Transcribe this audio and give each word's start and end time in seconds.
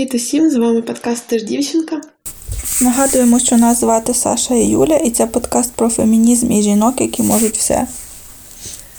Привіт 0.00 0.14
усім! 0.14 0.50
З 0.50 0.56
вами 0.56 0.82
подкаст 0.82 1.26
«Ти 1.26 1.38
ж 1.38 1.44
дівчинка. 1.44 2.00
Нагадуємо, 2.82 3.38
що 3.38 3.56
нас 3.56 3.80
звати 3.80 4.14
Саша 4.14 4.54
і 4.54 4.64
Юля, 4.64 4.96
і 4.96 5.10
це 5.10 5.26
подкаст 5.26 5.72
про 5.72 5.88
фемінізм 5.88 6.52
і 6.52 6.62
жінок, 6.62 7.00
які 7.00 7.22
можуть 7.22 7.56
все. 7.56 7.86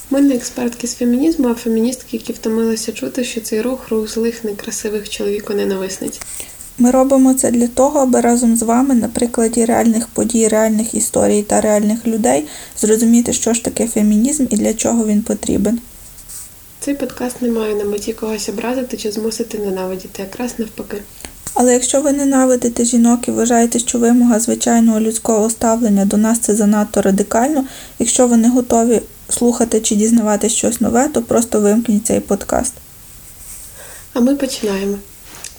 Ми 0.09 0.21
не 0.21 0.35
експертки 0.35 0.88
з 0.88 0.95
фемінізму, 0.95 1.48
а 1.48 1.53
феміністки, 1.53 2.17
які 2.17 2.34
втомилися 2.34 2.91
чути, 2.91 3.23
що 3.23 3.41
цей 3.41 3.61
рух 3.61 3.89
рух 3.89 4.09
злих, 4.09 4.43
некрасивих 4.43 5.09
чоловіко-ненависниць. 5.09 6.21
Ми 6.77 6.91
робимо 6.91 7.34
це 7.34 7.52
для 7.52 7.68
того, 7.68 7.99
аби 7.99 8.21
разом 8.21 8.55
з 8.55 8.62
вами, 8.62 8.95
на 8.95 9.07
прикладі 9.07 9.65
реальних 9.65 10.07
подій, 10.07 10.48
реальних 10.48 10.93
історій 10.93 11.43
та 11.43 11.62
реальних 11.62 12.07
людей, 12.07 12.45
зрозуміти, 12.77 13.34
що 13.34 13.54
ж 13.54 13.63
таке 13.63 13.88
фемінізм 13.88 14.45
і 14.49 14.55
для 14.55 14.73
чого 14.73 15.05
він 15.05 15.21
потрібен. 15.21 15.79
Цей 16.84 16.95
подкаст 16.95 17.41
не 17.41 17.49
має 17.49 17.76
на 17.76 17.84
меті 17.84 18.13
когось 18.13 18.49
образити 18.49 18.98
чи 18.98 19.12
змусити 19.12 19.58
ненавидіти, 19.58 20.21
якраз 20.21 20.59
навпаки. 20.59 20.98
Але 21.54 21.73
якщо 21.73 22.02
ви 22.02 22.12
ненавидите 22.12 22.85
жінок 22.85 23.27
і 23.27 23.31
вважаєте, 23.31 23.80
що 23.80 23.99
вимога 23.99 24.40
звичайного 24.40 24.99
людського 24.99 25.49
ставлення 25.49 26.05
до 26.05 26.17
нас 26.17 26.40
це 26.40 26.55
занадто 26.55 27.02
радикально, 27.02 27.66
якщо 27.99 28.27
ви 28.27 28.38
не 28.38 28.49
готові 28.49 29.02
слухати 29.30 29.81
чи 29.81 29.95
дізнавати 29.95 30.49
щось 30.49 30.81
нове, 30.81 31.07
то 31.07 31.21
просто 31.21 31.59
вимкніть 31.59 32.05
цей 32.05 32.20
подкаст. 32.20 32.73
А 34.13 34.20
ми 34.20 34.35
починаємо. 34.35 34.98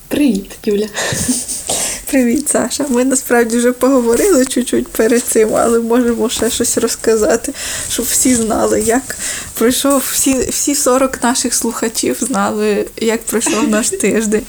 Привіт, 0.09 0.51
Юля. 0.65 0.89
Привіт, 2.13 2.49
Саша. 2.49 2.85
Ми 2.89 3.05
насправді 3.05 3.57
вже 3.57 3.73
поговорили 3.73 4.47
чуть-чуть 4.47 4.89
перед 4.89 5.23
цим, 5.23 5.55
але 5.57 5.81
можемо 5.81 6.29
ще 6.29 6.51
щось 6.51 6.79
розказати, 6.79 7.53
щоб 7.91 8.07
всі 8.07 8.35
знали, 8.35 8.81
як 8.81 9.17
пройшов 9.55 10.09
всі 10.13 10.39
всі 10.39 10.75
40 10.75 11.23
наших 11.23 11.55
слухачів 11.55 12.17
знали, 12.21 12.87
як 12.97 13.23
пройшов 13.23 13.69
наш 13.69 13.91
тиждень. 13.91 14.43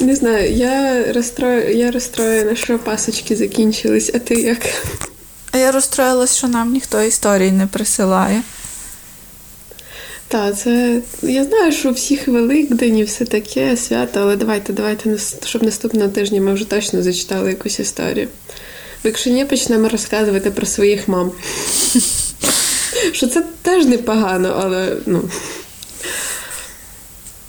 Не 0.00 0.14
знаю, 0.16 0.52
я 0.52 1.04
розстрою, 1.12 1.76
я 1.76 1.90
розстроєна, 1.90 2.56
що 2.56 2.78
пасочки 2.78 3.36
закінчились, 3.36 4.10
а 4.14 4.18
ти 4.18 4.34
як? 4.34 4.58
А 5.50 5.58
я 5.58 5.72
розстроїлась, 5.72 6.36
що 6.36 6.48
нам 6.48 6.72
ніхто 6.72 7.02
історії 7.02 7.52
не 7.52 7.66
присилає. 7.66 8.42
Так, 10.34 10.58
це 10.58 11.00
я 11.22 11.44
знаю, 11.44 11.72
що 11.72 11.92
всіх 11.92 12.28
Великдень 12.28 12.98
і 12.98 13.04
все 13.04 13.24
таке 13.24 13.76
свято, 13.76 14.20
але 14.20 14.36
давайте, 14.36 14.72
давайте, 14.72 15.18
щоб 15.44 15.62
наступного 15.62 16.08
тижня 16.08 16.40
ми 16.40 16.54
вже 16.54 16.64
точно 16.64 17.02
зачитали 17.02 17.50
якусь 17.50 17.80
історію. 17.80 18.28
Бо 19.02 19.08
якщо 19.08 19.30
ні, 19.30 19.44
почнемо 19.44 19.88
розказувати 19.88 20.50
про 20.50 20.66
своїх 20.66 21.08
мам. 21.08 21.32
Що 23.12 23.26
це 23.26 23.44
теж 23.62 23.84
непогано, 23.84 24.60
але 24.62 24.96
ну. 25.06 25.30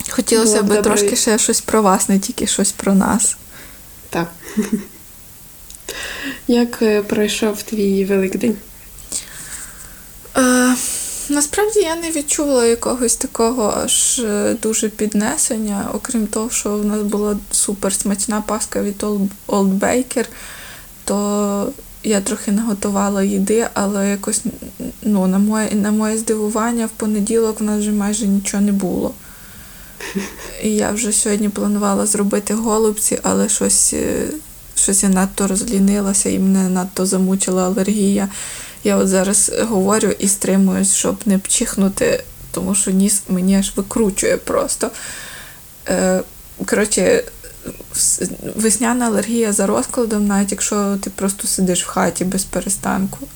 Хотілося 0.10 0.64
б 0.64 0.82
трошки 0.82 1.16
ще 1.16 1.38
щось 1.38 1.62
про 1.62 1.82
вас, 1.82 2.10
не 2.10 2.20
тільки 2.20 2.48
щось 2.48 2.72
про 2.72 2.94
нас. 2.94 3.38
Так. 4.10 4.32
Як 6.48 6.82
е, 6.82 7.02
пройшов 7.02 7.64
твій 7.64 8.06
Великдень? 8.06 8.56
Насправді 11.30 11.80
я 11.80 11.96
не 11.96 12.12
відчула 12.12 12.66
якогось 12.66 13.16
такого 13.16 13.74
аж 13.84 14.20
е, 14.20 14.56
дуже 14.62 14.90
піднесення, 14.90 15.90
окрім 15.94 16.28
того, 16.28 16.50
що 16.50 16.78
в 16.78 16.86
нас 16.86 17.02
була 17.02 17.38
супер 17.52 17.94
смачна 17.94 18.42
паска 18.42 18.82
від 18.82 19.04
Old 19.48 19.80
Baker, 19.80 20.26
то 21.06 21.70
я 22.04 22.22
трохи 22.22 22.52
наготувала 22.52 23.24
їди, 23.24 23.68
але 23.74 24.10
якось 24.10 24.42
ну, 25.02 25.28
на 25.28 25.40
моє 25.40 25.72
на 25.72 25.92
моє 25.92 26.18
здивування 26.18 26.86
в 26.86 26.90
понеділок 26.90 27.60
в 27.60 27.64
нас 27.64 27.80
вже 27.80 27.92
майже 27.92 28.28
нічого 28.28 28.64
не 28.64 28.72
було. 28.72 29.14
І 30.64 30.76
я 30.76 30.92
вже 30.92 31.12
сьогодні 31.12 31.50
планувала 31.50 32.06
зробити 32.06 32.54
голубці, 32.54 33.20
але 33.24 33.50
щось 33.50 33.94
е, 33.94 34.28
щось 34.76 35.04
я 35.04 35.10
надто 35.10 35.48
розлінилася 35.48 36.30
і 36.30 36.40
мене 36.40 36.70
надто 36.70 37.06
замучила 37.06 37.66
алергія. 37.66 38.30
Я 38.86 38.98
от 38.98 39.08
зараз 39.08 39.52
говорю 39.62 40.12
і 40.20 40.28
стримуюсь, 40.28 40.94
щоб 40.94 41.16
не 41.26 41.38
пчихнути, 41.38 42.24
тому 42.52 42.76
що 42.76 42.92
ніс 42.92 43.22
мені 43.30 43.58
аж 43.58 43.72
викручує 43.76 44.38
просто. 44.38 44.92
Е, 45.88 46.22
коротше, 46.66 47.24
весняна 48.56 49.06
алергія 49.06 49.54
за 49.54 49.68
розкладом, 49.68 50.28
навіть 50.28 50.52
якщо 50.52 50.98
ти 51.02 51.10
просто 51.10 51.48
сидиш 51.48 51.84
в 51.84 51.88
хаті 51.88 52.26
без 52.26 52.44
перестанку. 52.44 53.28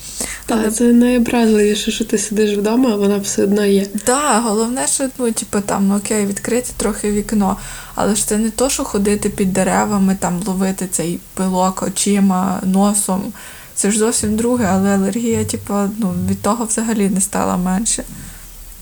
Так, 0.46 0.60
Але... 0.62 0.72
це 0.72 0.84
найобразливіше, 0.84 1.92
що 1.92 2.06
ти 2.06 2.18
сидиш 2.18 2.58
вдома, 2.58 2.90
а 2.94 2.96
вона 2.96 3.18
все 3.18 3.44
одно 3.44 3.66
є. 3.66 3.86
Так, 3.86 4.02
да, 4.06 4.40
головне, 4.40 4.88
що 4.88 5.10
ну, 5.18 5.32
типу, 5.32 5.62
там, 5.62 5.88
ну 5.88 5.98
окей, 5.98 6.26
відкрити 6.26 6.70
трохи 6.78 7.12
вікно. 7.12 7.58
Але 7.96 8.16
ж 8.16 8.28
це 8.28 8.38
не 8.38 8.50
то, 8.50 8.70
що 8.70 8.84
ходити 8.84 9.30
під 9.30 9.54
деревами, 9.54 10.18
там 10.20 10.42
ловити 10.46 10.88
цей 10.92 11.20
пилок 11.34 11.84
очима, 11.84 12.60
носом. 12.64 13.34
Це 13.80 13.92
ж 13.92 14.00
зовсім 14.00 14.36
друге, 14.36 14.66
але 14.66 14.90
алергія, 14.90 15.46
типу, 15.46 15.74
ну, 15.98 16.14
від 16.30 16.42
того 16.42 16.66
взагалі 16.66 17.10
не 17.10 17.22
стала 17.22 17.58
менше. 17.58 18.04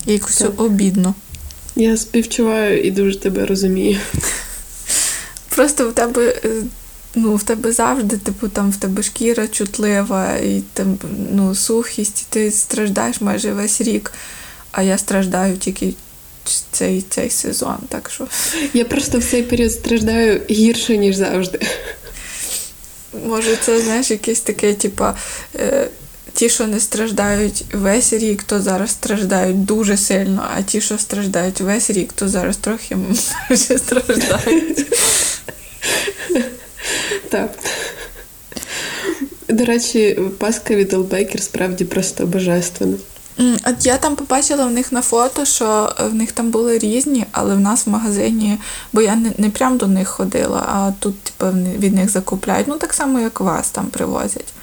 І 0.06 0.14
якось 0.14 0.38
так. 0.38 0.62
обідно. 0.62 1.16
Я 1.76 1.98
співчуваю 1.98 2.84
і 2.84 2.92
дуже 2.92 3.20
тебе 3.20 3.46
розумію. 3.46 4.00
Просто 5.56 5.90
в 5.90 5.94
тебе 5.94 6.42
е, 6.46 6.50
ну, 7.16 7.36
в 7.36 7.44
тебе 7.44 7.72
завжди, 7.72 8.18
типу, 8.18 8.48
там 8.48 8.72
в 8.72 8.78
тебе 8.78 9.04
шкіра 9.04 9.48
чутлива, 9.48 10.36
і 10.36 10.64
там 10.74 10.98
ну, 11.34 11.56
сухість, 11.56 12.22
і 12.22 12.26
ти 12.30 12.52
страждаєш 12.52 13.22
майже 13.22 13.54
весь 13.54 13.82
рік, 13.82 14.12
а 14.72 14.82
я 14.82 14.98
страждаю 14.98 15.58
тільки 15.58 15.94
цей 16.72 17.06
цей 17.10 17.30
сезон. 17.30 17.78
так 17.90 18.10
що... 18.14 18.28
Я 18.74 18.86
просто 18.86 19.20
в 19.20 19.24
цей 19.24 19.44
період 19.44 19.72
страждаю 19.72 20.42
гірше, 20.50 20.98
ніж 20.98 21.16
завжди. 21.16 21.60
Може, 23.26 23.56
це, 23.56 23.82
знаєш, 23.82 24.12
якесь 24.12 24.40
таке, 24.40 24.74
типу, 24.74 25.06
е, 25.56 25.88
ті, 26.34 26.50
що 26.50 26.68
не 26.68 26.80
страждають 26.80 27.64
весь 27.74 28.14
рік, 28.14 28.44
то 28.44 28.62
зараз 28.62 28.92
страждають 28.92 29.66
дуже 29.66 29.98
сильно, 29.98 30.48
а 30.58 30.62
ті, 30.62 30.82
що 30.82 30.98
страждають 30.98 31.62
весь 31.62 31.90
рік, 31.90 32.14
то 32.14 32.30
зараз 32.30 32.58
трохи 32.58 32.98
страждають. 33.56 34.86
Так. 37.30 37.52
До 39.48 39.66
речі, 39.66 40.20
паска 40.38 40.76
від 40.76 40.94
Олбекер 40.94 41.42
справді 41.42 41.86
просто 41.86 42.26
божественна. 42.26 42.98
От 43.40 43.86
я 43.86 43.98
там 43.98 44.16
побачила 44.16 44.66
в 44.66 44.72
них 44.72 44.92
на 44.92 45.02
фото, 45.02 45.46
що 45.46 45.96
в 46.00 46.14
них 46.14 46.32
там 46.32 46.50
були 46.50 46.78
різні, 46.78 47.26
але 47.32 47.56
в 47.56 47.60
нас 47.60 47.86
в 47.86 47.90
магазині, 47.90 48.58
бо 48.94 49.02
я 49.02 49.16
не 49.16 49.32
не 49.38 49.50
прям 49.50 49.78
до 49.78 49.88
них 49.88 50.08
ходила, 50.08 50.60
а 50.68 50.92
тут 51.00 51.24
типу, 51.24 51.52
від 51.80 51.94
них 51.94 52.10
закупляють. 52.10 52.68
Ну, 52.68 52.78
так 52.78 52.94
само, 52.94 53.20
як 53.20 53.40
вас 53.40 53.70
там 53.70 53.86
привозять. 53.86 54.54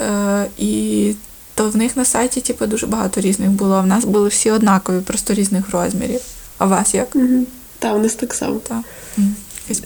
Е, 0.00 0.46
І 0.58 1.14
то 1.54 1.70
в 1.70 1.76
них 1.76 1.96
на 1.96 2.04
сайті 2.04 2.40
типу, 2.40 2.66
дуже 2.66 2.86
багато 2.86 3.20
різних 3.20 3.50
було. 3.50 3.74
А 3.74 3.80
в 3.80 3.86
нас 3.86 4.04
були 4.04 4.28
всі 4.28 4.50
однакові, 4.50 5.00
просто 5.00 5.34
різних 5.34 5.70
розмірів. 5.70 6.20
А 6.58 6.66
у 6.66 6.68
вас 6.68 6.94
як? 6.94 7.16
Угу. 7.16 7.44
Так, 7.78 7.96
у 7.96 7.98
нас 7.98 8.14
так 8.14 8.34
само. 8.34 8.58
Так. 8.68 8.82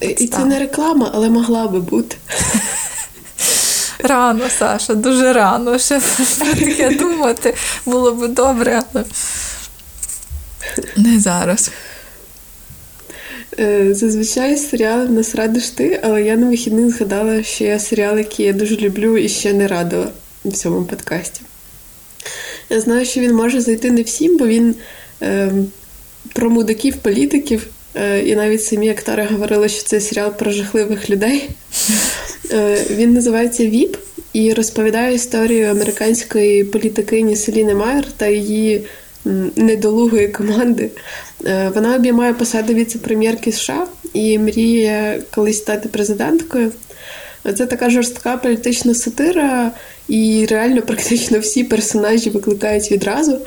І 0.01 0.27
це 0.27 0.45
не 0.45 0.59
реклама, 0.59 1.11
але 1.13 1.29
могла 1.29 1.67
би 1.67 1.79
бути. 1.79 2.17
Рано, 4.03 4.49
Саша, 4.49 4.95
дуже 4.95 5.33
рано. 5.33 5.79
Ще 5.79 6.01
таке 6.39 6.89
думати 6.89 7.53
було 7.85 8.11
б 8.11 8.27
добре, 8.27 8.81
але 8.93 9.03
не 10.97 11.19
зараз. 11.19 11.71
Е, 13.59 13.93
зазвичай 13.93 14.57
серіали 14.57 15.09
нас 15.09 15.35
радиш 15.35 15.69
ти, 15.69 15.99
але 16.03 16.23
я 16.23 16.35
на 16.35 16.47
вихідних 16.49 16.97
згадала, 16.97 17.43
що 17.43 17.63
є 17.63 17.79
серіал, 17.79 18.17
який 18.17 18.45
я 18.45 18.53
дуже 18.53 18.75
люблю 18.75 19.17
і 19.17 19.29
ще 19.29 19.53
не 19.53 19.67
радила 19.67 20.07
в 20.45 20.51
цьому 20.51 20.83
подкасті. 20.85 21.41
Я 22.69 22.81
знаю, 22.81 23.05
що 23.05 23.19
він 23.19 23.35
може 23.35 23.61
зайти 23.61 23.91
не 23.91 24.01
всім, 24.01 24.37
бо 24.37 24.47
він 24.47 24.75
е, 25.21 25.51
про 26.33 26.49
мудаків, 26.49 26.97
політиків. 26.97 27.67
Е, 27.95 28.19
і 28.19 28.35
навіть 28.35 28.63
самі 28.63 28.89
актори 28.89 29.27
говорили, 29.31 29.69
що 29.69 29.83
це 29.83 30.01
серіал 30.01 30.31
про 30.31 30.51
жахливих 30.51 31.09
людей. 31.09 31.49
Е, 32.51 32.85
він 32.89 33.13
називається 33.13 33.65
ВІП 33.65 33.97
і 34.33 34.53
розповідає 34.53 35.15
історію 35.15 35.67
американської 35.67 36.63
політикині 36.63 37.35
Селіни 37.35 37.75
Майер 37.75 38.05
та 38.17 38.27
її 38.27 38.85
недолугої 39.55 40.27
команди. 40.27 40.89
Е, 41.45 41.71
вона 41.75 41.95
обіймає 41.95 42.33
посаду 42.33 42.73
віце-прем'єрки 42.73 43.51
США 43.51 43.87
і 44.13 44.39
мріє 44.39 45.21
колись 45.35 45.57
стати 45.57 45.89
президенткою. 45.89 46.71
Це 47.57 47.65
така 47.65 47.89
жорстка 47.89 48.37
політична 48.37 48.93
сатира, 48.93 49.71
і 50.07 50.47
реально 50.49 50.81
практично 50.81 51.39
всі 51.39 51.63
персонажі 51.63 52.29
викликають 52.29 52.91
відразу. 52.91 53.37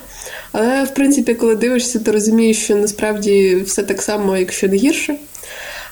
Але, 0.52 0.84
в 0.84 0.94
принципі, 0.94 1.34
коли 1.34 1.56
дивишся, 1.56 1.98
то 1.98 2.12
розумієш, 2.12 2.64
що 2.64 2.76
насправді 2.76 3.56
все 3.66 3.82
так 3.82 4.02
само, 4.02 4.36
якщо 4.36 4.68
не 4.68 4.76
гірше. 4.76 5.16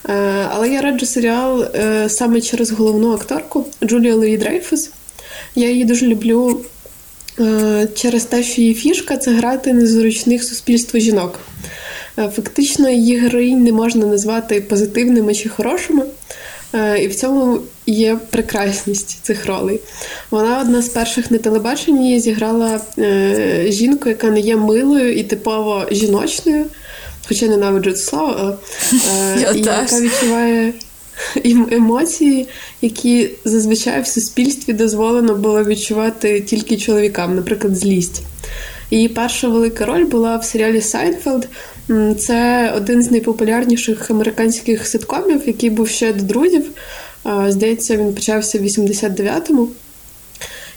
Е, 0.09 0.47
але 0.51 0.69
я 0.69 0.81
раджу 0.81 1.07
серіал 1.07 1.63
е, 1.63 2.09
саме 2.09 2.41
через 2.41 2.71
головну 2.71 3.13
акторку 3.13 3.67
Джулію 3.85 4.17
Луї 4.17 4.39
Дрейфус. 4.39 4.91
Я 5.55 5.71
її 5.71 5.85
дуже 5.85 6.07
люблю 6.07 6.61
е, 7.41 7.89
через 7.95 8.25
те, 8.25 8.43
що 8.43 8.61
її 8.61 8.75
фішка 8.75 9.17
це 9.17 9.31
грати 9.31 9.73
незручних 9.73 10.45
суспільства 10.45 11.01
жінок. 11.01 11.41
Фактично, 12.17 12.91
її 12.91 13.19
героїнь 13.19 13.63
не 13.63 13.73
можна 13.73 14.07
назвати 14.07 14.61
позитивними 14.61 15.35
чи 15.35 15.49
хорошими. 15.49 16.05
І 17.01 17.07
в 17.07 17.15
цьому 17.15 17.59
є 17.87 18.19
прекрасність 18.31 19.19
цих 19.23 19.47
ролей. 19.47 19.81
Вона 20.31 20.61
одна 20.61 20.83
з 20.83 20.89
перших 20.89 21.31
на 21.31 21.39
телебаченні 21.39 22.21
зіграла 22.21 22.81
жінку, 23.69 24.09
яка 24.09 24.31
не 24.31 24.41
є 24.41 24.57
милою 24.57 25.13
і 25.13 25.23
типово 25.23 25.87
жіночною, 25.91 26.65
хоча 27.29 27.47
ненавиджу 27.47 27.93
це 27.93 28.03
слово, 28.03 28.35
але 28.39 28.57
і 29.55 29.59
яка 29.59 30.01
відчуває 30.01 30.73
емоції, 31.71 32.49
які 32.83 33.31
зазвичай 33.45 34.03
в 34.03 34.07
суспільстві 34.07 34.73
дозволено 34.73 35.35
було 35.35 35.65
відчувати 35.65 36.41
тільки 36.41 36.77
чоловікам, 36.77 37.37
наприклад, 37.37 37.77
злість. 37.77 38.23
Її 38.91 39.09
перша 39.09 39.49
велика 39.49 39.87
роль 39.87 40.05
була 40.05 40.37
в 40.37 40.45
серіалі 40.45 40.81
Сайнфелд. 40.81 41.49
Це 42.19 42.73
один 42.77 43.03
з 43.03 43.11
найпопулярніших 43.11 44.11
американських 44.11 44.87
ситкомів, 44.87 45.43
який 45.47 45.71
був 45.71 45.89
ще 45.89 46.13
до 46.13 46.23
Друзів. 46.23 46.65
Здається, 47.49 47.97
він 47.97 48.15
почався 48.15 48.59
в 48.59 48.63
89-му. 48.63 49.69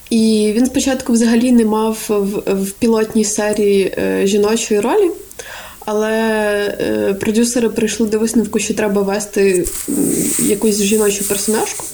І 0.10 0.54
він 0.56 0.66
спочатку 0.66 1.14
взагалі 1.14 1.52
не 1.52 1.66
мав 1.66 2.06
в, 2.10 2.54
в 2.64 2.72
пілотній 2.72 3.24
серії 3.24 3.96
е, 3.98 4.22
жіночої 4.28 4.80
ролі. 4.80 5.12
Але 5.86 6.12
е, 6.80 7.14
продюсери 7.14 7.70
прийшли 7.70 8.08
до 8.08 8.20
висновку, 8.20 8.60
що 8.60 8.74
треба 8.74 9.02
ввести 9.02 9.68
якусь 10.40 10.82
жіночу 10.82 11.28
персонажку. 11.28 11.86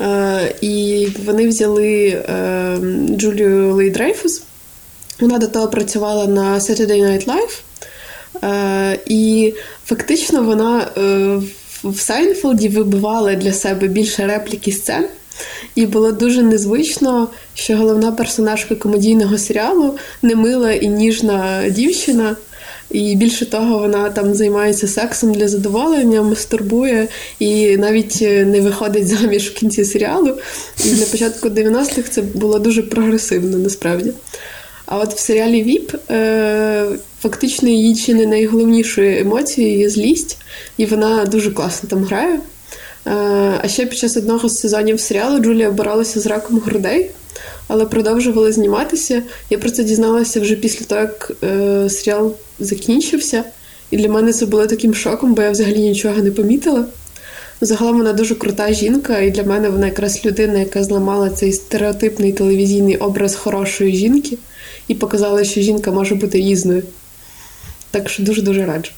Е, 0.00 0.54
і 0.60 1.08
вони 1.24 1.48
взяли 1.48 2.06
е, 2.06 2.78
Джулію 3.10 3.74
Луї 3.74 3.90
Дрейфус. 3.90 4.42
Вона 5.20 5.38
до 5.38 5.46
того 5.46 5.68
працювала 5.68 6.26
на 6.26 6.58
Saturday 6.58 7.02
Night 7.02 7.26
Live. 7.26 7.60
І 9.06 9.54
фактично 9.86 10.42
вона 10.42 10.88
в 11.84 11.98
Сайнфелді 11.98 12.68
вибивала 12.68 13.34
для 13.34 13.52
себе 13.52 13.88
більше 13.88 14.26
репліки 14.26 14.72
сцен. 14.72 15.06
І 15.74 15.86
було 15.86 16.12
дуже 16.12 16.42
незвично, 16.42 17.28
що 17.54 17.76
головна 17.76 18.12
персонажка 18.12 18.74
комедійного 18.74 19.38
серіалу 19.38 19.96
немила 20.22 20.72
і 20.72 20.88
ніжна 20.88 21.68
дівчина. 21.70 22.36
І 22.90 23.16
більше 23.16 23.46
того, 23.46 23.78
вона 23.78 24.10
там 24.10 24.34
займається 24.34 24.88
сексом 24.88 25.34
для 25.34 25.48
задоволення, 25.48 26.22
мастурбує 26.22 27.08
і 27.38 27.76
навіть 27.76 28.18
е, 28.22 28.44
не 28.44 28.60
виходить 28.60 29.08
заміж 29.20 29.48
в 29.48 29.54
кінці 29.54 29.84
серіалу. 29.84 30.34
І 30.84 30.92
на 30.92 31.06
початку 31.06 31.48
90-х 31.48 32.10
це 32.10 32.22
було 32.22 32.58
дуже 32.58 32.82
прогресивно 32.82 33.58
насправді. 33.58 34.12
А 34.86 34.98
от 34.98 35.14
в 35.14 35.18
серіалі 35.18 35.62
Віп 35.62 35.92
е, 36.10 36.86
фактично 37.22 37.68
її 37.68 37.96
чи 37.96 38.14
не 38.14 38.26
найголовнішою 38.26 39.20
емоцією 39.20 39.78
є 39.78 39.90
злість, 39.90 40.38
і 40.76 40.86
вона 40.86 41.24
дуже 41.24 41.50
класно 41.50 41.88
там 41.88 42.04
грає. 42.04 42.34
Е, 42.34 42.40
а 43.62 43.68
ще 43.68 43.86
під 43.86 43.98
час 43.98 44.16
одного 44.16 44.48
з 44.48 44.60
сезонів 44.60 45.00
серіалу 45.00 45.38
Джулія 45.38 45.70
боролася 45.70 46.20
з 46.20 46.26
раком 46.26 46.58
грудей 46.58 47.10
але 47.68 47.86
продовжували 47.86 48.52
зніматися. 48.52 49.22
Я 49.50 49.58
про 49.58 49.70
це 49.70 49.84
дізналася 49.84 50.40
вже 50.40 50.56
після 50.56 50.86
того, 50.86 51.00
як 51.00 51.32
е, 51.42 51.90
серіал 51.90 52.34
закінчився. 52.58 53.44
І 53.90 53.96
для 53.96 54.08
мене 54.08 54.32
це 54.32 54.46
було 54.46 54.66
таким 54.66 54.94
шоком, 54.94 55.34
бо 55.34 55.42
я 55.42 55.50
взагалі 55.50 55.78
нічого 55.78 56.22
не 56.22 56.30
помітила. 56.30 56.84
Загалом 57.60 57.98
вона 57.98 58.12
дуже 58.12 58.34
крута 58.34 58.72
жінка, 58.72 59.18
і 59.18 59.30
для 59.30 59.42
мене 59.42 59.68
вона 59.70 59.86
якраз 59.86 60.24
людина, 60.24 60.58
яка 60.58 60.84
зламала 60.84 61.30
цей 61.30 61.52
стереотипний 61.52 62.32
телевізійний 62.32 62.96
образ 62.96 63.34
хорошої 63.34 63.96
жінки 63.96 64.38
і 64.88 64.94
показала, 64.94 65.44
що 65.44 65.60
жінка 65.60 65.90
може 65.90 66.14
бути 66.14 66.38
різною. 66.38 66.82
Так 67.90 68.08
що 68.08 68.22
дуже-дуже 68.22 68.66
раджу. 68.66 68.90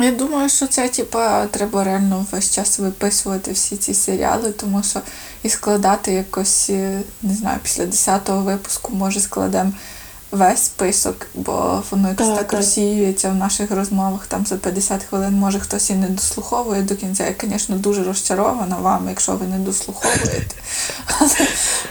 Я 0.00 0.12
думаю, 0.12 0.48
що 0.48 0.66
це 0.66 0.88
типа 0.88 1.46
треба 1.46 1.84
реально 1.84 2.26
весь 2.32 2.50
час 2.50 2.78
виписувати 2.78 3.52
всі 3.52 3.76
ці 3.76 3.94
серіали, 3.94 4.52
тому 4.52 4.82
що 4.82 5.00
і 5.42 5.48
складати 5.48 6.12
якось, 6.12 6.70
е, 6.70 7.00
не 7.22 7.34
знаю, 7.34 7.58
після 7.62 7.84
10-го 7.84 8.40
випуску, 8.40 8.92
може, 8.94 9.20
складемо 9.20 9.72
весь 10.32 10.62
список, 10.62 11.26
бо 11.34 11.82
воно 11.90 12.08
якось 12.08 12.26
так, 12.26 12.36
так 12.36 12.52
розсіюється 12.52 13.30
в 13.30 13.34
наших 13.34 13.70
розмовах 13.70 14.26
там 14.26 14.46
за 14.46 14.56
50 14.56 15.02
хвилин. 15.02 15.34
Може 15.34 15.60
хтось 15.60 15.90
і 15.90 15.94
не 15.94 16.08
дослуховує 16.08 16.82
до 16.82 16.96
кінця. 16.96 17.26
Я, 17.26 17.34
звісно, 17.42 17.76
дуже 17.76 18.04
розчарована 18.04 18.76
вами, 18.76 19.10
якщо 19.10 19.32
ви 19.32 19.46
не 19.46 19.58
дослуховуєте. 19.58 20.54
Але 21.22 21.48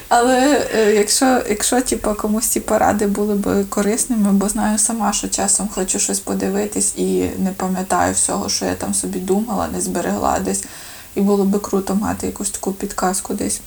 але 0.10 0.68
е, 0.76 0.94
якщо 0.94 1.42
якщо 1.50 1.82
типу, 1.82 2.14
комусь 2.14 2.48
ці 2.48 2.60
поради 2.60 3.08
були 3.08 3.36
б 3.36 3.66
корисними, 3.70 4.32
бо 4.32 4.50
знаю 4.50 4.78
сама, 4.78 5.14
що 5.14 5.28
часом 5.28 5.70
хочу 5.74 6.00
щось 6.00 6.20
подивитись 6.20 6.94
і 6.98 7.30
не 7.38 7.52
пам'ятаю 7.58 8.14
всього, 8.14 8.50
що 8.50 8.66
я 8.66 8.76
там 8.76 8.94
собі 8.94 9.20
думала, 9.20 9.68
не 9.74 9.82
зберегла 9.82 10.40
десь. 10.40 10.64
І 11.16 11.22
було 11.22 11.44
би 11.44 11.60
круто 11.60 11.96
мати 11.96 12.28
якусь 12.28 12.50
таку 12.50 12.72
підказку 12.72 13.34
десь. 13.34 13.62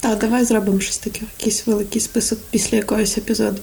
Так, 0.00 0.18
давай 0.18 0.44
зробимо 0.44 0.80
щось 0.80 0.98
таке, 0.98 1.20
якийсь 1.38 1.66
великий 1.66 2.00
список 2.00 2.38
після 2.50 2.76
якогось 2.76 3.18
епізоду. 3.18 3.60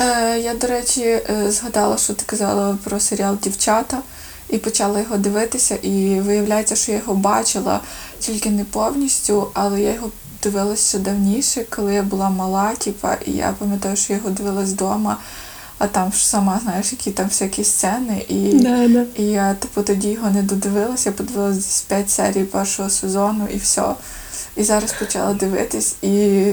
Е, 0.00 0.38
Я, 0.38 0.54
до 0.54 0.66
речі, 0.66 1.02
е, 1.02 1.46
згадала, 1.48 1.98
що 1.98 2.14
ти 2.14 2.22
казала 2.26 2.78
про 2.84 3.00
серіал 3.00 3.38
Дівчата 3.42 4.02
і 4.50 4.58
почала 4.58 5.00
його 5.00 5.16
дивитися, 5.16 5.74
і 5.74 6.20
виявляється, 6.20 6.76
що 6.76 6.92
я 6.92 6.98
його 6.98 7.14
бачила 7.14 7.80
тільки 8.26 8.50
не 8.50 8.64
повністю, 8.64 9.50
але 9.54 9.80
я 9.80 9.92
його 9.92 10.10
дивилася 10.42 10.98
давніше, 10.98 11.64
коли 11.70 11.94
я 11.94 12.02
була 12.02 12.30
мала, 12.30 12.74
типа, 12.74 13.16
і 13.26 13.30
я 13.30 13.54
пам'ятаю, 13.58 13.96
що 13.96 14.12
я 14.12 14.18
його 14.18 14.30
дивилась 14.30 14.70
вдома. 14.70 15.16
А 15.78 15.86
там 15.86 16.12
ж 16.12 16.28
сама 16.28 16.60
знаєш, 16.62 16.92
які 16.92 17.10
там 17.10 17.28
всякі 17.28 17.64
сцени, 17.64 18.24
і 18.28 18.52
да, 18.52 18.88
да. 18.88 19.04
і 19.16 19.22
я 19.22 19.54
типу 19.54 19.82
тоді 19.82 20.08
його 20.08 20.30
не 20.30 20.42
додивилася, 20.42 21.08
я 21.08 21.16
подивилася 21.16 21.56
десь 21.56 21.80
5 21.80 22.10
серій 22.10 22.44
першого 22.44 22.90
сезону 22.90 23.48
і 23.54 23.56
все. 23.56 23.94
І 24.56 24.64
зараз 24.64 24.92
почала 24.92 25.34
дивитись, 25.34 25.96
і 26.02 26.44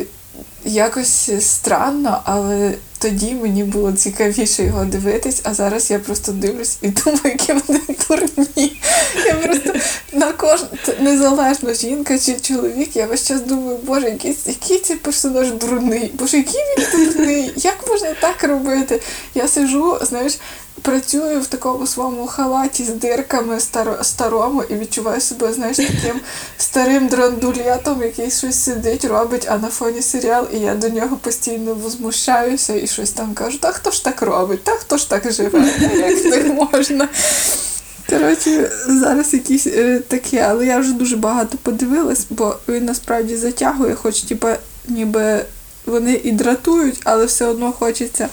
якось 0.65 1.31
странно, 1.39 2.21
але 2.23 2.75
тоді 3.01 3.33
мені 3.33 3.63
було 3.63 3.91
цікавіше 3.91 4.63
його 4.63 4.85
дивитись, 4.85 5.41
а 5.43 5.53
зараз 5.53 5.91
я 5.91 5.99
просто 5.99 6.31
дивлюсь 6.31 6.77
і 6.81 6.87
думаю, 7.05 7.21
які 7.23 7.53
вони 7.53 7.81
дурні. 8.09 8.81
Я 9.25 9.33
просто 9.33 9.73
на 10.13 10.31
кожну 10.31 10.67
незалежно 10.99 11.73
жінка 11.73 12.19
чи 12.19 12.39
чоловік, 12.39 12.95
я 12.95 13.05
весь 13.05 13.27
час 13.27 13.41
думаю, 13.41 13.79
боже, 13.83 14.09
який, 14.09 14.37
який 14.45 14.79
цей 14.79 14.97
персонаж 14.97 15.51
дурний, 15.51 16.11
боже, 16.13 16.37
який 16.37 16.61
він 16.77 17.05
дурний, 17.05 17.51
як 17.55 17.87
можна 17.87 18.13
так 18.21 18.43
робити? 18.43 19.01
Я 19.35 19.47
сижу, 19.47 19.97
знаєш, 20.01 20.37
працюю 20.81 21.41
в 21.41 21.47
такому 21.47 21.87
своєму 21.87 22.27
халаті 22.27 22.83
з 22.83 22.89
дирками 22.89 23.59
старому 24.01 24.63
і 24.63 24.75
відчуваю 24.75 25.21
себе, 25.21 25.53
знаєш, 25.53 25.77
таким 25.77 26.19
старим 26.57 27.07
драндулетом, 27.07 28.03
який 28.03 28.31
щось 28.31 28.63
сидить, 28.63 29.05
робить, 29.05 29.47
а 29.49 29.57
на 29.57 29.67
фоні 29.67 30.01
серіал, 30.01 30.47
і 30.53 30.59
я 30.59 30.75
до 30.75 30.89
нього 30.89 31.17
постійно 31.17 31.73
возмущаюся 31.73 32.73
і 32.75 32.87
щось 32.87 33.11
там 33.11 33.33
кажу, 33.33 33.57
та 33.57 33.71
хто 33.71 33.91
ж 33.91 34.03
так 34.03 34.21
робить, 34.21 34.63
та 34.63 34.71
хто 34.71 34.97
ж 34.97 35.09
так 35.09 35.31
живе, 35.31 35.73
як 35.95 36.23
так 36.23 36.47
можна. 36.47 37.09
Коротше, 38.09 38.71
зараз 38.87 39.33
якісь 39.33 39.67
е, 39.67 39.99
такі, 40.07 40.37
але 40.37 40.65
я 40.65 40.79
вже 40.79 40.93
дуже 40.93 41.15
багато 41.15 41.57
подивилась, 41.57 42.25
бо 42.29 42.55
він 42.67 42.85
насправді 42.85 43.35
затягує, 43.35 43.95
хоч 43.95 44.21
типа, 44.21 44.57
ніби 44.87 45.45
вони 45.85 46.13
і 46.23 46.31
дратують, 46.31 46.99
але 47.03 47.25
все 47.25 47.45
одно 47.45 47.71
хочеться 47.71 48.29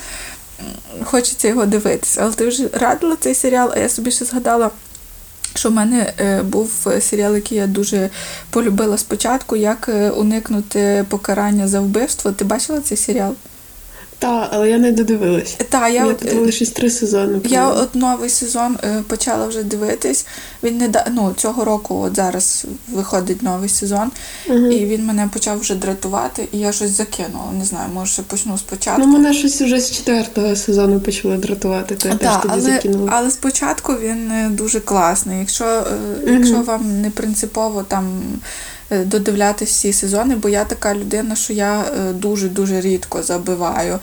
хочеться 1.05 1.49
його 1.49 1.67
дивитися. 1.67 2.21
Але 2.23 2.33
ти 2.33 2.49
вже 2.49 2.69
радила 2.73 3.17
цей 3.21 3.35
серіал, 3.35 3.73
а 3.75 3.79
я 3.79 3.89
собі 3.89 4.11
ще 4.11 4.25
згадала. 4.25 4.71
Що 5.55 5.69
в 5.69 5.73
мене 5.73 6.13
е, 6.21 6.43
був 6.43 6.87
серіал, 7.01 7.35
який 7.35 7.59
я 7.59 7.67
дуже 7.67 8.11
полюбила 8.51 8.99
спочатку, 8.99 9.57
як 9.57 9.89
е, 9.89 10.11
уникнути 10.11 11.05
покарання 11.09 11.69
за 11.69 11.81
вбивство. 11.81 12.33
Ти 12.33 12.45
бачила 12.45 12.81
цей 12.81 12.97
серіал? 12.97 13.35
Так, 14.19 14.49
але 14.53 14.71
я 14.71 14.79
не 14.79 14.93
додивилась. 14.93 15.57
Та, 15.69 15.89
я 15.89 16.07
от, 16.07 16.55
щось 16.55 16.71
три 16.71 16.91
сезони. 16.91 17.41
Я 17.45 17.69
от 17.69 17.95
новий 17.95 18.31
сезон 18.31 18.77
е, 18.85 19.03
почала 19.09 19.47
вже 19.47 19.63
дивитись. 19.63 20.27
Він 20.63 20.79
не 20.79 21.05
ну, 21.13 21.35
цього 21.37 21.65
року, 21.65 22.03
от 22.07 22.17
зараз 22.17 22.67
виходить 22.93 23.43
новий 23.43 23.69
сезон, 23.69 24.11
угу. 24.49 24.67
і 24.67 24.87
він 24.87 25.07
мене 25.07 25.29
почав 25.33 25.61
вже 25.61 25.75
дратувати, 25.75 26.49
і 26.53 26.59
я 26.59 26.73
щось 26.73 26.91
закинула. 26.91 27.53
Не 27.59 27.65
знаю, 27.65 27.89
може 27.95 28.13
ще 28.13 28.23
почну 28.23 28.59
спочатку. 28.59 29.01
Ну, 29.01 29.07
мене 29.07 29.35
щось 29.35 29.63
вже 29.63 29.81
з 29.81 29.91
четвертого 29.91 30.57
сезону 30.57 31.01
почало 31.01 31.37
дратувати, 31.37 31.95
то 31.95 32.09
я 32.09 32.15
теж 32.15 32.37
тоді 32.43 32.55
але, 32.55 32.61
закинула. 32.61 33.11
Але 33.15 33.31
спочатку 33.31 33.93
він 33.93 34.31
е, 34.31 34.49
дуже 34.51 34.81
класний. 34.81 35.39
Якщо, 35.39 35.65
угу. 35.65 36.33
якщо 36.33 36.63
вам 36.63 37.01
не 37.01 37.11
принципово 37.11 37.83
там. 37.83 38.23
Е, 38.91 39.05
додивлятися 39.05 39.73
всі 39.73 39.93
сезони, 39.93 40.37
бо 40.37 40.49
я 40.49 40.65
така 40.65 40.95
людина, 40.95 41.37
що 41.37 41.53
я 41.53 41.85
дуже-дуже 42.15 42.81
рідко 42.81 43.23
забиваю. 43.23 43.99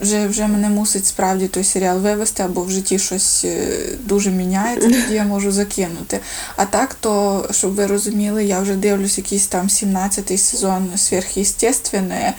Вже 0.00 0.26
вже 0.26 0.46
мене 0.46 0.68
мусить 0.68 1.06
справді 1.06 1.48
той 1.48 1.64
серіал 1.64 1.98
вивести, 1.98 2.42
або 2.42 2.62
в 2.62 2.70
житті 2.70 2.98
щось 2.98 3.44
е, 3.44 3.78
дуже 4.00 4.30
міняється, 4.30 4.88
тоді 5.02 5.14
я 5.14 5.24
можу 5.24 5.52
закинути. 5.52 6.20
А 6.56 6.64
так, 6.64 6.96
то, 7.00 7.44
щоб 7.50 7.74
ви 7.74 7.86
розуміли, 7.86 8.44
я 8.44 8.60
вже 8.60 8.74
дивлюсь 8.74 9.18
якийсь 9.18 9.46
там 9.46 9.66
17-й 9.66 10.38
сезон 10.38 10.90
сверхъестественне, 10.96 12.32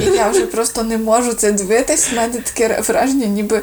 і 0.00 0.04
я 0.04 0.30
вже 0.30 0.46
просто 0.46 0.82
не 0.82 0.98
можу 0.98 1.32
це 1.32 1.52
дивитись. 1.52 2.08
У 2.12 2.16
мене 2.16 2.34
таке 2.34 2.80
враження, 2.88 3.26
ніби 3.26 3.62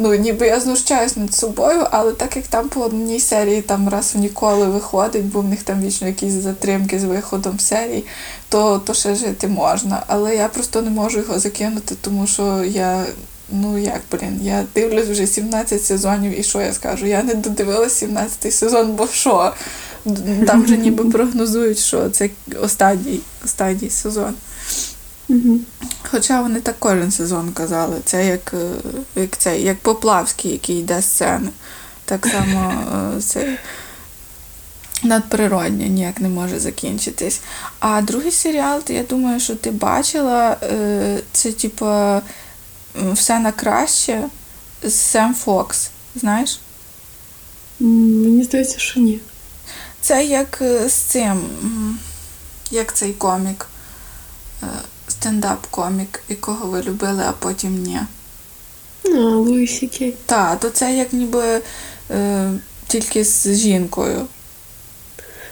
ну, 0.00 0.14
ніби 0.14 0.46
я 0.46 0.60
знущаюсь 0.60 1.16
над 1.16 1.34
собою, 1.34 1.86
але 1.90 2.12
так 2.12 2.36
як 2.36 2.46
там 2.46 2.68
по 2.68 2.80
одній 2.80 3.20
серії 3.20 3.62
там 3.62 3.88
раз 3.88 4.14
в 4.14 4.18
ніколи 4.18 4.66
виходить, 4.66 5.24
бо 5.24 5.40
в 5.40 5.48
них 5.48 5.62
там 5.62 5.82
вічно 5.82 6.06
якісь 6.06 6.32
затримки 6.32 6.98
з 6.98 7.04
виходом 7.04 7.58
серій, 7.58 8.04
то, 8.48 8.78
то 8.78 8.94
ще 8.94 9.14
жити 9.14 9.48
можна. 9.48 10.02
Але 10.06 10.36
я 10.36 10.48
просто 10.48 10.82
не 10.82 10.90
можу 10.90 11.18
його 11.18 11.38
закинути, 11.38 11.94
тому 12.00 12.26
що 12.26 12.64
я. 12.64 13.04
Ну 13.52 13.78
як, 13.78 14.00
блін, 14.12 14.40
я 14.42 14.64
дивлюсь 14.74 15.08
вже 15.08 15.26
17 15.26 15.84
сезонів, 15.84 16.40
і 16.40 16.42
що 16.42 16.60
я 16.60 16.72
скажу? 16.72 17.06
Я 17.06 17.22
не 17.22 17.34
додивилася 17.34 17.94
17 17.94 18.52
сезон, 18.54 18.92
бо 18.92 19.06
що? 19.06 19.52
Там 20.46 20.62
вже 20.62 20.76
ніби 20.76 21.04
прогнозують, 21.10 21.78
що 21.78 22.10
це 22.10 22.30
останній, 22.62 23.20
останній 23.44 23.90
сезон. 23.90 24.34
Угу. 25.30 25.58
Хоча 26.10 26.42
вони 26.42 26.60
так 26.60 26.76
кожен 26.78 27.10
сезон 27.10 27.52
казали. 27.52 27.96
Це 28.04 28.26
як 28.26 28.54
е, 28.54 28.70
як, 29.20 29.38
цей, 29.38 29.62
як 29.62 29.78
Поплавський, 29.78 30.52
який 30.52 30.78
йде 30.78 31.02
сцени. 31.02 31.50
Так 32.04 32.26
само 32.26 32.72
е, 33.18 33.20
цей 33.20 33.58
надприроднє 35.02 35.88
ніяк 35.88 36.20
не 36.20 36.28
може 36.28 36.60
закінчитись. 36.60 37.40
А 37.78 38.02
другий 38.02 38.32
серіал, 38.32 38.82
я 38.88 39.02
думаю, 39.02 39.40
що 39.40 39.54
ти 39.54 39.70
бачила, 39.70 40.56
е, 40.62 41.20
це 41.32 41.52
типу 41.52 42.20
все 43.12 43.38
на 43.38 43.52
краще 43.52 44.24
з 44.82 44.94
Сем 44.94 45.34
Фокс. 45.34 45.90
Знаєш? 46.14 46.60
Мені 47.80 48.44
здається, 48.44 48.78
що 48.78 49.00
ні. 49.00 49.20
Це 50.00 50.24
як 50.24 50.62
з 50.86 50.92
цим, 50.92 51.40
як 52.70 52.94
цей 52.94 53.12
комік 53.12 53.66
стендап-комік, 55.10 56.20
якого 56.28 56.66
ви 56.70 56.82
любили, 56.82 57.22
а 57.28 57.32
потім 57.32 57.82
ні. 57.82 57.98
А, 59.06 59.08
Луї 59.18 59.66
Сі 59.66 59.82
Кей. 59.82 60.14
Так, 60.26 60.60
то 60.60 60.70
це 60.70 60.96
як 60.96 61.12
ніби 61.12 61.60
е, 62.10 62.50
тільки 62.86 63.24
з 63.24 63.54
жінкою. 63.56 64.26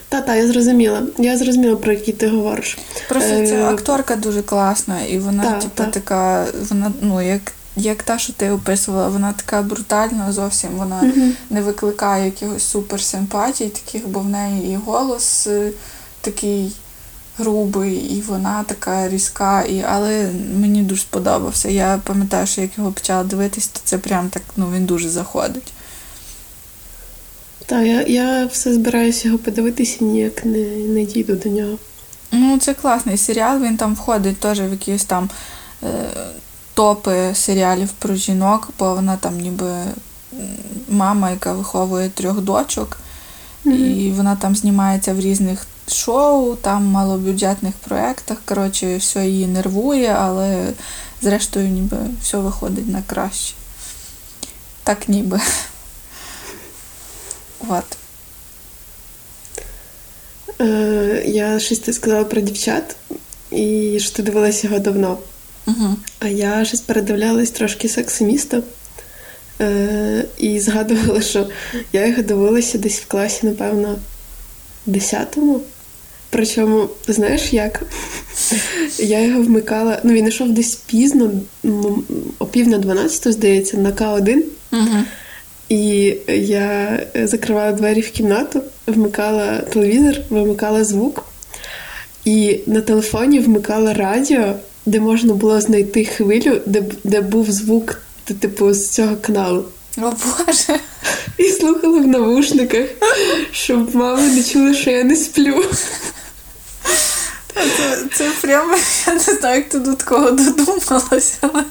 Та-та, 0.08 0.34
я 0.34 0.46
зрозуміла. 0.46 1.02
Я 1.18 1.38
зрозуміла, 1.38 1.76
про 1.76 1.92
який 1.92 2.14
ти 2.14 2.28
говориш. 2.28 2.78
Просто 3.08 3.30
Е, 3.34 3.48
ця 3.48 3.64
акторка 3.70 4.16
дуже 4.16 4.42
класна, 4.42 5.00
і 5.02 5.18
вона, 5.18 5.42
та, 5.42 5.52
типу, 5.58 5.74
та. 5.74 5.84
така, 5.86 6.46
вона, 6.70 6.92
ну, 7.00 7.22
як, 7.22 7.52
як 7.76 8.02
та, 8.02 8.18
що 8.18 8.32
ти 8.32 8.50
описувала, 8.50 9.08
вона 9.08 9.32
така 9.32 9.62
брутальна 9.62 10.32
зовсім, 10.32 10.70
вона 10.70 11.02
Мгм. 11.02 11.32
не 11.50 11.62
викликає 11.62 12.24
якихось 12.24 12.62
суперсимпатій 12.64 13.68
таких, 13.68 14.08
бо 14.08 14.20
в 14.20 14.28
неї 14.28 14.72
і 14.72 14.76
голос 14.76 15.46
е, 15.46 15.70
такий 16.20 16.72
грубий, 17.38 17.94
і 17.96 18.20
вона 18.20 18.62
така 18.62 19.08
різка, 19.08 19.62
і, 19.62 19.84
але 19.88 20.30
мені 20.60 20.82
дуже 20.82 21.00
сподобався. 21.00 21.68
Я 21.68 22.00
пам'ятаю, 22.04 22.46
що 22.46 22.60
як 22.60 22.70
його 22.78 22.92
почала 22.92 23.24
дивитись, 23.24 23.66
то 23.66 23.80
це 23.84 23.98
прям 23.98 24.28
так, 24.28 24.42
ну 24.56 24.70
він 24.74 24.86
дуже 24.86 25.08
заходить. 25.08 25.72
Так, 27.66 27.86
я, 27.86 28.02
я 28.02 28.46
все 28.46 28.74
збираюся 28.74 29.28
його 29.28 29.38
подивитися, 29.38 30.04
ніяк 30.04 30.44
не, 30.44 30.58
не 30.68 31.04
дійду 31.04 31.34
до 31.34 31.48
нього. 31.48 31.78
Ну, 32.32 32.58
це 32.58 32.74
класний 32.74 33.16
серіал, 33.16 33.62
він 33.62 33.76
там 33.76 33.94
входить 33.94 34.36
теж 34.36 34.60
в 34.60 34.70
якісь 34.70 35.04
там 35.04 35.30
е, 35.82 35.88
топи 36.74 37.30
серіалів 37.34 37.88
про 37.98 38.14
жінок, 38.14 38.68
бо 38.78 38.94
вона 38.94 39.16
там 39.16 39.40
ніби 39.40 39.74
мама, 40.88 41.30
яка 41.30 41.52
виховує 41.52 42.08
трьох 42.08 42.40
дочок, 42.40 42.98
і 43.64 44.12
вона 44.16 44.36
там 44.36 44.56
знімається 44.56 45.14
в 45.14 45.20
різних 45.20 45.66
шоу, 45.88 46.56
там 46.56 46.84
малобюджетних 46.84 47.74
проєктах. 47.74 48.38
Коротше, 48.44 48.96
все 48.96 49.26
її 49.26 49.46
нервує, 49.46 50.16
але 50.18 50.72
зрештою 51.22 51.68
ніби 51.68 51.96
все 52.22 52.38
виходить 52.38 52.88
на 52.88 53.02
краще. 53.06 53.54
Так 54.84 55.08
ніби. 55.08 55.40
От. 57.68 57.96
Е, 60.60 61.22
я 61.26 61.58
щось 61.58 61.78
ти 61.78 61.92
сказала 61.92 62.24
про 62.24 62.40
дівчат, 62.40 62.96
і 63.50 63.96
що 64.00 64.12
ти 64.12 64.22
дивилася 64.22 64.66
його 64.66 64.78
давно. 64.78 65.18
Угу. 65.66 65.96
А 66.18 66.28
я 66.28 66.64
щось 66.64 66.80
передивлялась 66.80 67.50
трошки 67.50 67.88
сексиміста. 67.88 68.62
Е, 69.60 70.24
і 70.38 70.60
згадувала, 70.60 71.22
що 71.22 71.48
я 71.92 72.06
його 72.06 72.22
дивилася 72.22 72.78
десь 72.78 73.00
в 73.00 73.06
класі, 73.06 73.46
напевно, 73.46 73.98
10-му. 74.86 75.60
Причому, 76.30 76.88
знаєш 77.08 77.52
як? 77.52 77.82
Я 78.98 79.20
його 79.20 79.42
вмикала, 79.42 80.00
ну 80.04 80.12
він 80.12 80.28
йшов 80.28 80.50
десь 80.50 80.74
пізно, 80.74 81.30
м, 81.64 82.02
о 82.38 82.46
пів 82.46 82.68
на 82.68 82.78
12, 82.78 83.32
здається, 83.32 83.76
на 83.76 83.92
К1. 83.92 84.42
Угу. 84.72 85.04
І 85.68 86.14
я 86.28 86.98
закривала 87.24 87.72
двері 87.72 88.00
в 88.00 88.10
кімнату, 88.10 88.62
вмикала 88.86 89.58
телевізор, 89.58 90.14
вимикала 90.30 90.84
звук, 90.84 91.24
і 92.24 92.60
на 92.66 92.80
телефоні 92.80 93.40
вмикала 93.40 93.94
радіо, 93.94 94.54
де 94.86 95.00
можна 95.00 95.34
було 95.34 95.60
знайти 95.60 96.04
хвилю, 96.04 96.60
де, 96.66 96.82
де 97.04 97.20
був 97.20 97.50
звук, 97.50 98.02
типу, 98.40 98.74
з 98.74 98.88
цього 98.88 99.16
каналу. 99.16 99.64
О 99.98 100.00
Боже. 100.02 100.80
І 101.38 101.44
слухала 101.44 101.98
в 101.98 102.06
навушниках, 102.06 102.86
щоб 103.52 103.96
мама 103.96 104.22
не 104.22 104.42
чула, 104.42 104.74
що 104.74 104.90
я 104.90 105.04
не 105.04 105.16
сплю. 105.16 105.64
Це, 107.76 108.04
це 108.14 108.30
прямо, 108.42 108.74
я 109.06 109.14
не 109.14 109.20
знаю, 109.20 109.56
як 109.56 109.68
ти 109.68 109.78
до 109.78 109.94
такого 109.94 110.30
додумалася. 110.30 111.36
але 111.40 111.64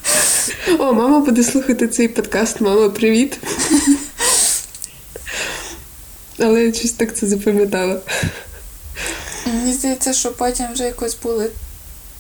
О, 0.80 0.94
мама 0.94 1.20
буде 1.20 1.44
слухати 1.44 1.88
цей 1.88 2.08
подкаст, 2.08 2.62
мама, 2.62 2.90
привіт. 2.90 3.40
Але 6.40 6.64
я 6.64 6.74
щось 6.74 6.92
так 6.92 7.16
це 7.16 7.28
запам'ятала. 7.28 8.00
Мені 9.46 9.74
здається, 9.74 10.14
що 10.14 10.32
потім 10.32 10.66
вже 10.74 10.84
якось 10.84 11.18
були 11.24 11.50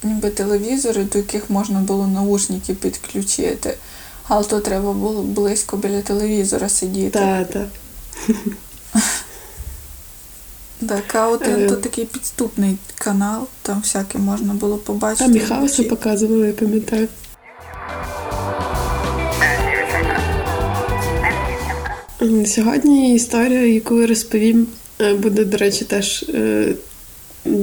ніби 0.03 0.29
телевізори, 0.29 1.03
до 1.03 1.17
яких 1.17 1.49
можна 1.49 1.79
було 1.79 2.07
наушники 2.07 2.73
підключити. 2.73 3.77
Але 4.27 4.43
то 4.43 4.59
треба 4.59 4.93
було 4.93 5.21
близько 5.21 5.77
біля 5.77 6.01
телевізора 6.01 6.69
сидіти. 6.69 7.19
Так, 7.19 7.49
так. 7.49 7.67
Так, 10.85 11.15
а 11.15 11.27
от 11.29 11.47
Е. 11.47 11.67
то 11.67 11.75
такий 11.75 12.05
підступний 12.05 12.77
канал, 12.97 13.47
там 13.61 13.79
всяке 13.81 14.17
можна 14.17 14.53
було 14.53 14.77
побачити. 14.77 15.23
Там 15.23 15.35
і 15.35 15.39
вночі. 15.39 15.83
показували, 15.83 16.47
я 16.47 16.53
пам'ятаю. 16.53 17.07
Сьогодні 22.45 23.15
історія, 23.15 23.65
яку 23.65 24.01
я 24.01 24.07
розповім, 24.07 24.67
е, 25.01 25.13
буде, 25.13 25.45
до 25.45 25.57
речі, 25.57 25.85
теж 25.85 26.25
е, 26.33 26.73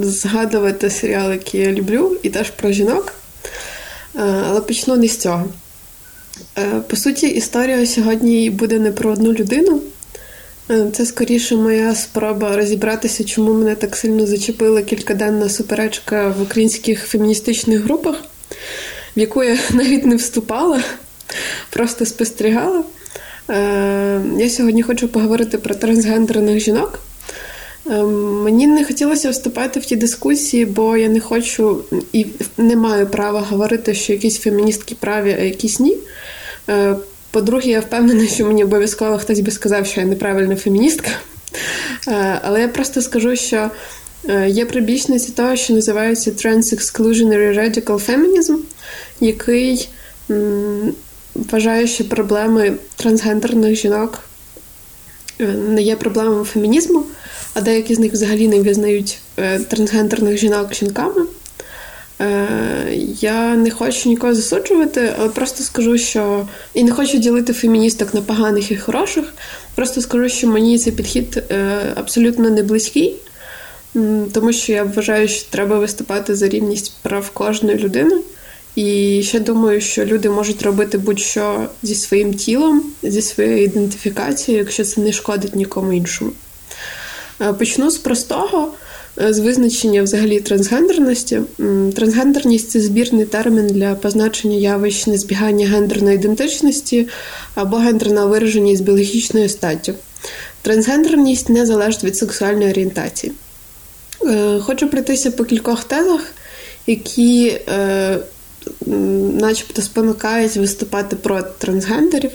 згадувати 0.02 0.90
серіал, 0.90 1.32
який 1.32 1.60
я 1.60 1.72
люблю, 1.72 2.16
і 2.22 2.30
теж 2.30 2.50
про 2.50 2.72
жінок. 2.72 3.14
Але 4.16 4.60
почну 4.60 4.96
не 4.96 5.08
з 5.08 5.18
цього. 5.18 5.44
По 6.88 6.96
суті, 6.96 7.26
історія 7.26 7.86
сьогодні 7.86 8.50
буде 8.50 8.78
не 8.78 8.92
про 8.92 9.10
одну 9.10 9.32
людину. 9.32 9.80
Е, 10.70 10.90
Це 10.92 11.06
скоріше 11.06 11.56
моя 11.56 11.94
спроба 11.94 12.56
розібратися, 12.56 13.24
чому 13.24 13.54
мене 13.54 13.74
так 13.74 13.96
сильно 13.96 14.26
зачепила 14.26 14.82
кількаденна 14.82 15.48
суперечка 15.48 16.28
в 16.38 16.42
українських 16.42 17.06
феміністичних 17.06 17.80
групах, 17.80 18.16
в 19.16 19.20
яку 19.20 19.44
я 19.44 19.58
навіть 19.70 20.06
не 20.06 20.16
вступала, 20.16 20.82
просто 21.70 22.06
спостерігала. 22.06 22.84
Е, 23.50 24.20
Я 24.38 24.50
сьогодні 24.50 24.82
хочу 24.82 25.08
поговорити 25.08 25.58
про 25.58 25.74
трансгендерних 25.74 26.60
жінок. 26.60 26.98
Е, 27.90 28.02
Мені 28.44 28.66
не 28.66 28.84
хотілося 28.84 29.30
вступати 29.30 29.80
в 29.80 29.84
ті 29.84 29.96
дискусії, 29.96 30.66
бо 30.66 30.96
я 30.96 31.08
не 31.08 31.20
хочу 31.20 31.84
і 32.12 32.26
не 32.58 32.76
маю 32.76 33.06
права 33.06 33.40
говорити, 33.40 33.94
що 33.94 34.12
якісь 34.12 34.38
феміністки 34.38 34.96
праві, 35.00 35.36
а 35.40 35.42
якісь 35.42 35.80
ні. 35.80 35.96
По-друге, 37.34 37.70
я 37.70 37.80
впевнена, 37.80 38.26
що 38.26 38.46
мені 38.46 38.64
обов'язково 38.64 39.18
хтось 39.18 39.40
би 39.40 39.50
сказав, 39.50 39.86
що 39.86 40.00
я 40.00 40.06
неправильна 40.06 40.56
феміністка. 40.56 41.10
Е, 42.08 42.40
Але 42.42 42.60
я 42.60 42.68
просто 42.68 43.02
скажу, 43.02 43.36
що 43.36 43.70
е, 44.28 44.48
є 44.48 44.66
прибічниці 44.66 45.32
того, 45.32 45.56
що 45.56 45.74
називається 45.74 46.30
Trans-Exclusionary 46.30 47.58
Radical 47.58 47.84
Feminism, 47.84 48.56
який 49.20 49.88
вважає, 51.34 51.86
що 51.86 52.08
проблеми 52.08 52.74
трансгендерних 52.96 53.74
жінок 53.74 54.18
е, 55.40 55.46
не 55.46 55.82
є 55.82 55.96
проблемами 55.96 56.44
фемінізму, 56.44 57.04
а 57.54 57.60
деякі 57.60 57.94
з 57.94 57.98
них 57.98 58.12
взагалі 58.12 58.48
не 58.48 58.60
визнають 58.60 59.18
трансгендерних 59.68 60.36
жінок 60.36 60.74
жінками. 60.74 61.26
Е, 62.20 62.98
Я 63.20 63.56
не 63.56 63.70
хочу 63.70 64.08
нікого 64.08 64.34
засуджувати, 64.34 65.14
але 65.18 65.28
просто 65.28 65.62
скажу, 65.62 65.98
що 65.98 66.48
і 66.74 66.84
не 66.84 66.92
хочу 66.92 67.18
ділити 67.18 67.52
феміністок 67.52 68.14
на 68.14 68.22
поганих 68.22 68.70
і 68.70 68.76
хороших. 68.76 69.34
Просто 69.74 70.00
скажу, 70.00 70.28
що 70.28 70.48
мені 70.48 70.78
цей 70.78 70.92
підхід 70.92 71.42
е, 71.50 71.78
абсолютно 71.94 72.50
не 72.50 72.62
близький, 72.62 73.16
тому 74.32 74.52
що 74.52 74.72
я 74.72 74.84
вважаю, 74.84 75.28
що 75.28 75.50
треба 75.50 75.78
виступати 75.78 76.34
за 76.34 76.48
рівність 76.48 76.92
прав 77.02 77.30
кожної 77.30 77.78
людини. 77.78 78.16
І 78.76 79.22
ще 79.24 79.40
думаю, 79.40 79.80
що 79.80 80.04
люди 80.04 80.30
можуть 80.30 80.62
робити 80.62 80.98
будь-що 80.98 81.66
зі 81.82 81.94
своїм 81.94 82.34
тілом, 82.34 82.82
зі 83.02 83.22
своєю 83.22 83.62
ідентифікацією, 83.62 84.62
якщо 84.62 84.84
це 84.84 85.00
не 85.00 85.12
шкодить 85.12 85.56
нікому 85.56 85.92
іншому. 85.92 86.30
Е, 87.40 87.52
почну 87.52 87.90
з 87.90 87.98
простого. 87.98 88.72
З 89.16 89.38
визначення 89.38 90.02
взагалі 90.02 90.40
трансгендерності. 90.40 91.40
Трансгендерність 91.94 92.70
це 92.70 92.80
збірний 92.80 93.24
термін 93.24 93.66
для 93.66 93.94
позначення 93.94 94.56
явищ 94.56 95.06
незбігання 95.06 95.66
гендерної 95.66 96.16
ідентичності 96.16 97.08
або 97.54 97.76
гендерного 97.76 98.28
вираження 98.28 98.76
з 98.76 98.80
біологічною 98.80 99.48
статтю. 99.48 99.94
Трансгендерність 100.62 101.48
не 101.48 101.66
залежить 101.66 102.04
від 102.04 102.16
сексуальної 102.16 102.70
орієнтації. 102.70 103.32
Е, 104.26 104.60
хочу 104.60 104.88
пройтися 104.88 105.30
по 105.30 105.44
кількох 105.44 105.84
тезах, 105.84 106.20
які 106.86 107.58
е, 107.68 108.18
начебто 109.40 109.82
спонукають 109.82 110.56
виступати 110.56 111.16
проти 111.16 111.48
трансгендерів. 111.58 112.30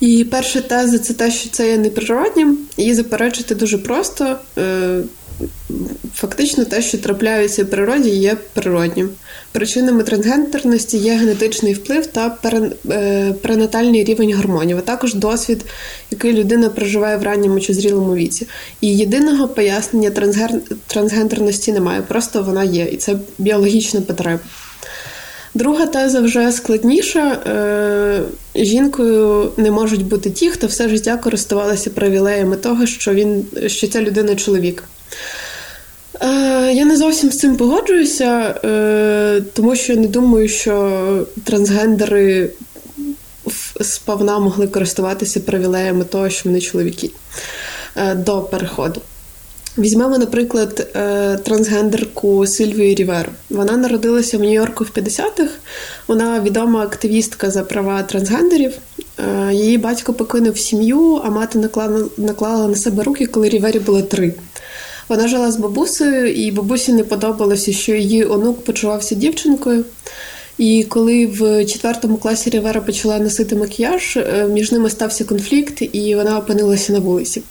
І 0.00 0.24
перша 0.24 0.60
теза 0.60 0.98
це 0.98 1.14
те, 1.14 1.30
що 1.30 1.50
це 1.50 1.70
є 1.70 1.78
неприроднім, 1.78 2.58
її 2.76 2.94
заперечити 2.94 3.54
дуже 3.54 3.78
просто. 3.78 4.36
Е, 4.58 5.00
фактично 6.14 6.64
те, 6.64 6.82
що 6.82 6.98
трапляється 6.98 7.64
в 7.64 7.66
природі, 7.66 8.10
є 8.10 8.36
природнім. 8.52 9.10
Причинами 9.52 10.02
трансгендерності 10.02 10.98
є 10.98 11.12
генетичний 11.12 11.72
вплив 11.72 12.06
та 12.06 12.38
е, 12.90 13.32
пренатальний 13.42 14.04
рівень 14.04 14.34
гормонів, 14.34 14.78
а 14.78 14.80
також 14.80 15.14
досвід, 15.14 15.64
який 16.10 16.32
людина 16.32 16.68
проживає 16.68 17.16
в 17.16 17.22
ранньому 17.22 17.60
чи 17.60 17.74
зрілому 17.74 18.14
віці. 18.14 18.46
І 18.80 18.96
єдиного 18.96 19.48
пояснення 19.48 20.10
трансгендерності 20.86 21.72
немає, 21.72 22.02
просто 22.02 22.42
вона 22.42 22.64
є, 22.64 22.84
і 22.84 22.96
це 22.96 23.16
біологічна 23.38 24.00
потреба. 24.00 24.40
Друга 25.54 25.86
теза 25.86 26.20
вже 26.20 26.52
складніша. 26.52 27.32
Е, 27.32 28.22
жінкою 28.54 29.52
не 29.56 29.70
можуть 29.70 30.06
бути 30.06 30.30
ті, 30.30 30.50
хто 30.50 30.66
все 30.66 30.88
життя 30.88 31.16
користувалися 31.16 31.90
привілеями 31.90 32.56
того, 32.56 32.86
що 32.86 33.14
він 33.14 33.46
що 33.66 33.86
ця 33.86 34.02
людина 34.02 34.36
чоловік. 34.36 34.84
Е, 36.20 36.72
я 36.72 36.84
не 36.84 36.96
зовсім 36.96 37.30
з 37.30 37.38
цим 37.38 37.56
погоджуюся, 37.56 38.54
е, 38.64 39.42
тому 39.52 39.76
що 39.76 39.96
не 39.96 40.06
думаю, 40.06 40.48
що 40.48 41.26
трансгендери 41.44 42.50
сповна 43.80 44.38
могли 44.38 44.66
користуватися 44.66 45.40
привілеями 45.40 46.04
того, 46.04 46.30
що 46.30 46.48
вони 46.48 46.60
чоловіки 46.60 47.10
до 48.14 48.40
переходу. 48.40 49.00
Візьмемо, 49.80 50.18
наприклад, 50.18 50.88
трансгендерку 51.42 52.46
Сильвію 52.46 52.94
Ріверу. 52.94 53.28
Вона 53.50 53.76
народилася 53.76 54.38
в 54.38 54.40
Нью-Йорку 54.40 54.84
в 54.84 54.90
50-х. 54.98 55.50
Вона 56.08 56.40
відома 56.40 56.80
активістка 56.80 57.50
за 57.50 57.62
права 57.62 58.02
трансгендерів. 58.02 58.72
Її 59.52 59.78
батько 59.78 60.12
покинув 60.12 60.58
сім'ю, 60.58 61.20
а 61.24 61.30
мати 61.30 61.58
наклала, 61.58 62.04
наклала 62.16 62.68
на 62.68 62.76
себе 62.76 63.02
руки, 63.02 63.26
коли 63.26 63.48
Рівері 63.48 63.78
було 63.78 64.02
три. 64.02 64.34
Вона 65.08 65.28
жила 65.28 65.50
з 65.50 65.56
бабусею, 65.56 66.34
і 66.34 66.50
бабусі 66.50 66.92
не 66.92 67.04
подобалося, 67.04 67.72
що 67.72 67.94
її 67.94 68.24
онук 68.24 68.64
почувався 68.64 69.14
дівчинкою. 69.14 69.84
І 70.58 70.84
коли 70.88 71.26
в 71.26 71.64
четвертому 71.64 72.16
класі 72.16 72.50
Рівера 72.50 72.80
почала 72.80 73.18
носити 73.18 73.56
макіяж, 73.56 74.16
е, 74.16 74.46
між 74.52 74.72
ними 74.72 74.90
стався 74.90 75.24
конфлікт, 75.24 75.82
і 75.92 76.14
вона 76.14 76.38
опинилася 76.38 76.92
на 76.92 76.98
вулиці. 76.98 77.42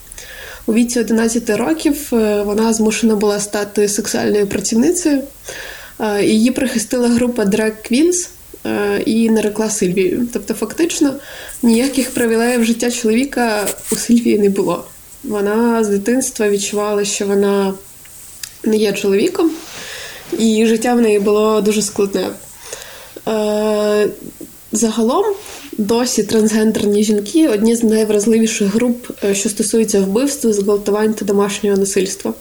У 0.69 0.73
віці 0.73 0.99
11 0.99 1.49
років 1.49 2.10
е, 2.13 2.43
вона 2.43 2.73
змушена 2.73 3.15
була 3.15 3.39
стати 3.39 3.88
сексуальною 3.88 4.47
працівницею. 4.47 5.21
Е, 5.99 6.25
її 6.25 6.51
прихистила 6.51 7.08
група 7.08 7.43
Drag 7.43 7.71
Queens 7.91 8.29
і 9.05 9.29
нарекла 9.29 9.69
Сильвією. 9.69 10.27
Тобто, 10.34 10.53
фактично, 10.53 11.13
ніяких 11.63 12.12
привілеїв 12.12 12.65
життя 12.65 12.91
чоловіка 12.91 13.67
у 13.91 13.95
Сильвії 13.95 14.39
не 14.39 14.49
було. 14.49 14.86
Вона 15.23 15.84
з 15.84 15.88
дитинства 15.88 16.49
відчувала, 16.49 17.05
що 17.05 17.25
вона 17.25 17.73
не 18.63 18.77
є 18.77 18.93
чоловіком, 18.93 19.51
і 20.39 20.65
життя 20.65 20.93
в 20.93 21.01
неї 21.01 21.19
було 21.19 21.62
дуже 21.62 21.82
складне. 21.82 22.29
Загалом 24.71 25.25
досі 25.77 26.23
трансгендерні 26.23 27.03
жінки 27.03 27.47
одні 27.47 27.75
з 27.75 27.84
найвразливіших 27.84 28.67
груп, 28.67 29.08
е, 29.23 29.36
що 29.36 29.49
стосуються 29.49 29.99
вбивств, 29.99 30.53
зґвалтувань 30.53 31.13
та 31.13 31.25
домашнього 31.25 31.77
насильства. 31.77 32.34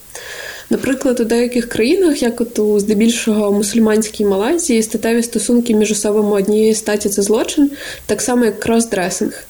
Наприклад, 0.70 1.20
у 1.20 1.24
деяких 1.24 1.68
країнах, 1.68 2.22
як 2.22 2.40
от 2.40 2.58
у 2.58 2.80
здебільшого 2.80 3.52
мусульманській 3.52 4.24
Малайзії, 4.24 4.82
статеві 4.82 5.22
стосунки 5.22 5.74
між 5.74 5.90
особами 5.90 6.36
однієї 6.36 6.74
статі 6.74 7.08
це 7.08 7.22
злочин, 7.22 7.70
так 8.06 8.22
само 8.22 8.44
як 8.44 8.60
кросдресинг. 8.60 9.44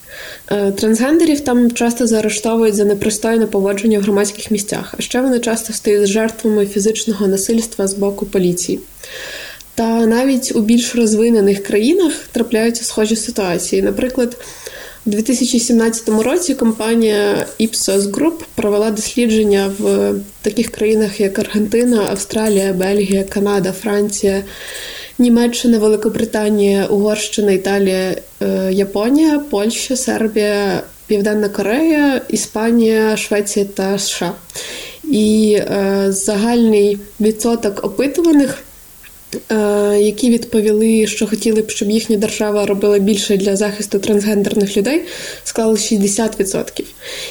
Е, 0.51 0.73
трансгендерів 0.73 1.41
там 1.41 1.71
часто 1.71 2.07
заарештовують 2.07 2.75
за 2.75 2.85
непристойне 2.85 3.47
поводження 3.47 3.99
в 3.99 4.03
громадських 4.03 4.51
місцях, 4.51 4.95
а 4.99 5.03
ще 5.03 5.21
вони 5.21 5.39
часто 5.39 5.73
стають 5.73 6.09
жертвами 6.09 6.67
фізичного 6.67 7.27
насильства 7.27 7.87
з 7.87 7.95
боку 7.95 8.27
поліції. 8.27 8.81
Та 9.79 10.07
навіть 10.07 10.53
у 10.57 10.61
більш 10.61 10.95
розвинених 10.95 11.63
країнах 11.63 12.13
трапляються 12.33 12.85
схожі 12.85 13.17
ситуації. 13.17 13.83
Наприклад, 13.83 14.37
у 15.07 15.11
2017 15.11 16.09
році 16.09 16.55
компанія 16.55 17.47
Ipsos 17.61 18.01
Group 18.01 18.33
провела 18.55 18.91
дослідження 18.91 19.71
в 19.79 20.15
таких 20.43 20.71
країнах, 20.71 21.21
як 21.21 21.39
Аргентина, 21.39 22.07
Австралія, 22.11 22.73
Бельгія, 22.73 23.25
Канада, 23.25 23.73
Франція. 23.73 24.43
Німеччина, 25.19 25.79
Великобританія, 25.79 26.87
Угорщина, 26.87 27.53
Італія, 27.53 28.17
е, 28.43 28.73
Японія, 28.73 29.39
Польща, 29.39 29.97
Сербія, 29.97 30.83
Південна 31.07 31.49
Корея, 31.49 32.21
Іспанія, 32.29 33.17
Швеція 33.17 33.67
та 33.75 33.99
США. 33.99 34.33
І 35.05 35.59
е, 35.61 36.07
загальний 36.09 36.99
відсоток 37.21 37.85
опитуваних. 37.85 38.59
Е, 39.53 39.99
які 40.01 40.31
відповіли, 40.31 41.07
що 41.07 41.27
хотіли 41.27 41.63
б, 41.63 41.71
щоб 41.71 41.91
їхня 41.91 42.17
держава 42.17 42.67
робила 42.67 42.99
більше 42.99 43.37
для 43.37 43.57
захисту 43.57 43.99
трансгендерних 43.99 44.77
людей, 44.77 45.03
склали 45.45 45.75
60%. 45.75 46.85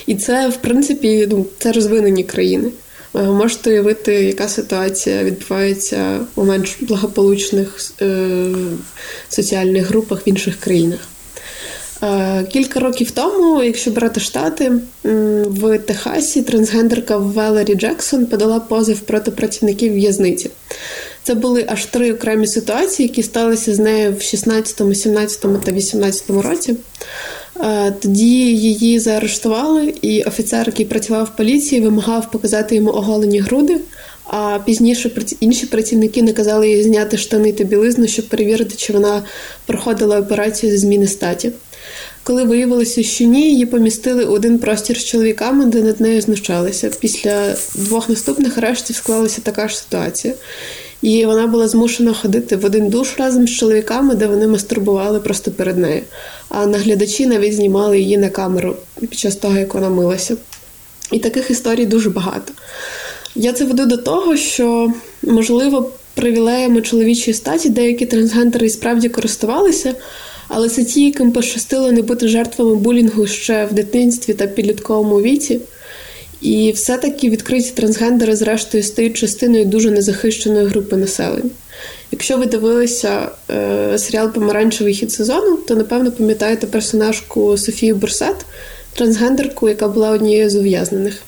І 0.06 0.16
це, 0.16 0.50
в 0.50 0.56
принципі, 0.58 1.28
ну, 1.32 1.46
це 1.58 1.72
розвинені 1.72 2.24
країни. 2.24 2.70
Е, 3.16 3.22
можете 3.24 3.70
уявити, 3.70 4.14
яка 4.14 4.48
ситуація 4.48 5.24
відбувається 5.24 6.20
у 6.36 6.46
менш 6.46 6.78
благополучних 6.82 7.92
е, 8.02 8.52
соціальних 9.30 9.88
групах 9.88 10.28
в 10.28 10.30
інших 10.30 10.60
країнах. 10.60 11.00
Е, 12.04 12.44
кілька 12.54 12.80
років 12.80 13.12
тому, 13.12 13.64
якщо 13.64 13.92
брати 13.92 14.20
штати, 14.20 14.72
в 15.44 15.78
Техасі 15.78 16.42
трансгендерка 16.42 17.18
Велері 17.18 17.76
Джексон 17.76 18.26
подала 18.26 18.60
позов 18.60 19.00
проти 19.00 19.32
працівників 19.32 19.94
в'язниці. 19.94 20.50
Це 21.28 21.36
були 21.36 21.66
аж 21.68 21.86
три 21.86 22.14
окремі 22.14 22.48
ситуації, 22.48 23.08
які 23.08 23.24
сталися 23.24 23.76
з 23.76 23.80
нею 23.80 24.16
в 24.20 24.22
16, 24.22 24.98
17 24.98 25.64
та 25.64 25.72
18 25.72 26.30
році. 26.30 26.76
Е, 27.60 27.94
тоді 28.02 28.56
її 28.56 29.00
заарештували, 29.00 29.94
і 30.02 30.24
офіцер, 30.24 30.68
який 30.68 30.86
працював 30.86 31.26
в 31.26 31.38
поліції, 31.38 31.82
вимагав 31.82 32.32
показати 32.32 32.76
йому 32.76 32.92
оголені 32.92 33.40
груди. 33.40 33.78
А 34.26 34.60
пізніше 34.66 35.12
інші 35.40 35.66
працівники 35.66 36.22
наказали 36.24 36.70
їй 36.70 36.84
зняти 36.84 37.18
штани 37.18 37.52
та 37.52 37.64
білизну, 37.64 38.08
щоб 38.08 38.28
перевірити, 38.28 38.76
чи 38.76 38.94
вона 38.94 39.24
проходила 39.66 40.20
операцію 40.20 40.72
зі 40.72 40.78
зміни 40.78 41.08
статі. 41.08 41.52
Коли 42.24 42.44
виявилося, 42.44 43.04
що 43.04 43.24
ні, 43.26 43.52
її 43.52 43.66
помістили 43.66 44.26
у 44.26 44.32
один 44.32 44.60
простір 44.60 44.98
з 44.98 45.06
чоловіками, 45.06 45.66
де 45.66 45.82
над 45.82 46.02
нею 46.02 46.22
знущалися. 46.22 46.92
Після 47.00 47.56
двох 47.76 48.10
наступних 48.10 48.58
арештів 48.58 48.96
склалася 48.96 49.42
така 49.42 49.68
ж 49.68 49.78
ситуація. 49.78 50.34
І 51.02 51.26
вона 51.26 51.48
була 51.48 51.68
змушена 51.68 52.14
ходити 52.14 52.56
в 52.56 52.66
один 52.66 52.90
душ 52.90 53.16
разом 53.18 53.48
з 53.48 53.52
чоловіками, 53.52 54.16
де 54.16 54.28
вони 54.28 54.48
мастурбували 54.48 55.20
просто 55.20 55.52
перед 55.52 55.78
нею. 55.78 56.02
А 56.50 56.66
наглядачі 56.66 57.26
навіть 57.26 57.56
знімали 57.56 58.00
її 58.00 58.18
на 58.18 58.30
камеру 58.30 58.76
під 59.00 59.20
час 59.20 59.36
того, 59.36 59.58
як 59.58 59.74
вона 59.74 59.90
милася. 59.90 60.38
І 61.12 61.20
таких 61.20 61.52
історій 61.52 61.86
дуже 61.86 62.10
багато. 62.10 62.54
Я 63.36 63.54
це 63.54 63.66
веду 63.66 63.86
до 63.86 63.98
того, 63.98 64.38
що, 64.38 64.94
можливо, 65.24 65.92
привілеями 66.14 66.82
чоловічої 66.82 67.34
статі 67.34 67.70
деякі 67.70 68.06
трансгендери 68.06 68.66
і 68.66 68.70
справді 68.70 69.10
користувалися, 69.10 69.96
але 70.48 70.70
це 70.70 70.84
ті, 70.84 71.06
яким 71.06 71.32
пощастило 71.32 71.92
не 71.92 72.02
бути 72.02 72.28
жертвами 72.28 72.76
булінгу 72.76 73.28
ще 73.28 73.66
в 73.66 73.74
дитинстві 73.74 74.34
та 74.34 74.48
підлітковому 74.48 75.22
віці. 75.22 75.60
І 76.42 76.72
все-таки 76.72 77.30
відкриті 77.30 77.72
трансгендери, 77.76 78.36
зрештою, 78.36 78.84
стають 78.84 79.18
частиною 79.18 79.66
дуже 79.66 79.92
незахищеної 79.92 80.66
групи 80.66 80.96
населення. 80.96 81.50
Якщо 82.12 82.38
ви 82.38 82.46
дивилися 82.46 83.32
е, 83.50 83.98
серіал 83.98 84.32
Помаранчевий 84.32 84.94
хіт 84.94 85.12
сезону, 85.12 85.58
то 85.58 85.76
напевно 85.76 86.12
пам'ятаєте 86.12 86.68
персонажку 86.68 87.58
Софію 87.58 87.96
Бурсет, 87.96 88.46
трансгендерку, 88.94 89.70
яка 89.70 89.88
була 89.88 90.10
однією 90.10 90.50
з 90.50 90.56
ув'язнених. 90.56 91.22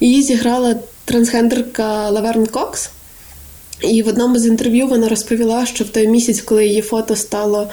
Її 0.00 0.22
зіграла 0.22 0.76
трансгендерка 1.04 2.10
Лаверн 2.10 2.46
Кокс. 2.46 2.90
І 3.80 4.02
в 4.02 4.08
одному 4.08 4.38
з 4.38 4.46
інтерв'ю 4.46 4.86
вона 4.86 5.08
розповіла, 5.08 5.66
що 5.66 5.84
в 5.84 5.88
той 5.88 6.08
місяць, 6.08 6.40
коли 6.40 6.66
її 6.66 6.82
фото 6.82 7.16
стало 7.16 7.68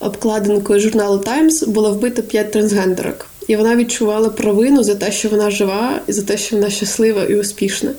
обкладинкою 0.00 0.80
журналу 0.80 1.18
Таймс, 1.18 1.62
було 1.62 1.92
вбито 1.92 2.22
п'ять 2.22 2.52
трансгендерок. 2.52 3.26
І 3.48 3.56
вона 3.56 3.76
відчувала 3.76 4.28
провину 4.28 4.82
за 4.82 4.94
те, 4.94 5.12
що 5.12 5.28
вона 5.28 5.50
жива, 5.50 6.00
і 6.06 6.12
за 6.12 6.22
те, 6.22 6.36
що 6.36 6.56
вона 6.56 6.70
щаслива 6.70 7.24
і 7.24 7.40
успішна, 7.40 7.90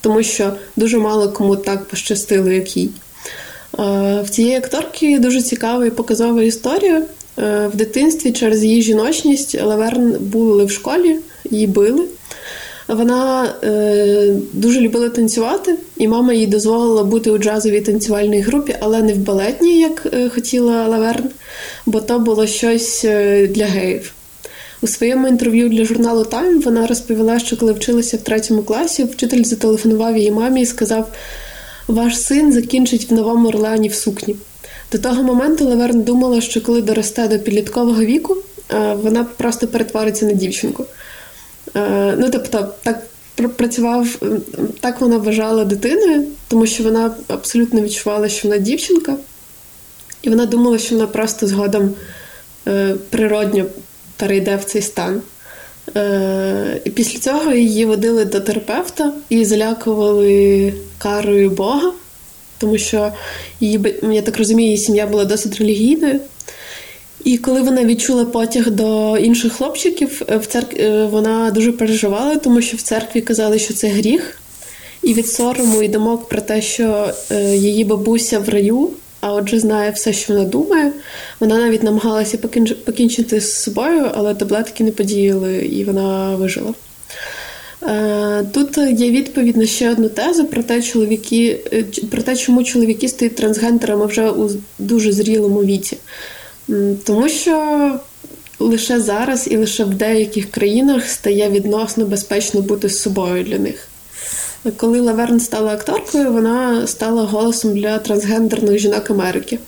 тому 0.00 0.22
що 0.22 0.52
дуже 0.76 0.98
мало 0.98 1.32
кому 1.32 1.56
так 1.56 1.84
пощастило, 1.84 2.50
як 2.50 2.76
їй. 2.76 2.90
В 4.22 4.26
цієї 4.30 4.56
акторки 4.56 5.18
дуже 5.18 5.42
цікава 5.42 5.86
і 5.86 5.90
показова 5.90 6.42
історія. 6.42 7.02
В 7.36 7.70
дитинстві 7.74 8.32
через 8.32 8.64
її 8.64 8.82
жіночність 8.82 9.62
Лаверн 9.62 10.16
булили 10.20 10.64
в 10.64 10.70
школі, 10.70 11.16
її 11.50 11.66
били. 11.66 12.04
Вона 12.88 13.54
е, 13.64 14.34
дуже 14.52 14.80
любила 14.80 15.08
танцювати, 15.08 15.74
і 15.96 16.08
мама 16.08 16.32
їй 16.32 16.46
дозволила 16.46 17.04
бути 17.04 17.30
у 17.30 17.38
джазовій 17.38 17.80
танцювальній 17.80 18.40
групі, 18.40 18.76
але 18.80 19.02
не 19.02 19.12
в 19.12 19.18
балетній, 19.18 19.80
як 19.80 20.06
е, 20.12 20.28
хотіла 20.28 20.88
Лаверн, 20.88 21.24
бо 21.86 22.00
то 22.00 22.18
було 22.18 22.46
щось 22.46 23.04
е, 23.04 23.46
для 23.46 23.64
геїв. 23.64 24.12
У 24.80 24.86
своєму 24.86 25.28
інтерв'ю 25.28 25.68
для 25.68 25.84
журналу 25.84 26.22
Time 26.22 26.62
вона 26.62 26.86
розповіла, 26.86 27.38
що 27.38 27.56
коли 27.56 27.72
вчилася 27.72 28.16
в 28.16 28.20
третьому 28.20 28.62
класі, 28.62 29.04
вчитель 29.04 29.44
зателефонував 29.44 30.16
її 30.16 30.30
мамі 30.30 30.62
і 30.62 30.66
сказав: 30.66 31.12
Ваш 31.88 32.20
син 32.20 32.52
закінчить 32.52 33.10
в 33.10 33.14
Новому 33.14 33.48
Орлеані 33.48 33.88
в 33.88 33.94
сукні. 33.94 34.36
До 34.92 34.98
того 34.98 35.22
моменту 35.22 35.68
Лаверн 35.68 36.02
думала, 36.02 36.40
що 36.40 36.60
коли 36.60 36.82
доросте 36.82 37.28
до 37.28 37.38
підліткового 37.38 38.04
віку, 38.04 38.36
е, 38.72 38.94
вона 39.02 39.24
просто 39.24 39.68
перетвориться 39.68 40.26
на 40.26 40.32
дівчинку. 40.32 40.84
Е, 41.76 42.14
ну, 42.18 42.30
тобто, 42.32 42.74
так 42.82 43.02
працював, 43.56 44.06
так 44.80 45.00
вона 45.00 45.18
вважала 45.18 45.64
дитиною, 45.64 46.24
тому 46.48 46.66
що 46.66 46.82
вона 46.82 47.14
абсолютно 47.28 47.80
відчувала, 47.80 48.28
що 48.28 48.48
вона 48.48 48.60
дівчинка, 48.60 49.16
і 50.22 50.30
вона 50.30 50.46
думала, 50.46 50.78
що 50.78 50.94
вона 50.94 51.06
просто 51.06 51.46
згодом 51.46 51.90
е, 52.66 52.94
природньо 53.10 53.64
перейде 54.18 54.56
в 54.56 54.64
цей 54.64 54.82
стан. 54.82 55.22
Е, 55.96 56.80
і 56.84 56.90
Після 56.90 57.18
цього 57.18 57.52
її 57.52 57.84
водили 57.84 58.24
до 58.24 58.40
терапевта 58.40 59.12
і 59.28 59.44
залякували 59.44 60.72
карою 60.98 61.50
Бога, 61.50 61.92
тому 62.58 62.78
що 62.78 63.12
її, 63.60 63.80
я 64.12 64.22
так 64.22 64.38
розумію, 64.38 64.66
її 64.66 64.78
сім'я 64.78 65.06
була 65.06 65.24
досить 65.24 65.58
релігійною. 65.58 66.20
І 67.24 67.38
коли 67.38 67.62
вона 67.62 67.84
відчула 67.84 68.24
потяг 68.24 68.70
до 68.70 69.18
інших 69.18 69.52
хлопчиків, 69.52 70.22
е, 70.28 70.36
в 70.36 70.46
церкві 70.46 70.78
е, 70.80 71.04
вона 71.04 71.50
дуже 71.50 71.72
переживала, 71.72 72.36
тому 72.36 72.62
що 72.62 72.76
в 72.76 72.82
церкві 72.82 73.20
казали, 73.20 73.58
що 73.58 73.74
це 73.74 73.88
гріх, 73.88 74.40
і 75.02 75.14
від 75.14 75.28
сорому 75.28 75.82
і 75.82 75.88
думок 75.88 76.28
про 76.28 76.40
те, 76.40 76.62
що 76.62 77.10
її 77.52 77.84
бабуся 77.84 78.38
в 78.38 78.48
раю, 78.48 78.90
а 79.28 79.32
отже, 79.32 79.58
знає 79.58 79.90
все, 79.90 80.12
що 80.12 80.32
вона 80.32 80.44
думає. 80.44 80.92
Вона 81.40 81.58
навіть 81.58 81.82
намагалася 81.82 82.38
покінчити 82.84 83.40
з 83.40 83.54
собою, 83.54 84.10
але 84.14 84.34
таблетки 84.34 84.84
не 84.84 84.90
подіяли, 84.90 85.56
і 85.56 85.84
вона 85.84 86.36
вижила. 86.36 86.74
Тут 88.52 88.78
є 88.78 89.10
відповідь 89.10 89.56
на 89.56 89.66
ще 89.66 89.90
одну 89.90 90.08
тезу 90.08 90.44
про 90.44 90.62
те, 90.62 90.82
чоловіки, 90.82 91.60
про 92.10 92.22
те, 92.22 92.36
чому 92.36 92.64
чоловіки 92.64 93.08
стають 93.08 93.36
трансгендерами 93.36 94.06
вже 94.06 94.30
у 94.30 94.50
дуже 94.78 95.12
зрілому 95.12 95.64
віці. 95.64 95.96
Тому 97.04 97.28
що 97.28 97.92
лише 98.58 99.00
зараз 99.00 99.48
і 99.50 99.56
лише 99.56 99.84
в 99.84 99.94
деяких 99.94 100.50
країнах 100.50 101.08
стає 101.08 101.50
відносно 101.50 102.04
безпечно 102.04 102.60
бути 102.60 102.88
з 102.88 103.02
собою 103.02 103.44
для 103.44 103.58
них. 103.58 103.87
Коли 104.76 105.00
Лаверн 105.00 105.40
стала 105.40 105.72
акторкою, 105.72 106.32
вона 106.32 106.86
стала 106.86 107.22
голосом 107.22 107.74
для 107.74 107.98
трансгендерних 107.98 108.78
жінок 108.78 109.10
Америки. 109.10 109.58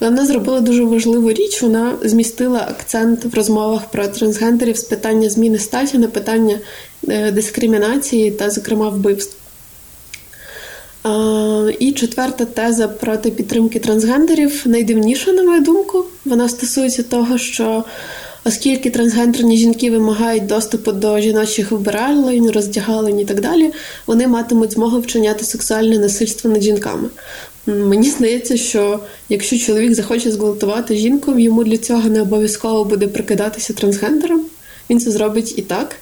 Вона 0.00 0.26
зробила 0.26 0.60
дуже 0.60 0.84
важливу 0.84 1.32
річ. 1.32 1.62
Вона 1.62 1.94
змістила 2.02 2.66
акцент 2.70 3.24
в 3.24 3.34
розмовах 3.34 3.90
про 3.90 4.08
трансгендерів 4.08 4.76
з 4.76 4.82
питання 4.82 5.30
зміни 5.30 5.58
статі 5.58 5.98
на 5.98 6.06
питання 6.06 6.58
е, 7.08 7.32
дискримінації 7.32 8.30
та, 8.30 8.50
зокрема, 8.50 8.88
вбивств. 8.88 9.36
І 11.78 11.92
четверта 11.92 12.44
теза 12.44 12.88
проти 12.88 13.30
підтримки 13.30 13.78
трансгендерів 13.78 14.62
найдивніша, 14.64 15.32
на 15.32 15.42
мою 15.42 15.60
думку. 15.60 16.04
Вона 16.24 16.48
стосується 16.48 17.02
того, 17.02 17.38
що 17.38 17.84
оскільки 18.44 18.90
трансгендерні 18.90 19.56
жінки 19.56 19.90
вимагають 19.90 20.46
доступу 20.46 20.92
до 20.92 21.20
жіночих 21.20 21.72
вбиралень, 21.72 22.50
роздягалень 22.50 23.20
і 23.20 23.24
так 23.24 23.40
далі, 23.40 23.72
вони 24.06 24.26
матимуть 24.26 24.72
змогу 24.72 25.00
вчиняти 25.00 25.44
сексуальне 25.44 25.98
насильство 25.98 26.50
над 26.50 26.62
жінками. 26.62 27.08
Мені 27.66 28.10
здається, 28.10 28.56
що 28.56 29.00
якщо 29.28 29.58
чоловік 29.58 29.94
захоче 29.94 30.30
зґвалтувати 30.30 30.96
жінку, 30.96 31.38
йому 31.38 31.64
для 31.64 31.78
цього 31.78 32.08
не 32.08 32.22
обов'язково 32.22 32.84
буде 32.84 33.06
прикидатися 33.06 33.72
трансгендером. 33.72 34.44
Він 34.90 35.00
це 35.00 35.10
зробить 35.10 35.54
і 35.58 35.62
так. 35.62 35.96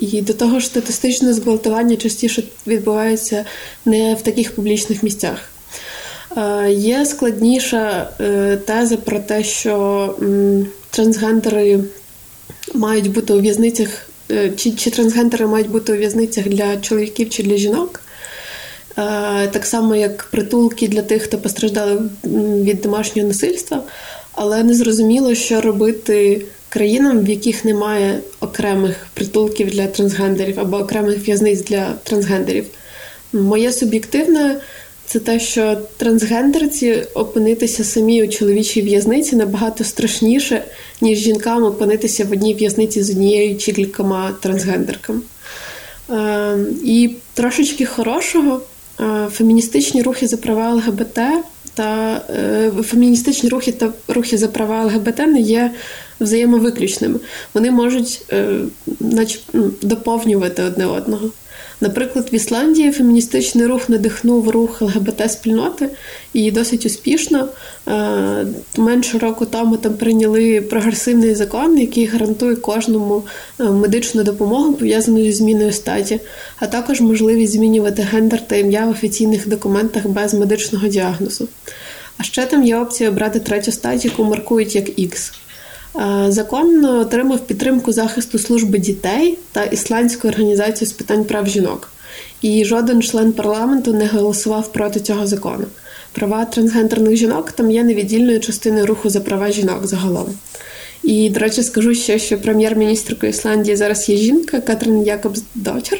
І 0.00 0.22
до 0.22 0.32
того 0.32 0.60
ж, 0.60 0.66
статистичне 0.66 1.32
зґвалтування 1.34 1.96
частіше 1.96 2.42
відбувається 2.66 3.44
не 3.84 4.14
в 4.14 4.22
таких 4.22 4.54
публічних 4.54 5.02
місцях. 5.02 5.38
Е, 6.36 6.72
є 6.72 7.06
складніша 7.06 8.10
е, 8.20 8.56
теза 8.56 8.96
про 8.96 9.18
те, 9.18 9.44
що 9.44 10.14
трансгендери 10.98 11.80
мають 12.74 13.12
бути 13.12 13.32
у 13.32 13.40
в'язницях, 13.40 13.88
е, 14.30 14.50
чи, 14.56 14.70
чи 14.70 14.90
трансгендери 14.90 15.46
мають 15.46 15.70
бути 15.70 15.92
у 15.92 15.96
в'язницях 15.96 16.48
для 16.48 16.76
чоловіків 16.76 17.30
чи 17.30 17.42
для 17.42 17.56
жінок. 17.56 18.00
Так 19.52 19.66
само, 19.66 19.96
як 19.96 20.24
притулки 20.24 20.88
для 20.88 21.02
тих, 21.02 21.22
хто 21.22 21.38
постраждали 21.38 22.02
від 22.62 22.80
домашнього 22.80 23.28
насильства, 23.28 23.82
але 24.32 24.64
не 24.64 24.74
зрозуміло, 24.74 25.34
що 25.34 25.60
робити 25.60 26.44
країнам, 26.68 27.24
в 27.24 27.28
яких 27.28 27.64
немає 27.64 28.20
окремих 28.40 29.06
притулків 29.14 29.70
для 29.70 29.86
трансгендерів 29.86 30.60
або 30.60 30.76
окремих 30.76 31.28
в'язниць 31.28 31.62
для 31.62 31.92
трансгендерів. 32.02 32.66
Моє 33.32 33.72
суб'єктивне 33.72 34.56
це 35.08 35.18
те, 35.18 35.40
що 35.40 35.76
трансгендерці 35.96 37.02
опинитися 37.14 37.84
самі 37.84 38.22
у 38.22 38.28
чоловічій 38.28 38.82
в'язниці 38.82 39.36
набагато 39.36 39.84
страшніше, 39.84 40.64
ніж 41.00 41.18
жінкам 41.18 41.64
опинитися 41.64 42.24
в 42.24 42.32
одній 42.32 42.54
в'язниці 42.54 43.02
з 43.02 43.10
однією 43.10 43.56
чи 43.56 43.72
кількома 43.72 44.34
трансгендерками. 44.40 45.20
Е, 46.10 46.58
і 46.84 47.10
трошечки 47.34 47.86
хорошого 47.86 48.60
е, 49.00 49.28
феміністичні 49.32 50.02
рухи 50.02 50.26
за 50.26 50.36
права 50.36 50.74
ЛГБТ 50.74 51.18
та 51.74 52.20
е, 52.30 52.70
феміністичні 52.82 53.48
рухи 53.48 53.72
та 53.72 53.92
рухи 54.08 54.38
за 54.38 54.48
права 54.48 54.84
ЛГБТ 54.84 55.18
не 55.18 55.40
є 55.40 55.70
взаємовиключними. 56.20 57.20
Вони 57.54 57.70
можуть 57.70 58.22
е, 58.32 58.58
нач, 59.00 59.40
ну, 59.52 59.70
доповнювати 59.82 60.62
одне 60.62 60.86
одного. 60.86 61.30
Наприклад, 61.80 62.28
в 62.32 62.34
Ісландії 62.34 62.92
феміністичний 62.92 63.66
рух 63.66 63.88
надихнув 63.88 64.48
рух 64.48 64.82
ЛГБТ-спільноти 64.82 65.88
і 66.32 66.50
досить 66.50 66.86
успішно. 66.86 67.48
Е, 67.88 68.46
менше 68.76 69.18
року 69.18 69.46
тому 69.46 69.76
там 69.76 69.94
прийняли 69.94 70.60
прогресивний 70.60 71.34
закон, 71.34 71.78
який 71.78 72.06
гарантує 72.06 72.56
кожному 72.56 73.22
е, 73.60 73.64
медичну 73.64 74.22
допомогу 74.22 74.72
пов'язану 74.72 75.18
зі 75.18 75.32
зміною 75.32 75.72
статі, 75.72 76.20
а 76.56 76.66
також 76.66 77.00
можливість 77.00 77.52
змінювати 77.52 78.02
гендер 78.02 78.46
та 78.46 78.56
ім'я 78.56 78.86
в 78.86 78.90
офіційних 78.90 79.48
документах 79.48 80.06
без 80.06 80.34
медичного 80.34 80.88
діагнозу. 80.88 81.48
А 82.18 82.22
ще 82.22 82.46
там 82.46 82.64
є 82.64 82.76
опція 82.76 83.10
обрати 83.10 83.40
третю 83.40 83.72
стать, 83.72 84.04
яку 84.04 84.24
маркують 84.24 84.74
як 84.74 84.88
X. 84.88 85.32
Закон 86.28 86.84
отримав 86.84 87.46
підтримку 87.46 87.92
захисту 87.92 88.38
служби 88.38 88.78
дітей 88.78 89.38
та 89.52 89.64
ісландської 89.64 90.32
організації 90.32 90.88
з 90.88 90.92
питань 90.92 91.24
прав 91.24 91.46
жінок. 91.46 91.90
І 92.42 92.64
жоден 92.64 93.02
член 93.02 93.32
парламенту 93.32 93.92
не 93.92 94.06
голосував 94.06 94.72
проти 94.72 95.00
цього 95.00 95.26
закону. 95.26 95.64
Права 96.12 96.44
трансгендерних 96.44 97.16
жінок 97.16 97.52
там 97.52 97.70
є 97.70 97.84
невіддільною 97.84 98.40
частиною 98.40 98.86
руху 98.86 99.10
за 99.10 99.20
права 99.20 99.50
жінок 99.50 99.86
загалом. 99.86 100.26
І, 101.02 101.30
до 101.30 101.40
речі, 101.40 101.62
скажу 101.62 101.94
ще, 101.94 102.18
що 102.18 102.38
прем'єр-міністркою 102.38 103.30
Ісландії 103.30 103.76
зараз 103.76 104.08
є 104.08 104.16
жінка 104.16 104.60
Катрін 104.60 105.02
Якобсдоттір. 105.02 105.98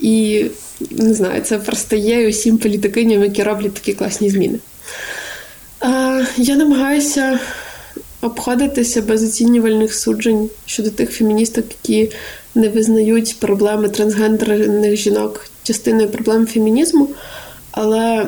І 0.00 0.44
не 0.90 1.14
знаю, 1.14 1.42
це 1.42 1.58
просто 1.58 1.96
є 1.96 2.28
усім 2.28 2.58
політикиням, 2.58 3.22
які 3.22 3.42
роблять 3.42 3.74
такі 3.74 3.92
класні 3.92 4.30
зміни. 4.30 4.58
Я 6.36 6.56
намагаюся 6.56 7.38
обходитися 8.24 9.02
без 9.02 9.24
оцінювальних 9.24 9.94
суджень 9.94 10.50
щодо 10.66 10.90
тих 10.90 11.10
феміністок, 11.10 11.64
які 11.82 12.12
не 12.54 12.68
визнають 12.68 13.36
проблеми 13.38 13.88
трансгендерних 13.88 14.96
жінок 14.96 15.46
частиною 15.62 16.08
проблем 16.08 16.46
фемінізму. 16.46 17.08
Але, 17.70 18.26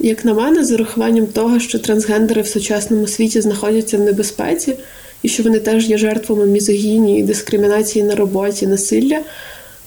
як 0.00 0.24
на 0.24 0.34
мене, 0.34 0.64
з 0.64 0.72
урахуванням 0.72 1.26
того, 1.26 1.60
що 1.60 1.78
трансгендери 1.78 2.42
в 2.42 2.46
сучасному 2.46 3.06
світі 3.06 3.40
знаходяться 3.40 3.98
в 3.98 4.00
небезпеці, 4.00 4.74
і 5.22 5.28
що 5.28 5.42
вони 5.42 5.58
теж 5.58 5.88
є 5.88 5.98
жертвами 5.98 6.46
мізогінії, 6.46 7.22
дискримінації 7.22 8.04
на 8.04 8.14
роботі, 8.14 8.66
насилля, 8.66 9.20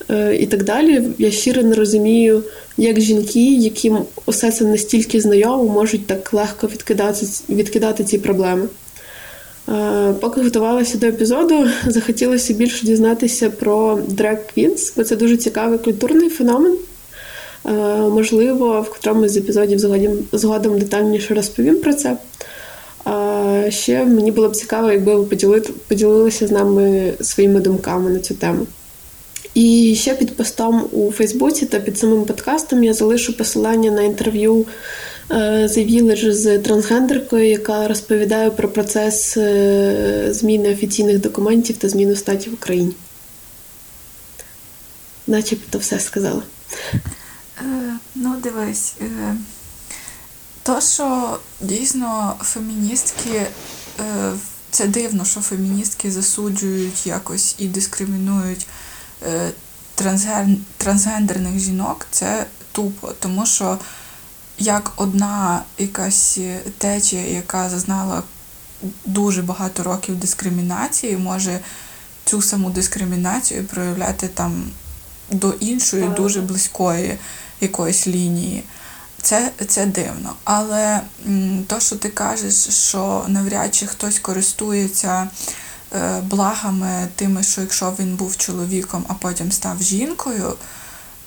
е, 0.10 0.36
і 0.36 0.46
так 0.46 0.64
далі. 0.64 1.02
Я 1.18 1.32
щиро 1.32 1.64
не 1.64 1.76
розумію, 1.76 2.44
як 2.78 3.00
жінки, 3.00 3.54
яким 3.54 3.98
усе 4.26 4.52
це 4.52 4.66
настільки 4.66 5.22
знайомо, 5.22 5.64
можуть 5.64 6.08
так 6.08 6.34
легко 6.34 6.68
відкидати, 6.68 7.26
відкидати 7.50 8.04
ці 8.04 8.18
проблеми. 8.18 8.68
Е, 9.70 10.14
поки 10.22 10.42
готувалася 10.42 10.98
до 10.98 11.08
епізоду, 11.08 11.68
захотілося 11.88 12.54
більше 12.54 12.86
дізнатися 12.86 13.50
про 13.50 13.96
Drag 13.96 14.38
Queens, 14.58 14.94
бо 14.96 15.04
це 15.04 15.16
дуже 15.16 15.38
цікавий 15.38 15.80
культурний 15.80 16.30
феномен. 16.30 16.78
Е, 17.66 17.72
можливо, 17.98 18.82
в 18.82 18.90
котрому 18.94 19.28
з 19.28 19.38
епізодів 19.38 19.80
згодом, 19.80 20.18
згодом 20.32 20.80
детальніше 20.80 21.34
розповім 21.34 21.80
про 21.80 21.94
це. 21.94 22.18
Ще 23.70 24.06
мені 24.06 24.32
було 24.32 24.50
б 24.50 24.56
цікаво, 24.56 24.92
якби 24.92 25.16
ви 25.16 25.24
поділи, 25.24 25.64
поділилися 25.88 26.48
з 26.48 26.52
нами 26.52 27.14
своїми 27.22 27.60
думками 27.60 28.10
на 28.10 28.20
цю 28.20 28.34
тему. 28.34 28.68
І 29.54 29.96
ще 30.00 30.14
під 30.14 30.38
постом 30.38 30.88
у 30.92 31.12
Фейсбуці 31.12 31.66
та 31.66 31.80
під 31.80 31.98
самим 31.98 32.26
подкастом 32.26 32.84
я 32.84 32.94
залишу 32.94 33.38
посилання 33.38 33.92
на 33.92 34.02
інтерв'ю 34.02 34.66
The 35.30 35.86
Village 35.92 36.32
з 36.32 36.60
трансгендеркою, 36.60 37.50
яка 37.50 37.88
розповідає 37.88 38.52
про 38.52 38.70
процес 38.70 39.38
е, 39.38 40.28
зміни 40.30 40.74
офіційних 40.74 41.20
документів 41.20 41.78
та 41.78 41.90
зміну 41.90 42.16
статі 42.16 42.50
в 42.50 42.54
Україні. 42.54 42.94
Начебто 45.28 45.78
все 45.78 46.00
сказала. 46.00 46.44
Е, 46.94 47.98
ну, 48.16 48.36
дивись. 48.44 48.94
Е, 49.02 49.36
то, 50.64 50.82
що 50.82 51.40
дійсно 51.62 52.36
феміністки, 52.42 53.48
е, 54.00 54.34
це 54.72 54.88
дивно, 54.88 55.26
що 55.26 55.40
феміністки 55.40 56.12
засуджують 56.12 57.08
якось 57.08 57.56
і 57.58 57.68
дискримінують 57.68 58.68
е, 59.28 59.52
трансгендерних 60.78 61.60
жінок, 61.60 62.08
це 62.12 62.46
тупо, 62.72 63.14
тому 63.20 63.46
що 63.46 63.78
як 64.58 64.92
одна 64.96 65.62
якась 65.78 66.40
течія, 66.78 67.28
яка 67.28 67.70
зазнала 67.70 68.24
дуже 69.06 69.42
багато 69.42 69.84
років 69.84 70.16
дискримінації, 70.16 71.18
може 71.18 71.60
цю 72.26 72.42
саму 72.42 72.70
дискримінацію 72.70 73.64
проявляти 73.64 74.28
там 74.28 74.64
до 75.32 75.52
іншої, 75.52 76.08
дуже 76.08 76.42
близької 76.42 77.18
якоїсь 77.62 78.08
лінії. 78.08 78.64
Це 79.22 79.52
це 79.68 79.86
дивно. 79.86 80.34
Але 80.44 81.02
то, 81.68 81.80
що 81.80 81.96
ти 81.96 82.10
кажеш, 82.10 82.54
що 82.54 83.26
навряд 83.28 83.76
чи 83.76 83.88
хтось 83.88 84.20
користується 84.20 85.30
е, 85.96 86.22
благами 86.22 87.08
тими, 87.16 87.44
що 87.44 87.62
якщо 87.62 87.94
він 88.00 88.16
був 88.16 88.38
чоловіком, 88.38 89.06
а 89.08 89.14
потім 89.14 89.52
став 89.52 89.84
жінкою, 89.84 90.54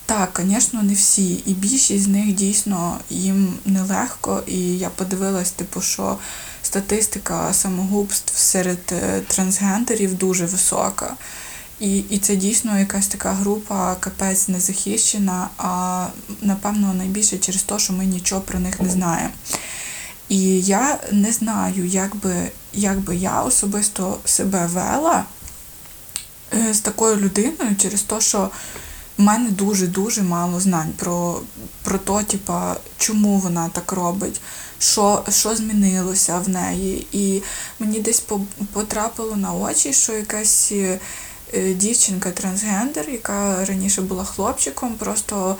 так, 0.09 0.41
звісно, 0.45 0.83
не 0.83 0.95
всі. 0.95 1.33
І 1.33 1.55
більшість 1.55 2.05
з 2.05 2.07
них 2.07 2.33
дійсно 2.33 2.99
їм 3.11 3.55
нелегко. 3.65 4.43
І 4.47 4.79
я 4.79 4.89
подивилась, 4.89 5.51
типу, 5.51 5.81
що 5.81 6.19
статистика 6.63 7.53
самогубств 7.53 8.39
серед 8.39 8.79
е, 8.93 9.21
трансгендерів 9.21 10.15
дуже 10.15 10.47
висока. 10.47 11.17
І 11.81 11.99
і 11.99 12.19
це 12.19 12.37
дійсно 12.37 12.79
якась 12.79 13.07
така 13.07 13.33
група 13.33 13.95
капець 13.95 14.49
незахищена, 14.49 15.49
а 15.59 16.07
напевно 16.43 16.95
найбільше 16.95 17.39
через 17.39 17.63
те, 17.63 17.79
що 17.79 17.93
ми 17.93 18.05
нічого 18.05 18.41
про 18.41 18.59
них 18.59 18.81
не 18.81 18.89
знаємо. 18.89 19.33
І 20.29 20.61
я 20.61 20.99
не 21.13 21.33
знаю, 21.33 21.87
як 21.87 22.17
би, 22.17 22.51
як 22.73 22.99
би 22.99 23.17
я 23.17 23.43
особисто 23.43 24.19
себе 24.25 24.67
вела 24.67 25.25
е, 26.55 26.75
з 26.75 26.81
такою 26.81 27.17
людиною 27.17 27.77
через 27.77 28.03
те, 28.03 28.21
що 28.21 28.51
в 29.19 29.23
мене 29.23 29.51
дуже-дуже 29.51 30.23
мало 30.23 30.61
знань 30.61 30.93
про 30.97 31.41
про 31.83 31.99
то, 31.99 32.23
типа, 32.23 32.77
чому 32.99 33.39
вона 33.39 33.69
так 33.69 33.93
робить, 33.93 34.41
що 34.79 35.25
що 35.29 35.57
змінилося 35.57 36.39
в 36.39 36.49
неї. 36.49 37.07
І 37.13 37.43
мені 37.79 38.01
десь 38.01 38.25
потрапило 38.73 39.37
на 39.37 39.53
очі, 39.53 39.93
що 39.93 40.13
якась. 40.13 40.73
Е, 40.73 41.75
дівчинка 41.75 42.31
трансгендер, 42.31 43.11
яка 43.11 43.65
раніше 43.65 44.03
була 44.03 44.25
хлопчиком, 44.25 44.95
просто 44.95 45.57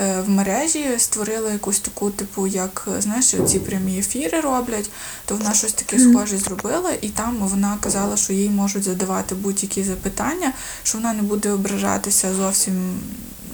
в 0.00 0.28
мережі 0.28 0.86
створила 0.98 1.52
якусь 1.52 1.80
таку, 1.80 2.10
типу, 2.10 2.46
як 2.46 2.88
знаєш, 2.98 3.34
ці 3.46 3.58
прямі 3.58 3.98
ефіри 3.98 4.40
роблять, 4.40 4.90
то 5.24 5.36
вона 5.36 5.54
щось 5.54 5.72
таке 5.72 5.98
схоже 5.98 6.38
зробила, 6.38 6.92
і 7.00 7.08
там 7.08 7.36
вона 7.36 7.78
казала, 7.80 8.16
що 8.16 8.32
їй 8.32 8.50
можуть 8.50 8.82
задавати 8.84 9.34
будь-які 9.34 9.82
запитання, 9.82 10.52
що 10.82 10.98
вона 10.98 11.12
не 11.12 11.22
буде 11.22 11.50
ображатися 11.50 12.34
зовсім. 12.34 13.00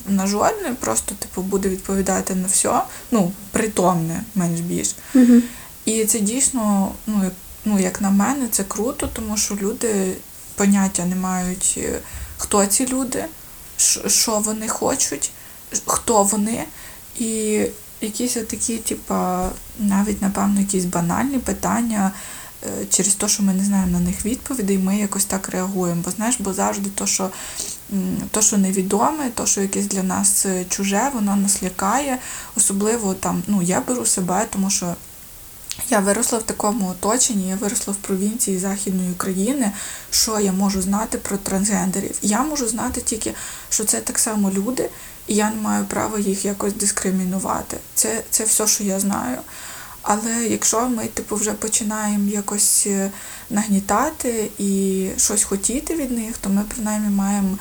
На 0.09 0.27
жодне, 0.27 0.75
просто 0.81 1.15
типу 1.15 1.43
буде 1.43 1.69
відповідати 1.69 2.35
на 2.35 2.47
все, 2.47 2.83
ну, 3.11 3.33
притомне, 3.51 4.23
менш 4.35 4.61
більш. 4.61 4.95
І 5.85 6.05
це 6.05 6.21
дійсно, 6.21 6.93
ну, 7.07 7.25
як, 7.25 7.33
ну, 7.65 7.79
як 7.79 8.01
на 8.01 8.11
мене, 8.11 8.49
це 8.51 8.65
круто, 8.65 9.09
тому 9.13 9.37
що 9.37 9.55
люди 9.55 10.13
поняття 10.55 11.05
не 11.05 11.15
мають, 11.17 11.75
е, 11.79 11.99
хто 12.39 12.67
ці 12.67 12.87
люди, 12.87 13.25
що 14.07 14.39
вони 14.39 14.69
хочуть, 14.69 15.31
хто 15.87 16.23
вони. 16.23 16.65
І 17.19 17.61
якісь 18.01 18.35
такі, 18.35 18.79
типа, 18.79 19.49
навіть, 19.79 20.23
напевно, 20.23 20.61
якісь 20.61 20.85
банальні 20.85 21.39
питання. 21.39 22.13
Е, 22.65 22.87
через 22.91 23.15
те, 23.15 23.29
що 23.29 23.43
ми 23.43 23.55
не 23.55 23.65
знаємо 23.65 23.93
на 23.93 24.01
них 24.01 24.25
відповідей, 24.25 24.79
ми 24.79 24.97
якось 24.97 25.25
так 25.25 25.49
реагуємо. 25.49 26.03
Бо 26.05 26.11
знаєш, 26.11 26.37
бо 26.39 26.53
завжди 26.53 26.91
то, 26.91 27.07
що 27.07 27.31
то, 28.31 28.43
що 28.43 28.59
невідоме, 28.59 29.31
то, 29.35 29.47
що 29.47 29.61
якесь 29.61 29.87
для 29.87 30.03
нас 30.03 30.47
е, 30.47 30.65
чуже, 30.69 31.11
воно 31.15 31.37
нас 31.37 31.63
лякає. 31.63 32.19
Особливо 32.57 33.15
там, 33.15 33.43
ну, 33.47 33.63
я 33.63 33.81
беру 33.81 34.07
себе, 34.07 34.47
тому 34.51 34.71
що 34.71 34.95
я 35.91 36.01
виросла 36.01 36.39
в 36.39 36.43
такому 36.43 36.89
оточенні, 36.89 37.49
я 37.49 37.57
виросла 37.57 37.93
в 37.93 37.97
провінції 37.97 38.59
Західної 38.59 39.11
України. 39.11 39.73
Що 40.11 40.41
я 40.41 40.53
можу 40.53 40.83
знати 40.83 41.19
про 41.19 41.37
трансгендерів? 41.37 42.19
Я 42.23 42.43
можу 42.43 42.69
знати 42.69 43.01
тільки, 43.01 43.35
що 43.71 43.85
це 43.85 44.01
так 44.01 44.19
само 44.19 44.51
люди, 44.51 44.91
і 45.27 45.35
я 45.35 45.51
не 45.51 45.61
маю 45.61 45.85
права 45.85 46.19
їх 46.19 46.45
якось 46.45 46.75
дискримінувати. 46.75 47.77
Це 47.95 48.23
це 48.31 48.45
все, 48.45 48.67
що 48.67 48.85
я 48.85 49.01
знаю. 49.01 49.39
Але 50.03 50.47
якщо 50.47 50.89
ми 50.89 51.07
типу, 51.07 51.37
вже 51.37 51.53
починаємо 51.53 52.31
якось 52.31 52.87
е, 52.87 53.11
нагнітати 53.51 54.51
і 54.59 55.07
щось 55.17 55.45
хотіти 55.45 55.95
від 55.95 56.11
них, 56.11 56.39
то 56.39 56.49
ми 56.49 56.65
принаймні 56.75 57.09
маємо 57.09 57.59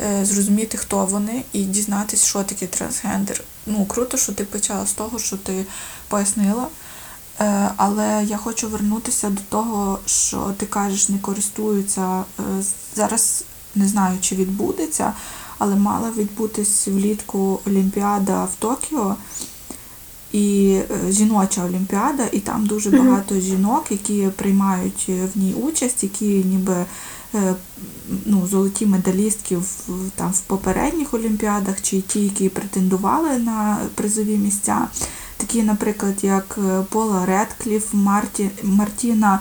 е, 0.00 0.24
зрозуміти, 0.24 0.78
хто 0.78 1.06
вони, 1.06 1.42
і 1.52 1.62
дізнатися, 1.62 2.26
що 2.26 2.42
таке 2.42 2.66
трансгендер. 2.66 3.40
Ну, 3.66 3.84
круто, 3.84 4.16
що 4.16 4.32
ти 4.32 4.44
почала 4.44 4.86
з 4.86 4.92
того, 4.92 5.18
що 5.18 5.36
ти 5.36 5.64
пояснила. 6.08 6.68
Е, 7.40 7.70
але 7.76 8.24
я 8.24 8.36
хочу 8.36 8.68
вернутися 8.68 9.30
до 9.30 9.40
того, 9.48 9.98
що 10.06 10.54
ти 10.56 10.66
кажеш, 10.66 11.08
не 11.08 11.18
користуються. 11.18 12.24
Е, 12.40 12.42
зараз 12.94 13.44
не 13.74 13.88
знаю, 13.88 14.18
чи 14.20 14.36
відбудеться, 14.36 15.12
але 15.58 15.76
мала 15.76 16.10
відбутись 16.16 16.88
влітку 16.88 17.60
Олімпіада 17.66 18.44
в 18.44 18.54
Токіо 18.58 19.16
і 20.32 20.78
е, 20.90 21.12
жіноча 21.12 21.64
Олімпіада, 21.64 22.24
і 22.32 22.40
там 22.40 22.66
дуже 22.66 22.90
багато 22.90 23.40
жінок, 23.40 23.84
які 23.90 24.28
приймають 24.36 25.08
в 25.34 25.38
ній 25.38 25.54
участь, 25.54 26.02
які 26.02 26.24
ніби 26.24 26.84
ну, 28.26 28.46
золоті 28.46 28.86
медалістки 28.86 29.56
в, 29.56 29.88
там, 30.14 30.32
в 30.32 30.40
попередніх 30.40 31.14
олімпіадах, 31.14 31.82
чи 31.82 32.00
ті, 32.00 32.20
які 32.20 32.48
претендували 32.48 33.38
на 33.38 33.78
призові 33.94 34.36
місця 34.36 34.88
такі, 35.38 35.62
наприклад, 35.62 36.14
як 36.22 36.58
е, 36.58 36.84
Пола 36.90 37.26
Редкліф, 37.26 37.94
Марті, 37.94 38.50
Мартіна 38.62 39.40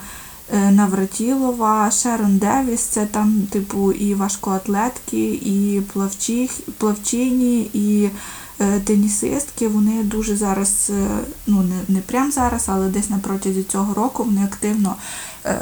е, 0.54 0.72
Навратілова, 0.72 1.92
Шерон 1.92 2.38
Девіс, 2.38 2.82
це 2.82 3.06
там, 3.06 3.42
типу, 3.52 3.92
і 3.92 4.14
важкоатлетки, 4.14 5.30
і 5.30 5.82
плавчі, 5.94 6.50
плавчині, 6.78 7.70
і 7.74 8.10
е, 8.60 8.80
тенісистки. 8.80 9.68
Вони 9.68 10.04
дуже 10.04 10.36
зараз, 10.36 10.92
ну 11.48 11.62
не 11.62 11.96
не 11.96 12.00
прямо 12.00 12.32
зараз, 12.32 12.66
але 12.68 12.90
десь 12.90 13.10
на 13.10 13.18
протязі 13.18 13.64
цього 13.64 13.94
року 13.94 14.24
вони 14.24 14.44
активно 14.44 14.96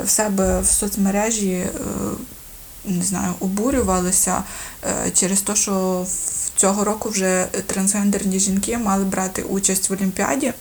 в 0.03 0.09
себе 0.09 0.61
в 0.61 0.65
соцмережі. 0.65 1.65
Не 2.87 3.03
знаю, 3.03 3.33
обурювалися 3.39 4.43
через 5.13 5.41
те, 5.41 5.55
що 5.55 6.05
цього 6.55 6.83
року 6.83 7.09
вже 7.09 7.47
трансгендерні 7.65 8.39
жінки 8.39 8.77
мали 8.77 9.03
брати 9.03 9.43
участь 9.43 9.89
в 9.89 9.93
Олімпіаді, 9.93 10.53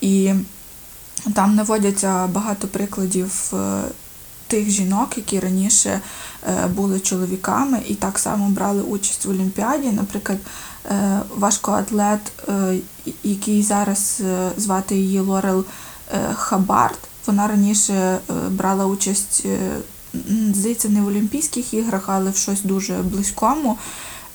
і 0.00 0.34
там 1.34 1.54
наводяться 1.54 2.26
багато 2.26 2.68
прикладів 2.68 3.52
е, 3.52 3.82
тих 4.46 4.70
жінок, 4.70 5.16
які 5.16 5.40
раніше 5.40 6.00
е, 6.48 6.66
були 6.66 7.00
чоловіками 7.00 7.82
і 7.88 7.94
так 7.94 8.18
само 8.18 8.48
брали 8.48 8.82
участь 8.82 9.24
в 9.24 9.30
Олімпіаді. 9.30 9.88
Наприклад, 9.88 10.38
е, 10.90 11.20
важкоатлет, 11.36 12.32
який 13.22 13.62
зараз 13.62 14.22
звати 14.56 14.96
її 14.96 15.20
Лорел 15.20 15.64
Хабард, 16.34 16.98
вона 17.26 17.48
раніше 17.48 18.18
брала 18.50 18.86
участь, 18.86 19.46
здається, 20.54 20.88
не 20.88 21.00
в 21.00 21.06
Олімпійських 21.06 21.74
іграх, 21.74 22.02
але 22.06 22.30
в 22.30 22.36
щось 22.36 22.62
дуже 22.62 22.94
близькому. 22.94 23.78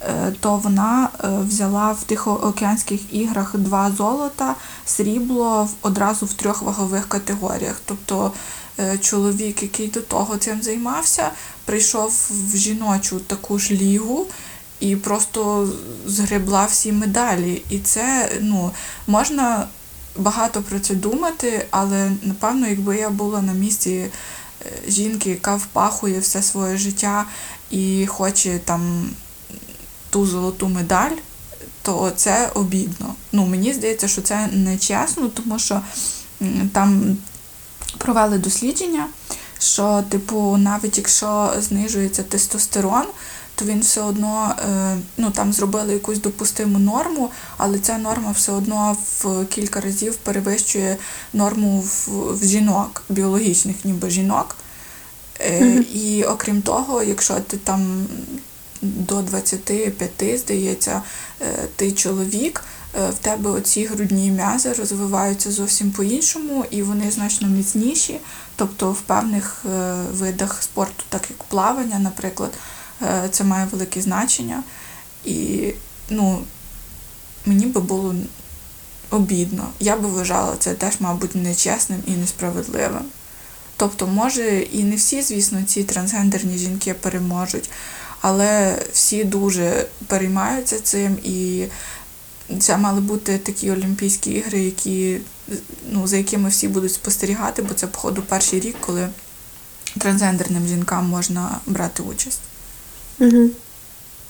е, 0.01 0.33
то 0.39 0.55
вона 0.55 1.09
е, 1.23 1.27
взяла 1.47 1.91
в 1.91 2.03
Тихоокеанських 2.03 3.13
іграх 3.13 3.57
два 3.57 3.91
золота, 3.91 4.55
срібло 4.85 5.69
одразу 5.81 6.25
в 6.25 6.33
трьох 6.33 6.61
вагових 6.61 7.07
категоріях. 7.07 7.81
Тобто 7.85 8.31
е, 8.79 8.97
чоловік, 8.97 9.63
який 9.63 9.87
до 9.87 10.01
того 10.01 10.37
цим 10.37 10.63
займався, 10.63 11.31
прийшов 11.65 12.29
в 12.29 12.57
жіночу 12.57 13.19
таку 13.19 13.59
ж 13.59 13.73
лігу. 13.73 14.27
І 14.79 14.95
просто 14.95 15.69
згребла 16.05 16.65
всі 16.65 16.91
медалі. 16.91 17.61
І 17.69 17.79
це 17.79 18.31
ну, 18.41 18.71
можна 19.07 19.67
багато 20.17 20.61
про 20.61 20.79
це 20.79 20.95
думати, 20.95 21.65
але 21.71 22.11
напевно, 22.21 22.67
якби 22.67 22.97
я 22.97 23.09
була 23.09 23.41
на 23.41 23.53
місці 23.53 24.05
жінки, 24.87 25.29
яка 25.29 25.55
впахує 25.55 26.19
все 26.19 26.43
своє 26.43 26.77
життя 26.77 27.25
і 27.69 28.07
хоче 28.07 28.59
там 28.65 29.09
ту 30.09 30.25
золоту 30.25 30.67
медаль, 30.67 31.15
то 31.81 32.11
це 32.15 32.51
обідно. 32.53 33.15
Ну, 33.31 33.45
Мені 33.45 33.73
здається, 33.73 34.07
що 34.07 34.21
це 34.21 34.47
не 34.47 34.77
чесно, 34.77 35.27
тому 35.27 35.59
що 35.59 35.81
там 36.73 37.17
провели 37.97 38.37
дослідження, 38.37 39.07
що, 39.59 40.03
типу, 40.09 40.57
навіть 40.57 40.97
якщо 40.97 41.53
знижується 41.59 42.23
тестостерон, 42.23 43.05
то 43.57 43.65
він 43.65 43.79
все 43.79 44.01
одно 44.01 44.55
е, 44.59 44.97
ну 45.17 45.31
там 45.31 45.53
зробили 45.53 45.93
якусь 45.93 46.19
допустиму 46.19 46.79
норму, 46.79 47.31
але 47.57 47.79
ця 47.79 47.97
норма 47.97 48.31
все 48.31 48.51
одно 48.51 48.97
в 49.21 49.45
кілька 49.45 49.81
разів 49.81 50.15
перевищує 50.15 50.97
норму 51.33 51.79
в, 51.79 52.07
в 52.33 52.45
жінок, 52.45 53.03
біологічних, 53.09 53.85
ніби 53.85 54.09
жінок. 54.09 54.55
Mm-hmm. 55.39 55.81
І 55.93 56.23
окрім 56.23 56.61
того, 56.61 57.03
якщо 57.03 57.35
ти 57.39 57.57
там 57.57 58.07
до 58.81 59.21
25, 59.21 60.39
здається, 60.39 61.01
е, 61.41 61.67
ти 61.75 61.91
чоловік, 61.91 62.63
в 63.09 63.17
тебе 63.21 63.49
оці 63.49 63.85
грудні 63.85 64.31
м'язи 64.31 64.73
розвиваються 64.73 65.51
зовсім 65.51 65.91
по-іншому, 65.91 66.65
і 66.71 66.83
вони 66.83 67.11
значно 67.11 67.47
міцніші. 67.47 68.19
Тобто 68.55 68.91
в 68.91 69.01
певних 69.01 69.65
видах 70.13 70.63
спорту, 70.63 71.03
так 71.09 71.21
як 71.29 71.43
плавання, 71.43 71.99
наприклад. 71.99 72.51
Е, 73.01 73.29
це 73.31 73.43
має 73.43 73.65
велике 73.65 74.01
значення. 74.01 74.63
І 75.25 75.71
ну, 76.09 76.41
мені 77.45 77.65
би 77.65 77.81
було 77.81 78.15
обідно. 79.09 79.69
Я 79.79 79.97
би 79.97 80.09
вважала 80.09 80.55
це 80.59 80.73
теж, 80.73 80.93
мабуть, 80.99 81.35
нечесним 81.35 82.03
і 82.07 82.11
несправедливим. 82.11 83.05
Тобто, 83.77 84.07
може, 84.07 84.59
і 84.59 84.83
не 84.83 84.95
всі, 84.95 85.21
звісно, 85.21 85.63
ці 85.63 85.83
трансгендерні 85.83 86.57
жінки 86.57 86.93
переможуть, 86.93 87.69
але 88.21 88.81
всі 88.93 89.23
дуже 89.23 89.87
переймаються 90.07 90.79
цим, 90.79 91.17
і 91.23 91.65
це 92.59 92.77
мали 92.77 93.01
бути 93.01 93.37
такі 93.37 93.71
Олімпійські 93.71 94.31
ігри, 94.31 94.59
які, 94.59 95.17
ну, 95.89 96.07
за 96.07 96.17
якими 96.17 96.49
всі 96.49 96.67
будуть 96.67 96.93
спостерігати, 96.93 97.61
бо 97.61 97.73
це, 97.73 97.87
походу, 97.87 98.21
перший 98.21 98.59
рік, 98.59 98.75
коли 98.81 99.09
трансгендерним 99.97 100.67
жінкам 100.67 101.09
можна 101.09 101.59
брати 101.65 102.03
участь. 102.03 102.39
Угу. 103.19 103.49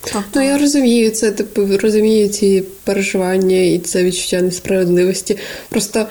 Тобто... 0.01 0.29
Ну, 0.35 0.41
я 0.41 0.57
розумію 0.57 1.11
це, 1.11 1.31
типу, 1.31 1.77
розумію 1.77 2.27
ці 2.27 2.63
переживання 2.83 3.61
і 3.61 3.79
це 3.79 4.03
відчуття 4.03 4.41
несправедливості. 4.41 5.37
Просто 5.69 6.07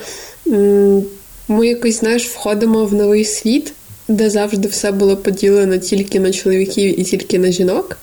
м- 0.47 1.05
ми 1.49 1.67
якось, 1.67 2.01
знаєш, 2.01 2.29
входимо 2.29 2.85
в 2.85 2.95
новий 2.95 3.25
світ, 3.25 3.73
де 4.09 4.31
завжди 4.31 4.69
все 4.69 4.93
було 4.93 5.17
поділено 5.17 5.79
тільки 5.79 6.21
на 6.21 6.33
чоловіків 6.33 7.01
і 7.01 7.05
тільки 7.05 7.39
на 7.39 7.51
жінок. 7.51 7.99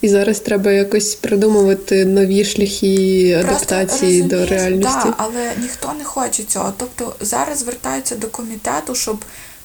І 0.00 0.08
зараз 0.08 0.40
треба 0.40 0.72
якось 0.72 1.14
придумувати 1.14 2.04
нові 2.04 2.44
шляхи 2.44 3.32
адаптації 3.40 4.20
Просто, 4.20 4.36
до 4.36 4.46
реальності. 4.46 4.98
Так, 5.04 5.14
але 5.16 5.52
ніхто 5.62 5.92
не 5.98 6.04
хоче 6.04 6.42
цього. 6.42 6.72
Тобто 6.76 7.14
зараз 7.20 7.58
звертаються 7.58 8.16
до 8.16 8.26
комітету, 8.26 8.94
щоб 8.94 9.16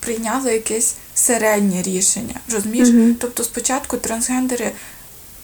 прийняли 0.05 0.53
якесь 0.53 0.95
середнє 1.15 1.81
рішення. 1.81 2.39
розумієш? 2.53 2.87
Mm-hmm. 2.89 3.15
Тобто 3.19 3.43
спочатку 3.43 3.97
трансгендери 3.97 4.71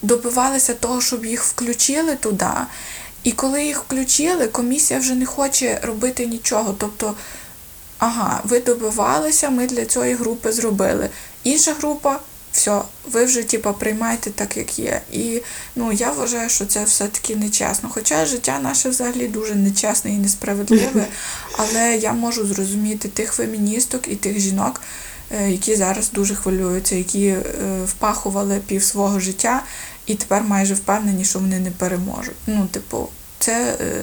добивалися 0.02 0.74
того, 0.74 1.00
щоб 1.00 1.24
їх 1.24 1.44
включили 1.44 2.16
туди. 2.16 2.46
І 3.24 3.32
коли 3.32 3.64
їх 3.64 3.84
включили, 3.84 4.46
комісія 4.46 5.00
вже 5.00 5.14
не 5.14 5.26
хоче 5.26 5.80
робити 5.82 6.26
нічого. 6.26 6.74
Тобто, 6.78 7.14
ага, 7.98 8.40
ви 8.44 8.60
добивалися, 8.60 9.50
ми 9.50 9.66
для 9.66 9.84
цієї 9.84 10.14
групи 10.14 10.52
зробили. 10.52 11.08
Інша 11.44 11.72
група 11.72 12.20
все, 12.52 12.82
ви 13.10 13.24
вже 13.24 13.42
типа 13.42 13.72
приймайте 13.72 14.30
так, 14.30 14.56
як 14.56 14.78
є. 14.78 15.00
І 15.12 15.42
ну, 15.76 15.92
я 15.92 16.12
вважаю, 16.12 16.48
що 16.48 16.66
це 16.66 16.84
все-таки 16.84 17.36
нечесно. 17.36 17.88
Хоча 17.92 18.26
життя 18.26 18.58
наше 18.62 18.88
взагалі 18.88 19.28
дуже 19.28 19.54
нечесне 19.54 20.10
і 20.10 20.18
несправедливе, 20.18 21.06
але 21.56 21.96
я 21.96 22.12
можу 22.12 22.46
зрозуміти 22.46 23.08
тих 23.08 23.32
феміністок 23.32 24.08
і 24.08 24.16
тих 24.16 24.40
жінок, 24.40 24.80
е, 25.30 25.50
які 25.50 25.76
зараз 25.76 26.10
дуже 26.10 26.34
хвилюються, 26.34 26.94
які 26.94 27.26
е, 27.26 27.42
впахували 27.86 28.60
пів 28.66 28.82
свого 28.82 29.20
життя 29.20 29.62
і 30.06 30.14
тепер 30.14 30.42
майже 30.42 30.74
впевнені, 30.74 31.24
що 31.24 31.38
вони 31.38 31.58
не 31.58 31.70
переможуть. 31.70 32.36
Ну, 32.46 32.66
типу, 32.66 33.08
це 33.38 33.76
е, 33.80 34.02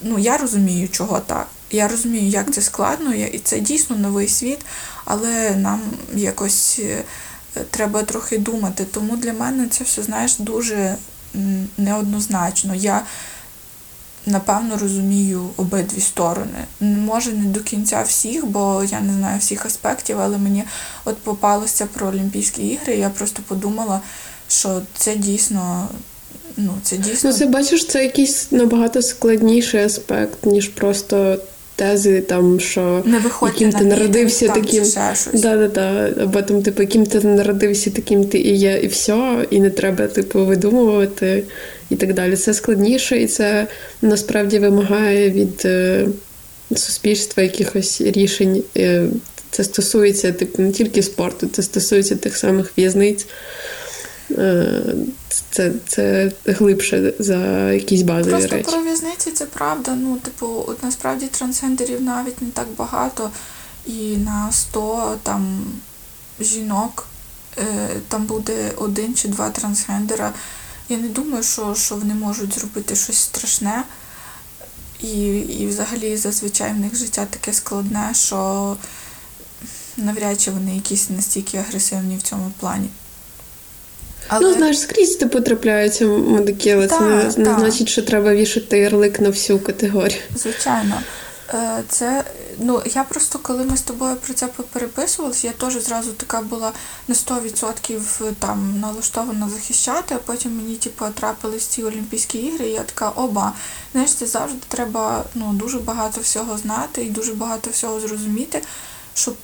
ну, 0.00 0.18
я 0.18 0.36
розумію, 0.36 0.88
чого 0.88 1.20
так. 1.20 1.46
Я 1.70 1.88
розумію, 1.88 2.28
як 2.28 2.52
це 2.54 2.62
складно, 2.62 3.14
і 3.14 3.38
це 3.38 3.60
дійсно 3.60 3.96
новий 3.96 4.28
світ, 4.28 4.58
але 5.04 5.56
нам 5.56 5.80
якось 6.14 6.80
треба 7.70 8.02
трохи 8.02 8.38
думати. 8.38 8.86
Тому 8.92 9.16
для 9.16 9.32
мене 9.32 9.66
це 9.68 9.84
все, 9.84 10.02
знаєш, 10.02 10.36
дуже 10.38 10.96
неоднозначно. 11.78 12.74
Я 12.74 13.02
напевно 14.26 14.78
розумію 14.78 15.48
обидві 15.56 16.00
сторони. 16.00 16.64
Може, 16.80 17.32
не 17.32 17.44
до 17.44 17.60
кінця 17.60 18.02
всіх, 18.02 18.46
бо 18.46 18.84
я 18.90 19.00
не 19.00 19.12
знаю 19.12 19.38
всіх 19.38 19.66
аспектів, 19.66 20.20
але 20.20 20.38
мені 20.38 20.64
от 21.04 21.18
попалося 21.18 21.86
про 21.86 22.06
Олімпійські 22.06 22.66
ігри, 22.66 22.94
і 22.94 23.00
я 23.00 23.10
просто 23.10 23.42
подумала, 23.48 24.00
що 24.48 24.82
це 24.96 25.16
дійсно. 25.16 25.88
Ну, 26.56 26.72
це 26.82 26.96
дійсно. 26.96 27.30
Ну, 27.30 27.36
це 27.36 27.46
бачиш, 27.46 27.86
це 27.86 28.04
якийсь 28.04 28.52
набагато 28.52 29.02
складніший 29.02 29.84
аспект, 29.84 30.46
ніж 30.46 30.68
просто 30.68 31.38
тези, 31.82 32.20
там, 32.20 32.60
що 32.60 33.02
не 33.06 33.22
яким 33.42 33.72
ти 33.72 33.84
народився 33.84 34.46
там, 34.46 34.62
таким. 34.62 34.84
Да, 35.32 35.56
да, 35.56 35.68
да. 35.68 36.22
Або 36.22 36.42
там, 36.42 36.62
типу, 36.62 36.82
яким 36.82 37.06
ти 37.06 37.20
народився, 37.20 37.90
таким 37.90 38.24
ти 38.24 38.38
і 38.38 38.56
є, 38.56 38.80
і 38.82 38.86
все, 38.86 39.46
і 39.50 39.60
не 39.60 39.70
треба, 39.70 40.06
типу, 40.06 40.44
видумувати 40.44 41.44
і 41.90 41.96
так 41.96 42.14
далі. 42.14 42.36
Це 42.36 42.54
складніше, 42.54 43.22
і 43.22 43.26
це 43.26 43.66
насправді 44.02 44.58
вимагає 44.58 45.30
від 45.30 45.62
е, 45.64 46.06
суспільства 46.76 47.42
якихось 47.42 48.00
рішень. 48.00 48.62
Е, 48.76 49.06
це 49.50 49.64
стосується 49.64 50.32
типу, 50.32 50.62
не 50.62 50.72
тільки 50.72 51.02
спорту, 51.02 51.48
це 51.52 51.62
стосується 51.62 52.16
тих 52.16 52.36
самих 52.36 52.72
в'язниць. 52.78 53.26
Е, 54.38 54.82
це 55.50 55.72
це 55.86 56.32
глибше 56.46 57.14
за 57.18 57.72
якісь 57.72 58.02
базові 58.02 58.30
Просто 58.30 58.48
речі. 58.48 58.62
Просто 58.62 58.72
про 58.72 58.82
в'язниці 58.82 59.30
це 59.30 59.46
правда. 59.46 59.94
Ну, 59.94 60.16
типу, 60.16 60.64
от 60.66 60.82
насправді 60.82 61.26
трансгендерів 61.26 62.02
навіть 62.02 62.42
не 62.42 62.50
так 62.50 62.66
багато, 62.78 63.30
і 63.86 64.16
на 64.16 64.52
100 64.52 65.18
там 65.22 65.64
жінок 66.40 67.06
е, 67.58 67.88
там 68.08 68.24
буде 68.24 68.72
один 68.76 69.14
чи 69.14 69.28
два 69.28 69.50
трансгендера. 69.50 70.32
Я 70.88 70.98
не 70.98 71.08
думаю, 71.08 71.42
що 71.42 71.74
що 71.74 71.96
вони 71.96 72.14
можуть 72.14 72.54
зробити 72.54 72.96
щось 72.96 73.18
страшне. 73.18 73.84
І, 75.00 75.26
І 75.36 75.66
взагалі 75.66 76.16
зазвичай 76.16 76.72
в 76.72 76.76
них 76.76 76.96
життя 76.96 77.26
таке 77.30 77.52
складне, 77.52 78.10
що 78.14 78.76
навряд 79.96 80.40
чи 80.40 80.50
вони 80.50 80.74
якісь 80.74 81.10
настільки 81.10 81.58
агресивні 81.58 82.16
в 82.16 82.22
цьому 82.22 82.52
плані. 82.60 82.88
Але... 84.28 84.48
Ну, 84.48 84.54
знаєш, 84.54 84.80
скрізь 84.80 85.16
типу 85.16 85.40
трапляються 85.40 86.06
медики, 86.06 86.70
але 86.70 86.86
та, 86.86 86.98
це 86.98 87.04
не, 87.40 87.48
не 87.48 87.58
значить, 87.58 87.88
що 87.88 88.02
треба 88.02 88.34
вішати 88.34 88.78
ярлик 88.78 89.20
на 89.20 89.28
всю 89.28 89.58
категорію. 89.58 90.20
Звичайно. 90.36 90.94
Е, 91.54 91.82
це, 91.88 92.24
ну, 92.58 92.82
Я 92.94 93.04
просто, 93.04 93.38
коли 93.38 93.64
ми 93.64 93.76
з 93.76 93.82
тобою 93.82 94.16
про 94.16 94.34
це 94.34 94.46
попереписувалися, 94.46 95.46
я 95.46 95.52
теж 95.52 95.82
зразу 95.82 96.12
така 96.12 96.40
була 96.40 96.72
на 97.08 97.14
100% 97.14 98.32
там 98.38 98.80
налаштована 98.80 99.48
захищати, 99.48 100.14
а 100.14 100.18
потім 100.18 100.56
мені 100.56 100.76
типу, 100.76 101.04
трапились 101.14 101.66
ці 101.66 101.82
Олімпійські 101.82 102.38
ігри, 102.38 102.68
і 102.68 102.72
я 102.72 102.80
така, 102.80 103.08
оба, 103.08 103.52
знаєш, 103.92 104.14
це 104.14 104.26
завжди 104.26 104.60
треба 104.68 105.24
ну, 105.34 105.52
дуже 105.52 105.78
багато 105.78 106.20
всього 106.20 106.58
знати 106.58 107.04
і 107.04 107.10
дуже 107.10 107.34
багато 107.34 107.70
всього 107.70 108.00
зрозуміти, 108.00 108.62
щоб 109.14 109.34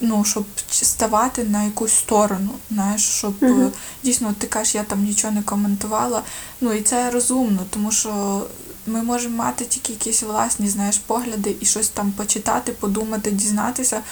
ну, 0.00 0.24
щоб 0.24 0.44
ставати 0.70 1.44
на 1.44 1.64
якусь 1.64 1.92
сторону, 1.92 2.50
знаєш, 2.70 3.02
щоб 3.02 3.34
uh-huh. 3.40 3.70
дійсно 4.04 4.34
ти 4.38 4.46
кажеш, 4.46 4.74
я 4.74 4.82
там 4.82 5.04
нічого 5.04 5.32
не 5.32 5.42
коментувала. 5.42 6.22
Ну 6.60 6.72
і 6.72 6.82
це 6.82 7.10
розумно, 7.10 7.60
тому 7.70 7.92
що 7.92 8.42
ми 8.86 9.02
можемо 9.02 9.36
мати 9.36 9.64
тільки 9.64 9.92
якісь 9.92 10.22
власні 10.22 10.68
знаєш, 10.68 10.98
погляди 10.98 11.56
і 11.60 11.66
щось 11.66 11.88
там 11.88 12.12
почитати, 12.12 12.72
подумати, 12.72 13.30
дізнатися, 13.30 14.02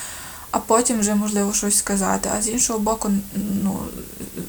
а 0.51 0.59
потім 0.59 0.99
вже 0.99 1.15
можливо 1.15 1.53
щось 1.53 1.77
сказати. 1.77 2.29
А 2.37 2.41
з 2.41 2.49
іншого 2.49 2.79
боку, 2.79 3.11
ну, 3.63 3.79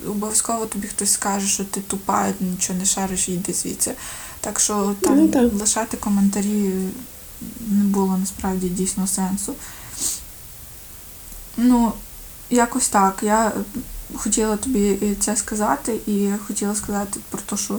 обов'язково 0.09 0.67
тобі 0.67 0.87
хтось 0.89 1.13
скаже, 1.13 1.49
що 1.49 1.65
ти 1.65 1.81
тупа, 1.81 2.27
нічого 2.41 2.79
не 2.79 2.85
шариш 2.85 3.29
йди 3.29 3.53
звідси. 3.53 3.93
Так 4.41 4.61
що 4.61 4.95
там 5.01 5.19
Ну, 5.19 5.29
так. 5.29 5.53
лишати 5.53 5.97
коментарі 5.97 6.73
не 7.69 7.85
було 7.85 8.17
насправді 8.17 8.69
дійсно 8.69 9.07
сенсу. 9.07 9.55
Ну, 11.57 11.93
якось 12.51 12.89
так. 12.89 13.19
Я 13.23 13.53
хотіла 14.15 14.57
тобі 14.57 14.99
це 15.21 15.37
сказати, 15.37 15.99
і 16.07 16.29
хотіла 16.47 16.75
сказати 16.75 17.21
про 17.31 17.41
те, 17.41 17.57
що 17.57 17.79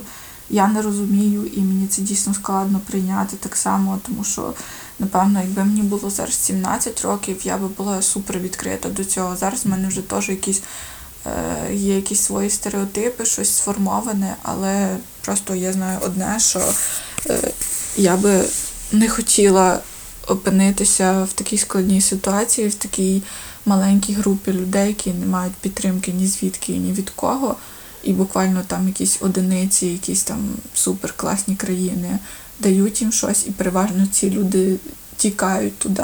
я 0.50 0.68
не 0.68 0.82
розумію, 0.82 1.46
і 1.46 1.62
мені 1.62 1.88
це 1.88 2.02
дійсно 2.02 2.34
складно 2.34 2.82
прийняти 2.90 3.36
так 3.36 3.56
само, 3.56 4.00
тому 4.08 4.24
що, 4.24 4.54
напевно, 5.00 5.42
якби 5.42 5.64
мені 5.64 5.82
було 5.82 6.10
зараз 6.10 6.34
17 6.34 7.02
років, 7.02 7.38
я 7.44 7.58
би 7.58 7.68
була 7.68 8.02
супер 8.02 8.40
відкрита 8.40 8.90
до 8.90 9.06
цього. 9.06 9.36
Зараз 9.36 9.66
в 9.66 9.70
мене 9.70 9.88
вже 9.88 10.02
теж 10.02 10.30
якісь 10.30 10.62
е, 11.26 11.74
є 11.74 11.96
якісь 11.96 12.22
свої 12.22 12.50
стереотипи, 12.50 13.26
щось 13.26 13.56
сформоване, 13.56 14.36
але 14.44 14.98
просто 15.22 15.56
я 15.56 15.74
знаю 15.74 16.00
одне, 16.02 16.40
що 16.40 16.62
е, 17.30 17.52
я 17.98 18.18
би 18.18 18.44
не 18.92 19.10
хотіла 19.10 19.80
опинитися 20.28 21.24
в 21.24 21.34
такій 21.34 21.58
складній 21.58 22.02
ситуації, 22.02 22.68
в 22.68 22.76
такій 22.76 23.24
маленькій 23.66 24.14
групі 24.14 24.53
людей, 24.53 24.88
які 24.88 25.14
не 25.14 25.26
мають 25.26 25.53
підтримки 25.53 26.12
ні 26.12 26.28
звідки, 26.28 26.78
ні 26.78 26.93
від 26.93 27.09
кого. 27.09 27.55
І 28.03 28.14
буквально 28.14 28.62
там 28.68 28.88
якісь 28.88 29.18
одиниці, 29.22 29.88
якісь 29.88 30.24
там 30.24 30.49
супер 30.74 31.14
класні 31.14 31.55
країни 31.55 32.20
дають 32.59 33.01
їм 33.01 33.12
щось, 33.12 33.47
і 33.47 33.51
переважно 33.51 34.07
ці 34.12 34.30
люди 34.30 34.78
тікають 35.18 35.80
туди. 35.80 36.03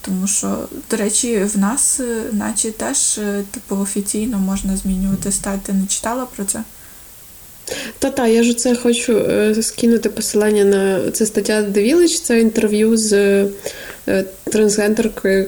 Тому 0.00 0.26
що, 0.26 0.68
до 0.90 0.96
речі, 0.96 1.44
в 1.44 1.58
нас, 1.58 2.00
е, 2.00 2.22
наче 2.32 2.70
теж 2.70 3.18
е, 3.18 3.44
типу 3.50 3.76
офіційно 3.76 4.38
можна 4.38 4.76
змінювати 4.76 5.32
стать. 5.32 5.62
Ти 5.62 5.72
не 5.72 5.86
читала 5.86 6.26
про 6.26 6.44
це? 6.44 6.62
Та-та, 7.98 8.26
я 8.26 8.42
ж 8.42 8.54
це 8.54 8.74
хочу 8.74 9.18
е, 9.18 9.54
скинути 9.62 10.08
посилання 10.08 10.64
на 10.64 11.10
це 11.10 11.26
стаття 11.26 11.64
Village, 11.74 12.22
це 12.22 12.40
інтерв'ю 12.40 12.96
з 12.96 13.12
е, 14.08 14.24
трансгендеркою. 14.44 15.46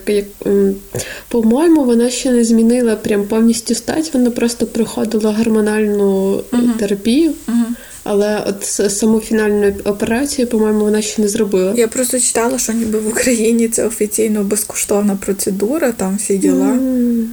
По-моєму, 1.28 1.84
вона 1.84 2.10
ще 2.10 2.30
не 2.30 2.44
змінила 2.44 2.96
прям 2.96 3.24
повністю 3.26 3.74
стать, 3.74 4.10
вона 4.14 4.30
просто 4.30 4.66
проходила 4.66 5.32
гормональну 5.32 6.40
Мгм. 6.52 6.72
терапію, 6.78 7.32
Угу. 7.48 7.56
але 8.04 8.44
от 8.46 8.64
саму 8.92 9.20
фінальну 9.20 9.72
операцію, 9.84 10.46
по-моєму, 10.48 10.80
вона 10.80 11.02
ще 11.02 11.22
не 11.22 11.28
зробила. 11.28 11.74
Я 11.76 11.88
просто 11.88 12.20
читала, 12.20 12.58
що 12.58 12.72
ніби 12.72 12.98
в 12.98 13.08
Україні 13.08 13.68
це 13.68 13.86
офіційно 13.86 14.42
безкоштовна 14.44 15.16
процедура, 15.24 15.92
там 15.92 16.16
всі 16.16 16.36
діла. 16.38 16.72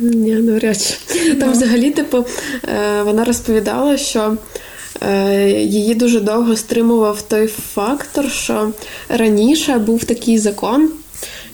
Ні, 0.01 0.33
навряд 0.35 0.81
чи. 0.81 0.93
Там 1.35 1.49
Ну. 1.49 1.51
взагалі, 1.51 1.91
типу, 1.91 2.25
вона 3.05 3.23
розповідала, 3.23 3.97
що 3.97 4.37
її 5.57 5.95
дуже 5.95 6.19
довго 6.19 6.55
стримував 6.55 7.21
той 7.21 7.47
фактор, 7.47 8.31
що 8.31 8.71
раніше 9.09 9.77
був 9.77 10.03
такий 10.03 10.37
закон, 10.37 10.89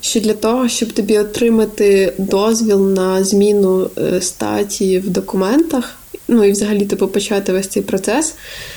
що 0.01 0.19
для 0.19 0.33
того, 0.33 0.67
щоб 0.67 0.91
тобі 0.91 1.17
отримати 1.17 2.13
дозвіл 2.17 2.89
на 2.89 3.23
зміну 3.23 3.89
е, 3.97 4.21
статі 4.21 4.99
в 4.99 5.09
документах, 5.09 5.95
ну 6.27 6.43
і 6.43 6.51
взагалі 6.51 6.85
типу, 6.85 7.07
почати 7.07 7.53
весь 7.53 7.67
цей 7.67 7.83
процес, 7.83 8.33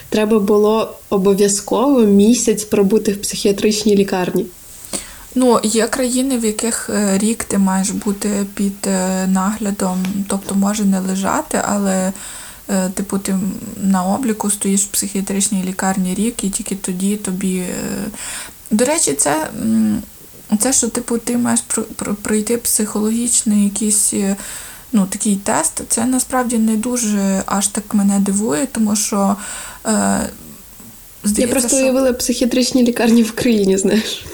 треба 0.09 0.39
було 0.39 0.95
обов'язково 1.11 2.01
місяць 2.01 2.65
пробути 2.65 3.13
в 3.13 3.21
психіатричній 3.21 3.97
лікарні. 3.97 4.47
Ну, 5.35 5.61
є 5.63 5.87
країни, 5.87 6.39
в 6.39 6.45
яких 6.45 6.91
е, 6.91 7.19
рік 7.19 7.45
ти 7.45 7.59
маєш 7.59 7.91
бути 7.91 8.47
під 8.55 8.87
е, 8.87 9.27
наглядом, 9.27 10.05
тобто 10.29 10.55
може 10.55 10.85
не 10.85 11.01
лежати, 11.01 11.61
але 11.69 11.93
е, 11.93 12.13
типу 12.95 13.19
ти 13.19 13.35
на 13.83 14.05
обліку 14.05 14.51
стоїш 14.51 14.81
в 14.81 14.87
психіатричній 14.87 15.65
лікарні 15.65 16.15
рік, 16.15 16.45
і 16.45 16.51
тільки 16.51 16.75
тоді 16.77 17.17
тобі. 17.17 17.57
е, 17.59 17.75
До 18.71 18.85
речі, 18.85 19.13
це, 19.15 19.51
це 20.61 20.73
що 20.73 20.89
типу, 20.89 21.19
ти 21.19 21.39
маєш 21.39 21.61
про- 21.67 21.83
про- 21.83 22.15
пройти 22.15 22.57
психологічний 22.57 23.65
якийсь. 23.65 24.15
е, 24.15 24.37
Ну, 24.97 25.07
такий 25.07 25.37
тест, 25.37 25.83
це 25.89 26.05
насправді 26.05 26.59
не 26.59 26.77
дуже 26.77 27.43
аж 27.47 27.67
так 27.69 27.95
мене 27.95 28.19
дивує, 28.21 28.67
тому 28.73 28.97
що 28.97 29.37
е, 29.87 30.21
Я 31.37 31.49
просто 31.49 31.69
що... 31.69 31.77
уявила 31.77 32.13
психіатричні 32.13 32.83
лікарні 32.85 33.23
в 33.23 33.31
Україні, 33.31 33.79
знаєш. 33.79 34.25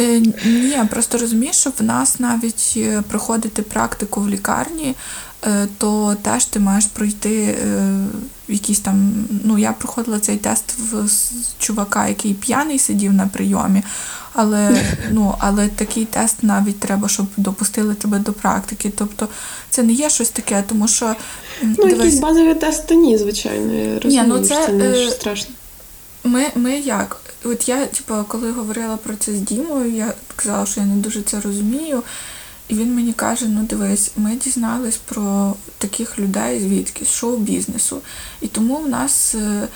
Е, 0.00 0.20
Ні, 0.44 0.78
просто 0.90 1.18
розумієш, 1.18 1.56
що 1.56 1.70
в 1.78 1.82
нас 1.82 2.20
навіть 2.20 2.74
е, 2.76 3.02
проходити 3.08 3.62
практику 3.62 4.20
в 4.20 4.28
лікарні, 4.28 4.88
е, 4.88 4.94
то 5.78 6.16
теж 6.22 6.44
ти 6.44 6.60
маєш 6.60 6.86
пройти 6.86 7.42
е, 7.44 8.04
якісь 8.48 8.80
там. 8.80 9.12
Ну, 9.44 9.58
я 9.58 9.72
проходила 9.72 10.20
цей 10.20 10.36
тест 10.36 10.74
в 10.78 11.08
чувака, 11.58 12.08
який 12.08 12.34
п'яний 12.34 12.78
сидів 12.78 13.12
на 13.12 13.26
прийомі. 13.26 13.82
Але, 14.32 14.82
ну, 15.10 15.34
але 15.38 15.68
такий 15.68 16.04
тест 16.04 16.36
навіть 16.42 16.80
треба, 16.80 17.08
щоб 17.08 17.26
допустили 17.36 17.94
тебе 17.94 18.18
до 18.18 18.32
практики. 18.32 18.92
Тобто 18.96 19.28
це 19.70 19.82
не 19.82 19.92
є 19.92 20.10
щось 20.10 20.30
таке, 20.30 20.64
тому 20.68 20.88
що 20.88 21.14
Ну, 21.62 21.74
дивись, 21.76 21.92
якийсь 21.92 22.18
базовий 22.18 22.54
тест, 22.54 22.86
то 22.86 22.94
ні, 22.94 23.18
звичайно. 23.18 23.72
Я 23.72 24.00
розумію, 24.00 24.24
ну, 24.26 24.38
це, 24.38 24.54
що 24.54 24.66
це 24.66 24.72
не 24.72 25.04
е, 25.04 25.10
страшно. 25.10 25.54
Ми, 26.24 26.46
ми 26.54 26.78
як? 26.78 27.20
От 27.44 27.68
я, 27.68 27.86
типу, 27.86 28.14
коли 28.28 28.50
говорила 28.50 28.96
про 28.96 29.16
це 29.16 29.32
з 29.32 29.40
Дімою, 29.40 29.92
я 29.92 30.12
казала, 30.36 30.66
що 30.66 30.80
я 30.80 30.86
не 30.86 30.94
дуже 30.94 31.22
це 31.22 31.40
розумію. 31.40 32.02
І 32.68 32.74
він 32.74 32.94
мені 32.94 33.12
каже: 33.12 33.46
ну 33.48 33.62
дивись, 33.62 34.10
ми 34.16 34.36
дізнались 34.36 34.96
про 34.96 35.54
таких 35.78 36.18
людей 36.18 36.60
звідки 36.60 37.04
з 37.04 37.08
шоу-бізнесу. 37.08 38.00
І 38.40 38.48
тому 38.48 38.76
в 38.76 38.88
нас 38.88 39.34
е, 39.34 39.68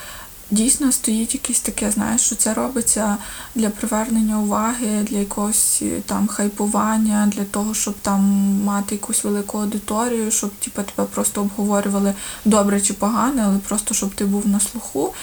дійсно 0.50 0.92
стоїть 0.92 1.34
якесь 1.34 1.60
таке, 1.60 1.90
знаєш, 1.90 2.20
що 2.20 2.36
це 2.36 2.54
робиться 2.54 3.16
для 3.54 3.70
привернення 3.70 4.40
уваги, 4.40 5.02
для 5.02 5.18
якогось 5.18 5.78
е, 5.82 6.00
там 6.06 6.28
хайпування, 6.28 7.32
для 7.36 7.44
того, 7.44 7.74
щоб 7.74 7.94
там 8.02 8.20
мати 8.64 8.94
якусь 8.94 9.24
велику 9.24 9.58
аудиторію, 9.58 10.30
щоб 10.30 10.50
типу, 10.50 10.82
тебе 10.82 11.08
просто 11.14 11.40
обговорювали 11.40 12.14
добре 12.44 12.80
чи 12.80 12.92
погане, 12.92 13.42
але 13.46 13.58
просто 13.58 13.94
щоб 13.94 14.14
ти 14.14 14.24
був 14.24 14.48
на 14.48 14.60
слуху. 14.60 15.14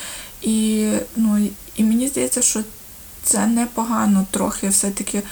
І, 0.41 0.88
ну, 1.15 1.47
і 1.76 1.84
мені 1.84 2.07
здається, 2.07 2.41
що 2.41 2.59
це 3.24 3.47
непогано 3.47 4.26
трохи 4.32 4.70
все-таки 4.70 5.24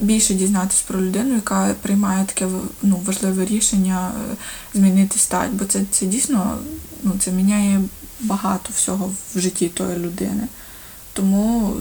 більше 0.00 0.34
дізнатися 0.34 0.82
про 0.86 1.00
людину, 1.00 1.34
яка 1.34 1.74
приймає 1.82 2.24
таке 2.24 2.48
ну, 2.82 3.00
важливе 3.04 3.44
рішення 3.44 4.10
е, 4.32 4.36
змінити 4.74 5.18
стать, 5.18 5.50
бо 5.50 5.64
це, 5.64 5.80
це 5.90 6.06
дійсно 6.06 6.58
ну, 7.02 7.12
це 7.18 7.30
міняє 7.30 7.80
багато 8.20 8.70
всього 8.74 9.12
в 9.34 9.40
житті 9.40 9.68
тої 9.68 9.96
людини. 9.96 10.48
Тому 11.12 11.76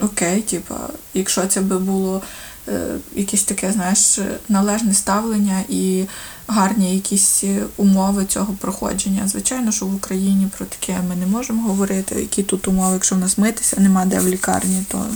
окей, 0.00 0.42
типа, 0.42 0.88
якщо 1.14 1.46
це 1.46 1.60
би 1.60 1.78
було 1.78 2.22
е, 2.68 2.96
якесь 3.14 3.42
таке, 3.42 3.72
знаєш, 3.72 4.18
належне 4.48 4.94
ставлення 4.94 5.64
і 5.68 6.04
гарні 6.48 6.94
якісь 6.94 7.44
умови 7.76 8.24
цього 8.24 8.52
проходження. 8.52 9.28
Звичайно, 9.28 9.72
що 9.72 9.86
в 9.86 9.94
Україні 9.94 10.48
про 10.56 10.66
таке 10.66 11.00
ми 11.08 11.16
не 11.16 11.26
можемо 11.26 11.68
говорити, 11.68 12.14
які 12.20 12.42
тут 12.42 12.68
умови, 12.68 12.92
якщо 12.92 13.14
в 13.14 13.18
нас 13.18 13.38
митися, 13.38 13.80
нема 13.80 14.04
де 14.04 14.20
в 14.20 14.28
лікарні, 14.28 14.84
то. 14.88 15.06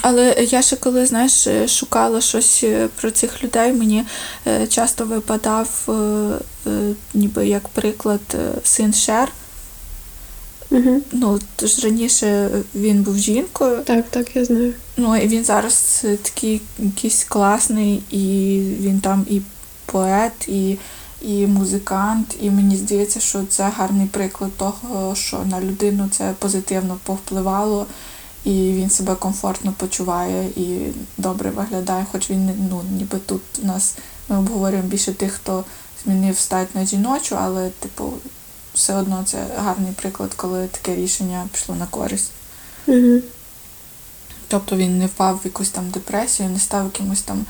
Але 0.00 0.34
я 0.50 0.62
ще 0.62 0.76
коли 0.76 1.06
знаєш, 1.06 1.46
е, 1.46 1.68
шукала 1.68 2.20
щось 2.20 2.60
е, 2.64 2.88
про 3.00 3.10
цих 3.10 3.44
людей, 3.44 3.72
мені 3.72 4.04
е, 4.46 4.66
часто 4.66 5.04
випадав, 5.04 5.88
ніби 7.14 7.46
як 7.48 7.68
приклад, 7.68 8.20
син 8.64 8.94
Шер. 8.94 9.32
Угу. 10.70 11.00
Ну, 11.12 11.40
тож 11.56 11.84
раніше 11.84 12.50
він 12.74 13.02
був 13.02 13.18
жінкою, 13.18 13.80
Так, 13.84 14.04
так, 14.10 14.36
я 14.36 14.44
знаю. 14.44 14.74
ну 14.96 15.16
і 15.16 15.28
він 15.28 15.44
зараз 15.44 16.04
такий 16.22 16.60
якийсь 16.78 17.24
класний, 17.24 18.02
і 18.10 18.58
він 18.80 19.00
там 19.00 19.26
і 19.30 19.40
поет, 19.86 20.48
і, 20.48 20.78
і 21.22 21.46
музикант. 21.46 22.36
І 22.40 22.50
мені 22.50 22.76
здається, 22.76 23.20
що 23.20 23.40
це 23.48 23.72
гарний 23.76 24.06
приклад 24.06 24.50
того, 24.56 25.14
що 25.14 25.44
на 25.50 25.60
людину 25.60 26.08
це 26.10 26.32
позитивно 26.38 26.98
повпливало, 27.04 27.86
і 28.44 28.50
він 28.50 28.90
себе 28.90 29.14
комфортно 29.14 29.72
почуває 29.76 30.48
і 30.56 30.92
добре 31.18 31.50
виглядає. 31.50 32.06
Хоч 32.12 32.30
він 32.30 32.50
ну, 32.70 32.82
ніби 32.90 33.18
тут 33.18 33.42
у 33.62 33.66
нас 33.66 33.94
ми 34.28 34.38
обговорюємо 34.38 34.88
більше 34.88 35.12
тих, 35.12 35.32
хто 35.32 35.64
змінив 36.04 36.38
стать 36.38 36.74
на 36.74 36.86
жіночу, 36.86 37.36
але 37.40 37.70
типу. 37.70 38.12
Все 38.74 38.94
одно 38.94 39.22
це 39.26 39.46
гарний 39.56 39.92
приклад, 39.92 40.34
коли 40.34 40.66
таке 40.66 40.96
рішення 40.96 41.48
пішло 41.52 41.74
на 41.74 41.86
користь. 41.86 42.30
Угу. 42.86 43.20
Тобто 44.48 44.76
він 44.76 44.98
не 44.98 45.06
впав 45.06 45.36
в 45.36 45.40
якусь 45.44 45.70
там 45.70 45.90
депресію, 45.90 46.48
не 46.48 46.58
став 46.58 46.84
якимось 46.84 47.22
там 47.22 47.46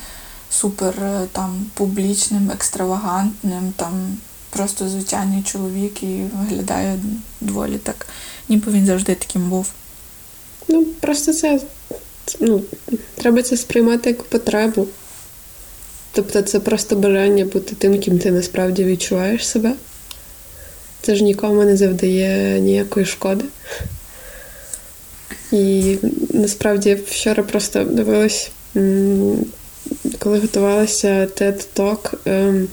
супер 0.51 0.95
е, 1.03 1.27
там 1.33 1.67
публічним, 1.75 2.51
екстравагантним, 2.51 3.73
там 3.77 4.17
просто 4.51 4.89
звичайний 4.89 5.43
чоловік 5.43 6.03
і 6.03 6.23
виглядає 6.35 6.99
доволі 7.41 7.79
так, 7.79 8.07
ніби 8.49 8.73
він 8.73 8.87
завжди 8.87 9.15
таким 9.15 9.51
був. 9.51 9.71
Ну, 10.69 10.87
просто 11.01 11.33
це 11.33 11.61
ну, 12.41 12.63
треба 13.15 13.43
це 13.43 13.57
сприймати 13.57 14.11
як 14.11 14.23
потребу. 14.23 14.87
Тобто 16.13 16.43
це 16.43 16.61
просто 16.61 16.97
бажання 16.97 17.45
бути 17.45 17.75
тим, 17.79 18.01
ким 18.01 18.19
ти 18.19 18.31
насправді 18.31 18.85
відчуваєш 18.85 19.49
себе. 19.49 19.73
Це 21.01 21.15
ж 21.17 21.25
нікому 21.25 21.65
не 21.65 21.77
завдає 21.77 22.61
ніякої 22.61 23.07
шкоди. 23.07 23.45
І 25.53 25.99
насправді 26.31 26.95
вчора 26.95 27.43
просто 27.43 27.85
дивилась, 27.85 28.51
коли 30.19 30.39
готувалася 30.39 31.09
TED 31.09 31.67
Talk 31.77 32.15
ем, 32.25 32.69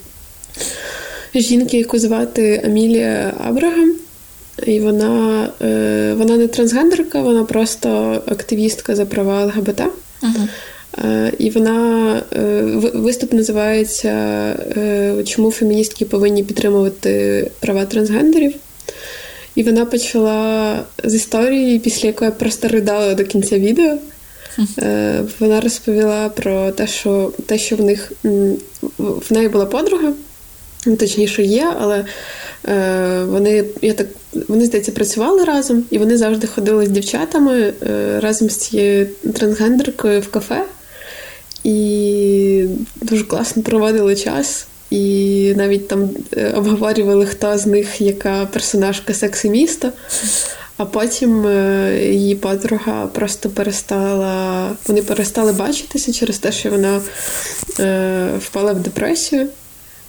жінки, 1.36 1.78
яку 1.78 2.00
звати 2.00 2.62
Амілія 2.66 3.34
Абрагам. 3.44 3.96
І 4.66 4.80
вона 4.80 5.50
е, 5.62 6.14
вона 6.18 6.38
не 6.38 6.48
трансгендерка, 6.48 7.22
вона 7.22 7.44
просто 7.44 8.22
активістка 8.26 8.96
за 8.96 9.06
права 9.06 9.46
ЛГБТ. 9.46 9.82
Uh-huh. 10.22 10.48
І 11.38 11.50
вона 11.50 12.22
е, 12.36 12.62
виступ 12.94 13.34
називається 13.34 14.10
е, 14.78 15.24
Чому 15.26 15.52
феміністки 15.52 16.06
повинні 16.06 16.44
підтримувати 16.44 17.52
права 17.60 17.86
трансгендерів. 17.86 18.54
І 19.56 19.64
вона 19.64 19.86
почала 19.86 20.80
з 21.04 21.16
історії, 21.16 21.80
після 21.80 22.08
якої 22.08 22.30
я 22.30 22.36
просто 22.36 22.68
ридала 22.68 23.14
до 23.14 23.24
кінця 23.24 23.60
відео. 23.60 23.98
Е, 24.80 25.24
вона 25.40 25.62
розповіла 25.62 26.30
про 26.30 26.72
те, 26.72 26.88
що 26.88 27.32
те, 27.46 27.58
що 27.58 27.76
в 27.76 27.82
них 27.82 28.12
в 28.98 29.34
неї 29.34 29.50
була 29.50 29.66
подруга, 29.66 30.14
точніше 31.00 31.44
є, 31.44 31.74
але 31.80 32.06
вони 33.26 33.64
я 33.82 33.94
так, 33.94 34.08
вони, 34.48 34.66
здається, 34.66 34.92
працювали 34.92 35.44
разом, 35.44 35.84
і 35.90 35.98
вони 35.98 36.18
завжди 36.18 36.48
ходили 36.48 36.86
з 36.86 36.90
дівчатами 36.90 37.74
разом 38.20 38.50
з 38.50 38.58
цією 38.58 39.08
трансгендеркою 39.34 40.22
в 40.22 40.32
кафе 40.32 40.64
і 41.64 42.66
дуже 43.02 43.24
класно 43.24 43.64
проводили 43.64 44.16
час. 44.16 44.68
І 44.90 45.54
навіть 45.58 45.88
там 45.88 46.10
е, 46.38 46.54
обговорювали, 46.56 47.26
хто 47.26 47.58
з 47.58 47.66
них 47.66 48.02
яка 48.02 48.46
персонажка 48.46 49.14
секси 49.14 49.50
міста. 49.50 49.92
А 50.78 50.86
потім 50.86 51.48
е, 51.48 52.00
її 52.12 52.36
подруга 52.36 53.08
просто 53.08 53.50
перестала. 53.50 54.72
Вони 54.88 55.02
перестали 55.02 55.52
бачитися 55.52 56.14
через 56.14 56.38
те, 56.38 56.52
що 56.52 56.70
вона 56.70 57.02
е, 57.80 58.30
впала 58.40 58.74
в 58.74 58.80
депресію. 58.80 59.48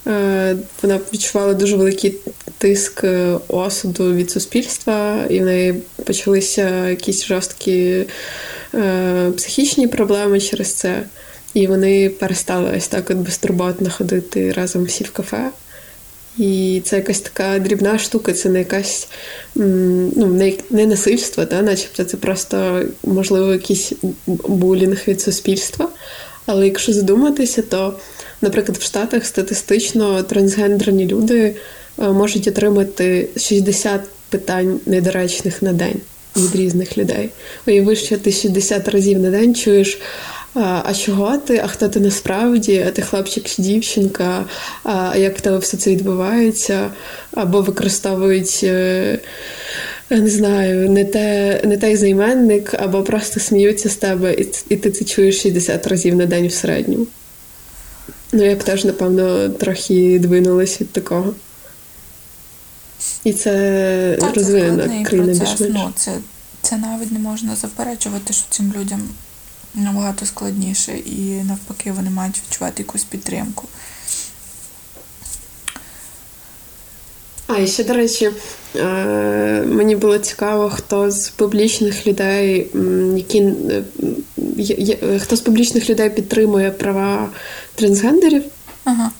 Е, 0.06 0.56
Вона 0.82 1.00
відчувала 1.12 1.54
дуже 1.54 1.76
великий 1.76 2.14
тиск 2.58 3.04
е, 3.04 3.38
осуду 3.48 4.14
від 4.14 4.30
суспільства, 4.30 5.24
і 5.30 5.40
в 5.40 5.44
неї 5.44 5.74
почалися 6.04 6.88
якісь 6.88 7.24
жорсткі 7.24 8.04
е, 8.74 9.30
психічні 9.36 9.86
проблеми 9.86 10.40
через 10.40 10.74
це. 10.74 11.02
І 11.54 11.66
вони 11.66 12.08
перестали 12.08 12.74
ось 12.76 12.88
так 12.88 13.10
от 13.10 13.16
безтурботно 13.16 13.90
ходити 13.90 14.52
разом 14.52 14.84
всі 14.84 15.04
в 15.04 15.10
кафе. 15.10 15.50
І 16.38 16.82
це 16.84 16.96
якась 16.96 17.20
така 17.20 17.58
дрібна 17.58 17.98
штука, 17.98 18.32
це 18.32 18.48
не 18.48 18.58
якась 18.58 19.08
ну, 19.54 20.54
не, 20.70 20.86
насильство, 20.86 21.44
та, 21.44 21.62
начебто 21.62 22.04
це 22.04 22.16
просто, 22.16 22.82
можливо, 23.04 23.52
якийсь 23.52 23.92
булінг 24.26 25.02
від 25.08 25.20
суспільства. 25.20 25.88
Але 26.46 26.66
якщо 26.66 26.92
задуматися, 26.92 27.62
то, 27.62 27.94
наприклад, 28.42 28.78
в 28.78 28.82
Штатах 28.82 29.26
статистично 29.26 30.22
трансгендерні 30.22 31.06
люди 31.06 31.54
е, 31.98 32.08
можуть 32.08 32.48
отримати 32.48 33.28
60 33.36 34.00
питань 34.30 34.80
недоречних 34.86 35.62
на 35.62 35.72
день 35.72 36.00
від 36.36 36.56
різних 36.56 36.98
людей. 36.98 37.30
Уяви, 37.66 37.96
що 37.96 38.18
ти 38.18 38.32
60 38.32 38.88
разів 38.88 39.18
на 39.18 39.30
день 39.30 39.54
чуєш 39.54 39.98
а 40.54 40.94
чого 40.94 41.38
ти, 41.38 41.60
а 41.64 41.66
хто 41.66 41.88
ти 41.88 42.00
насправді, 42.00 42.84
а 42.88 42.90
ти 42.90 43.02
хлопчик 43.02 43.44
чи 43.44 43.62
дівчинка, 43.62 44.44
а 44.84 45.16
як 45.16 45.38
в 45.38 45.40
тебе 45.40 45.58
все 45.58 45.76
це 45.76 45.90
відбувається, 45.90 46.90
або 47.30 47.60
використовують. 47.60 48.60
Е, 48.62 49.18
не 50.10 50.28
знаю, 50.28 50.90
не 50.90 51.04
те, 51.04 51.60
не 51.64 51.76
той 51.76 51.96
займенник, 51.96 52.74
або 52.74 53.02
просто 53.02 53.40
сміються 53.40 53.88
з 53.88 53.96
тебе, 53.96 54.36
і 54.68 54.76
ти 54.76 54.90
це 54.90 55.04
чуєш 55.04 55.42
60 55.42 55.86
разів 55.86 56.16
на 56.16 56.26
день 56.26 56.46
в 56.46 56.52
середньому. 56.52 57.06
Ну, 58.32 58.42
я 58.42 58.56
б 58.56 58.62
теж, 58.62 58.84
напевно, 58.84 59.48
трохи 59.48 60.18
двинулась 60.18 60.80
від 60.80 60.90
такого. 60.90 61.34
І 63.24 63.32
це 63.32 64.16
Та, 64.20 64.32
розвинена 64.32 65.04
країна 65.04 65.32
більш-менш. 65.32 65.74
Ну, 65.74 65.92
це, 65.96 66.12
це 66.62 66.76
навіть 66.76 67.12
не 67.12 67.18
можна 67.18 67.56
заперечувати, 67.56 68.32
що 68.32 68.44
цим 68.50 68.72
людям 68.80 69.02
набагато 69.74 70.26
складніше, 70.26 70.92
і 70.92 71.42
навпаки, 71.44 71.92
вони 71.92 72.10
мають 72.10 72.42
відчувати 72.46 72.82
якусь 72.82 73.04
підтримку. 73.04 73.68
А, 77.46 77.58
і 77.58 77.66
ще, 77.66 77.84
до 77.84 77.94
речі, 77.94 78.30
е, 78.76 79.62
мені 79.66 79.96
було 79.96 80.18
цікаво, 80.18 80.70
хто 80.70 81.10
з 81.10 81.28
публічних 81.28 82.06
людей, 82.06 82.70
які 83.16 83.38
е, 85.02 85.18
хто 85.18 85.36
з 85.36 85.40
публічних 85.40 85.90
людей 85.90 86.10
підтримує 86.10 86.70
права 86.70 87.28
трансгендерів. 87.74 88.42
Ага. 88.84 89.10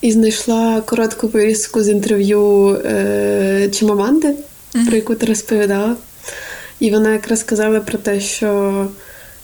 І 0.00 0.12
знайшла 0.12 0.80
коротку 0.80 1.28
вирізку 1.28 1.82
з 1.82 1.88
інтерв'ю 1.88 2.68
е, 2.84 3.68
Чимаманди, 3.72 4.28
mm-hmm. 4.28 4.86
про 4.86 4.96
яку 4.96 5.14
ти 5.14 5.26
розповідала. 5.26 5.96
І 6.80 6.90
вона 6.90 7.12
якраз 7.12 7.40
сказала 7.40 7.80
про 7.80 7.98
те, 7.98 8.20
що 8.20 8.88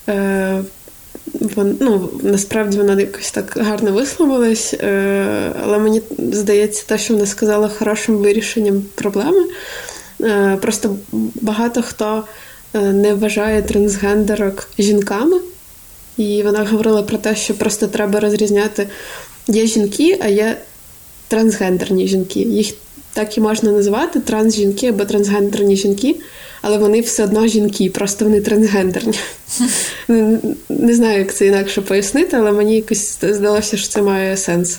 Е, 0.08 0.62
вон, 1.40 1.76
ну, 1.80 2.10
Насправді 2.22 2.78
вона 2.78 3.00
якось 3.00 3.30
так 3.30 3.58
гарно 3.60 3.92
висловилась, 3.92 4.74
е, 4.74 5.52
але 5.62 5.78
мені 5.78 6.02
здається, 6.18 6.84
те, 6.86 6.98
що 6.98 7.14
вона 7.14 7.26
сказала 7.26 7.68
хорошим 7.68 8.16
вирішенням 8.16 8.82
проблеми. 8.94 9.44
Е, 10.20 10.58
просто 10.60 10.96
багато 11.34 11.82
хто 11.82 12.24
не 12.74 13.14
вважає 13.14 13.62
трансгендерок 13.62 14.68
жінками, 14.78 15.36
і 16.16 16.42
вона 16.42 16.64
говорила 16.64 17.02
про 17.02 17.18
те, 17.18 17.36
що 17.36 17.54
просто 17.54 17.86
треба 17.86 18.20
розрізняти 18.20 18.88
є 19.48 19.66
жінки, 19.66 20.18
а 20.20 20.28
є 20.28 20.56
трансгендерні 21.28 22.08
жінки. 22.08 22.40
Їх 22.40 22.74
так 23.12 23.38
і 23.38 23.40
можна 23.40 23.72
називати 23.72 24.20
трансжінки 24.20 24.88
або 24.88 25.04
трансгендерні 25.04 25.76
жінки 25.76 26.16
але 26.66 26.78
вони 26.78 27.00
все 27.00 27.24
одно 27.24 27.46
жінки, 27.46 27.90
просто 27.90 28.24
вони 28.24 28.40
трансгендерні. 28.40 29.18
Не 30.68 30.94
знаю, 30.94 31.18
як 31.18 31.34
це 31.34 31.46
інакше 31.46 31.80
пояснити, 31.80 32.36
але 32.36 32.52
мені 32.52 32.76
якось 32.76 33.18
здалося, 33.22 33.76
що 33.76 33.88
це 33.88 34.02
має 34.02 34.36
сенс. 34.36 34.78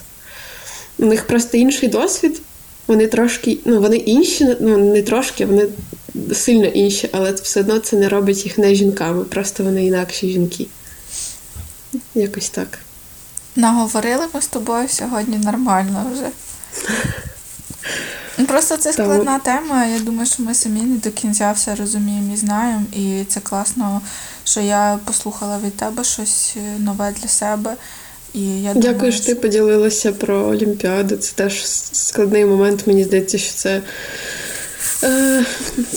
У 0.97 1.05
них 1.05 1.27
просто 1.27 1.57
інший 1.57 1.89
досвід. 1.89 2.41
Вони 2.88 3.07
трошки, 3.07 3.57
ну 3.65 3.81
вони 3.81 3.97
інші, 3.97 4.55
ну 4.59 4.77
не 4.77 5.01
трошки, 5.01 5.45
вони 5.45 5.65
сильно 6.33 6.65
інші, 6.65 7.09
але 7.11 7.31
все 7.31 7.59
одно 7.59 7.79
це 7.79 7.97
не 7.97 8.09
робить 8.09 8.45
їх 8.45 8.57
не 8.57 8.75
жінками, 8.75 9.23
просто 9.23 9.63
вони 9.63 9.85
інакші 9.85 10.29
жінки. 10.29 10.65
Якось 12.15 12.49
так. 12.49 12.79
Наговорили 13.55 14.25
ми 14.33 14.41
з 14.41 14.47
тобою 14.47 14.89
сьогодні 14.89 15.38
нормально 15.38 16.11
вже. 16.13 16.29
Ну, 18.38 18.45
просто 18.45 18.77
це 18.77 18.93
складна 18.93 19.39
тема. 19.39 19.85
Я 19.85 19.99
думаю, 19.99 20.25
що 20.25 20.43
ми 20.43 20.53
самі 20.53 20.81
не 20.81 20.97
до 20.97 21.11
кінця 21.11 21.51
все 21.51 21.75
розуміємо 21.75 22.33
і 22.33 22.38
знаємо. 22.38 22.83
І 22.93 23.23
це 23.27 23.39
класно, 23.39 24.01
що 24.43 24.61
я 24.61 24.99
послухала 25.05 25.59
від 25.65 25.77
тебе 25.77 26.03
щось 26.03 26.53
е, 26.57 26.79
нове 26.79 27.13
для 27.21 27.27
себе. 27.27 27.75
І 28.33 28.61
я 28.61 28.73
Дякую, 28.73 29.11
що 29.11 29.25
ти 29.25 29.35
поділилася 29.35 30.11
про 30.11 30.38
Олімпіаду. 30.38 31.17
Це 31.17 31.33
теж 31.35 31.65
складний 31.91 32.45
момент. 32.45 32.88
Мені 32.88 33.03
здається, 33.03 33.38
що 33.38 33.53
це. 33.53 33.81
Е, 35.03 35.45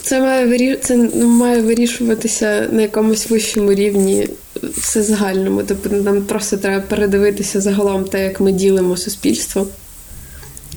це 0.02 0.20
має 0.20 0.76
це 0.76 0.96
має 1.24 1.62
вирішуватися 1.62 2.68
на 2.72 2.82
якомусь 2.82 3.30
вищому 3.30 3.72
рівні, 3.74 4.28
все 4.76 5.02
загальному. 5.02 5.62
Тобто 5.62 5.90
нам 5.90 6.22
просто 6.22 6.56
треба 6.56 6.80
передивитися 6.80 7.60
загалом 7.60 8.04
те, 8.04 8.24
як 8.24 8.40
ми 8.40 8.52
ділимо 8.52 8.96
суспільство. 8.96 9.66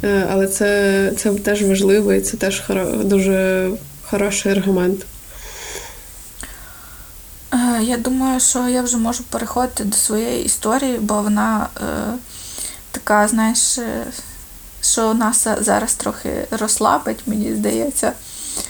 Е, 0.04 0.28
але 0.32 0.48
це 0.48 1.12
це 1.18 1.34
теж 1.34 1.64
важливо 1.64 2.14
і 2.14 2.22
це 2.22 2.38
теж 2.38 2.60
хоро, 2.68 2.86
дуже 2.86 3.70
хороший 4.02 4.52
аргумент. 4.52 5.06
Е, 7.54 7.84
я 7.84 7.98
думаю, 7.98 8.40
що 8.40 8.70
я 8.70 8.82
вже 8.82 8.98
можу 8.98 9.24
переходити 9.24 9.84
до 9.84 9.96
своєї 9.96 10.46
історії, 10.46 10.98
бо 11.02 11.22
вона 11.22 11.68
е, 11.78 12.14
така, 12.92 13.28
знаєш, 13.28 13.78
е, 13.78 14.06
що 14.84 15.14
нас 15.14 15.48
зараз 15.60 15.94
трохи 15.94 16.48
розслабить, 16.52 17.20
мені 17.26 17.56
здається. 17.56 18.14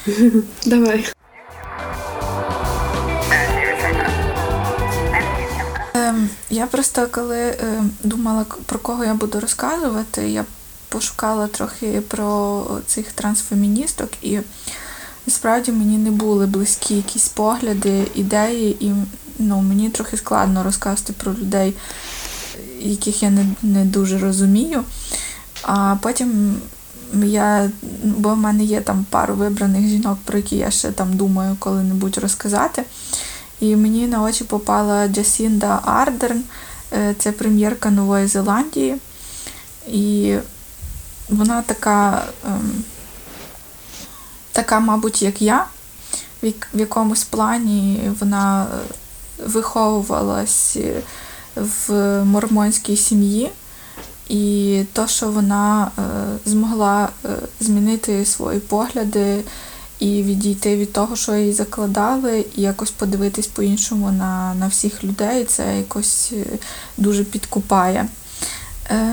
Давай. 0.65 1.05
Ем, 5.93 6.29
я 6.49 6.65
просто 6.67 7.07
коли 7.11 7.55
думала, 8.03 8.45
про 8.65 8.79
кого 8.79 9.05
я 9.05 9.13
буду 9.13 9.39
розказувати, 9.39 10.29
я 10.29 10.45
пошукала 10.89 11.47
трохи 11.47 12.01
про 12.07 12.65
цих 12.85 13.11
трансфеміністок, 13.11 14.09
і 14.21 14.39
насправді 15.25 15.71
мені 15.71 15.97
не 15.97 16.11
були 16.11 16.47
близькі 16.47 16.95
якісь 16.95 17.27
погляди, 17.27 18.07
ідеї, 18.15 18.85
і 18.85 18.91
ну, 19.39 19.61
мені 19.61 19.89
трохи 19.89 20.17
складно 20.17 20.63
розказати 20.63 21.13
про 21.13 21.33
людей, 21.33 21.73
яких 22.79 23.23
я 23.23 23.29
не, 23.29 23.45
не 23.61 23.85
дуже 23.85 24.19
розумію. 24.19 24.83
А 25.63 25.95
потім 26.01 26.61
я, 27.23 27.69
бо 28.03 28.33
в 28.33 28.37
мене 28.37 28.63
є 28.63 28.81
там 28.81 29.05
пару 29.09 29.33
вибраних 29.33 29.87
жінок, 29.87 30.17
про 30.25 30.37
які 30.37 30.55
я 30.55 30.71
ще 30.71 30.91
там 30.91 31.17
думаю 31.17 31.55
коли-небудь 31.59 32.17
розказати. 32.17 32.83
І 33.59 33.75
мені 33.75 34.07
на 34.07 34.23
очі 34.23 34.43
попала 34.43 35.07
Джасінда 35.07 35.81
Ардерн, 35.85 36.43
е, 36.93 37.15
це 37.19 37.31
прем'єрка 37.31 37.89
Нової 37.89 38.27
Зеландії. 38.27 38.95
І 39.87 40.35
вона 41.29 41.61
така, 41.61 42.25
ем, 42.45 42.83
така, 44.51 44.79
мабуть, 44.79 45.21
як 45.21 45.41
я, 45.41 45.65
в 46.43 46.53
якомусь 46.73 47.23
плані 47.23 48.11
вона 48.19 48.67
виховувалась 49.45 50.77
в 51.55 51.93
мормонській 52.23 52.97
сім'ї. 52.97 53.51
І 54.33 54.85
то, 54.93 55.07
що 55.07 55.31
вона 55.31 55.91
е, 55.97 56.01
змогла 56.45 57.09
е, 57.25 57.29
змінити 57.59 58.25
свої 58.25 58.59
погляди 58.59 59.43
і 59.99 60.23
відійти 60.23 60.77
від 60.77 60.93
того, 60.93 61.15
що 61.15 61.35
їй 61.35 61.53
закладали, 61.53 62.45
і 62.55 62.61
якось 62.61 62.91
подивитись 62.91 63.47
по-іншому 63.47 64.11
на 64.11 64.53
на 64.53 64.67
всіх 64.67 65.03
людей, 65.03 65.43
це 65.43 65.77
якось 65.77 66.31
е, 66.33 66.45
дуже 66.97 67.23
підкупає. 67.23 68.07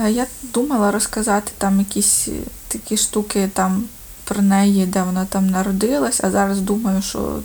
Я 0.09 0.27
думала 0.55 0.91
розказати 0.91 1.53
там 1.59 1.79
якісь 1.79 2.29
такі 2.68 2.97
штуки 2.97 3.51
там 3.53 3.85
про 4.25 4.43
неї, 4.43 4.87
де 4.87 5.03
вона 5.03 5.25
там 5.25 5.51
народилась, 5.51 6.21
а 6.25 6.31
зараз 6.31 6.61
думаю, 6.61 7.03
що 7.03 7.39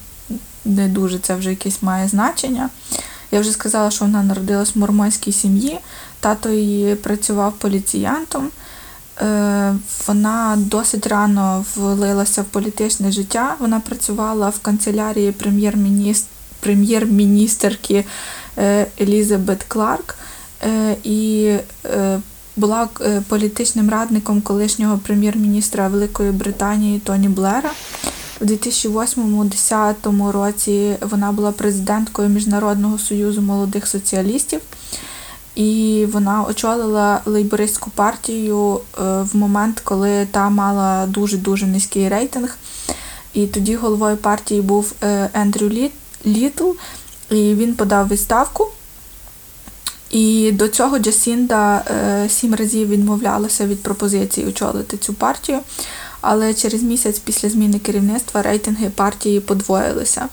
не 0.66 0.88
дуже 0.88 1.20
це 1.20 1.36
вже 1.36 1.50
якесь 1.50 1.82
має 1.82 2.08
значення. 2.08 2.70
Я 3.36 3.42
вже 3.42 3.52
сказала, 3.52 3.92
що 3.92 4.06
вона 4.06 4.24
народилась 4.24 4.76
в 4.76 4.80
мормонській 4.80 5.32
сім'ї, 5.32 5.80
тато 6.20 6.50
її 6.50 6.96
працював 6.96 7.54
поліціянтом. 7.54 8.50
Е, 9.22 9.76
вона 10.08 10.56
досить 10.58 11.08
рано 11.08 11.66
влилася 11.76 12.42
в 12.42 12.46
політичне 12.46 13.12
життя. 13.12 13.56
Вона 13.60 13.80
працювала 13.80 14.50
в 14.50 14.60
канцелярії 14.60 15.34
прем'єр-міністерки 16.60 18.06
е, 18.58 18.88
Елізабет 19.02 19.64
Кларк 19.64 20.16
е, 20.64 20.96
і 21.04 21.52
була 22.56 22.90
політичним 23.28 23.90
радником 23.90 24.42
колишнього 24.42 24.98
прем'єр-міністра 24.98 25.88
Великої 25.88 26.32
Британії 26.32 27.00
Тоні 27.00 27.30
Блера. 27.30 27.72
У 28.42 28.46
2008-2010 28.46 30.32
році 30.32 30.96
вона 31.02 31.32
була 31.32 31.52
президенткою 31.52 32.30
Міжнародного 32.30 33.00
союзу 33.00 33.42
молодих 33.42 33.88
соціалістів, 33.88 34.62
і 35.56 36.06
вона 36.12 36.44
очолила 36.44 37.22
лейбористську 37.26 37.90
партію 37.90 38.76
е, 38.76 39.02
в 39.22 39.36
момент, 39.36 39.80
коли 39.84 40.26
та 40.32 40.50
мала 40.50 41.06
дуже-дуже 41.06 41.68
низький 41.68 42.10
рейтинг. 42.10 42.58
І 43.34 43.48
тоді 43.48 43.76
головою 43.76 44.18
партії 44.18 44.62
був 44.62 44.94
е, 45.04 45.30
Ендрю 45.34 45.72
Літл, 46.26 46.70
і 47.30 47.56
він 47.56 47.76
подав 47.76 48.08
відставку. 48.08 48.68
І 50.10 50.52
до 50.52 50.68
цього 50.68 51.00
Джасінда 51.00 51.78
е, 51.78 52.30
сім 52.30 52.56
разів 52.56 52.88
відмовлялася 52.90 53.68
від 53.68 53.84
пропозиції 53.84 54.48
очолити 54.48 54.98
цю 54.98 55.14
партію 55.14 55.60
але 56.26 56.54
через 56.54 56.84
місяць 56.84 57.20
після 57.20 57.50
зміни 57.50 57.80
керівництва 57.80 58.42
рейтинги 58.42 58.90
партії 58.90 59.40
подвоїлися. 59.40 60.28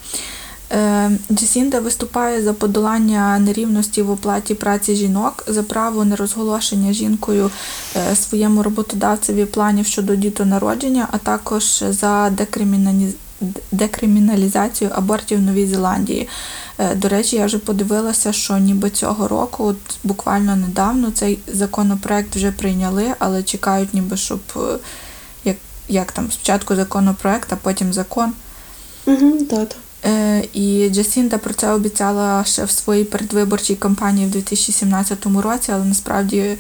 Е, 0.72 1.11
Джесінда 1.32 1.80
виступає 1.80 2.43
за 2.43 2.53
подолання 2.53 3.38
нерівності 3.38 4.03
в 4.03 4.11
оплаті 4.11 4.55
праці 4.55 4.95
жінок, 4.95 5.45
за 5.47 5.62
право 5.62 6.05
на 6.05 6.16
розголошення 6.16 6.93
жінкою 6.93 7.51
е, 7.97 8.16
своєму 8.16 8.62
роботодавцеві 8.62 9.45
планів 9.45 9.86
щодо 9.86 10.14
дітонародження, 10.14 11.09
а 11.12 11.18
також 11.18 11.84
за 11.88 12.32
декриміналізацію 13.72 14.90
абортів 14.95 15.38
в 15.38 15.43
Новій 15.43 15.66
Зеландії. 15.66 16.28
Е, 16.78 16.95
до 16.95 17.09
речі, 17.09 17.36
я 17.36 17.47
вже 17.47 17.59
подивилася, 17.59 18.32
що 18.32 18.59
ніби 18.59 18.90
цього 18.90 19.28
року, 19.28 19.64
от 19.64 19.76
буквально 20.05 20.57
недавно, 20.57 21.11
цей 21.11 21.38
законопроект 21.53 22.36
вже 22.36 22.53
прийняли, 22.53 23.14
але 23.18 23.43
чекають, 23.43 23.95
ніби 23.95 24.16
щоб 24.16 24.40
як 25.93 26.12
там 26.12 26.32
спочатку 26.32 26.76
законопроект, 26.76 27.53
а 27.53 27.57
потім 27.57 27.93
закон. 27.93 28.32
Угу, 29.07 29.38
Е, 30.05 30.45
І 30.53 30.90
Джасінда 30.90 31.38
про 31.38 31.55
це 31.55 31.72
обіцяла 31.72 32.45
ще 32.45 32.64
в 32.64 32.70
своїй 32.70 33.05
передвиборчій 33.05 33.74
кампанії 33.74 34.26
в 34.26 34.30
2017 34.30 35.26
році, 35.26 35.72
але 35.72 35.84
насправді 35.84 36.57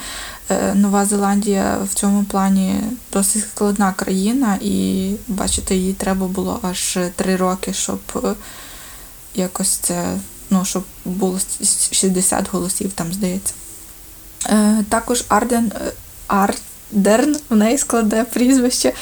е, 0.50 0.74
Нова 0.74 1.04
Зеландія 1.04 1.78
в 1.90 1.94
цьому 1.94 2.24
плані 2.24 2.80
досить 3.12 3.44
складна 3.54 3.92
країна, 3.92 4.58
і 4.60 5.10
бачите, 5.28 5.76
їй 5.76 5.92
треба 5.92 6.26
було 6.26 6.60
аж 6.62 6.98
три 7.16 7.36
роки, 7.36 7.72
щоб 7.72 8.00
е, 8.16 8.34
якось 9.34 9.70
це, 9.70 10.18
ну, 10.50 10.64
щоб 10.64 10.84
було 11.04 11.38
60 11.90 12.52
голосів, 12.52 12.92
там 12.94 13.12
здається. 13.12 13.54
Е, 14.46 14.84
Також 14.88 15.24
Арден 15.28 15.72
е, 15.74 15.92
Арт. 16.26 16.62
Дерн, 16.92 17.36
в 17.50 17.56
неї 17.56 17.78
складе 17.78 18.24
прізвище, 18.24 18.92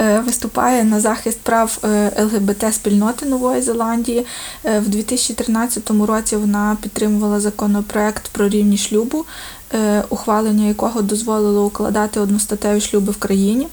е, 0.00 0.20
виступає 0.20 0.84
на 0.84 1.00
захист 1.00 1.38
прав 1.40 1.78
е, 1.84 2.12
ЛГБТ-спільноти 2.18 3.26
Нової 3.26 3.62
Зеландії. 3.62 4.26
Е, 4.64 4.80
в 4.80 4.88
2013 4.88 5.90
році 5.90 6.36
вона 6.36 6.76
підтримувала 6.82 7.40
законопроект 7.40 8.28
про 8.28 8.48
рівні 8.48 8.78
шлюбу, 8.78 9.24
ухвалення 10.08 10.68
якого 10.68 11.02
дозволило 11.02 11.66
укладати 11.66 12.20
одностатеві 12.20 12.80
шлюби 12.80 13.12
в 13.12 13.16
країні. 13.16 13.68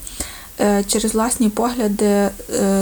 Через 0.87 1.13
власні 1.13 1.49
погляди, 1.49 2.29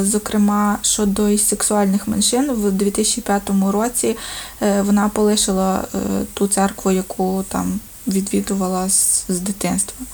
зокрема 0.01 0.77
щодо 0.81 1.37
сексуальних 1.37 2.07
меншин, 2.07 2.51
в 2.51 2.71
2005 2.71 3.49
році 3.71 4.17
вона 4.85 5.09
полишила 5.09 5.83
ту 6.33 6.47
церкву, 6.47 6.91
яку 6.91 7.43
там 7.49 7.79
відвідувала 8.07 8.89
з 8.89 9.39
дитинства. 9.39 10.05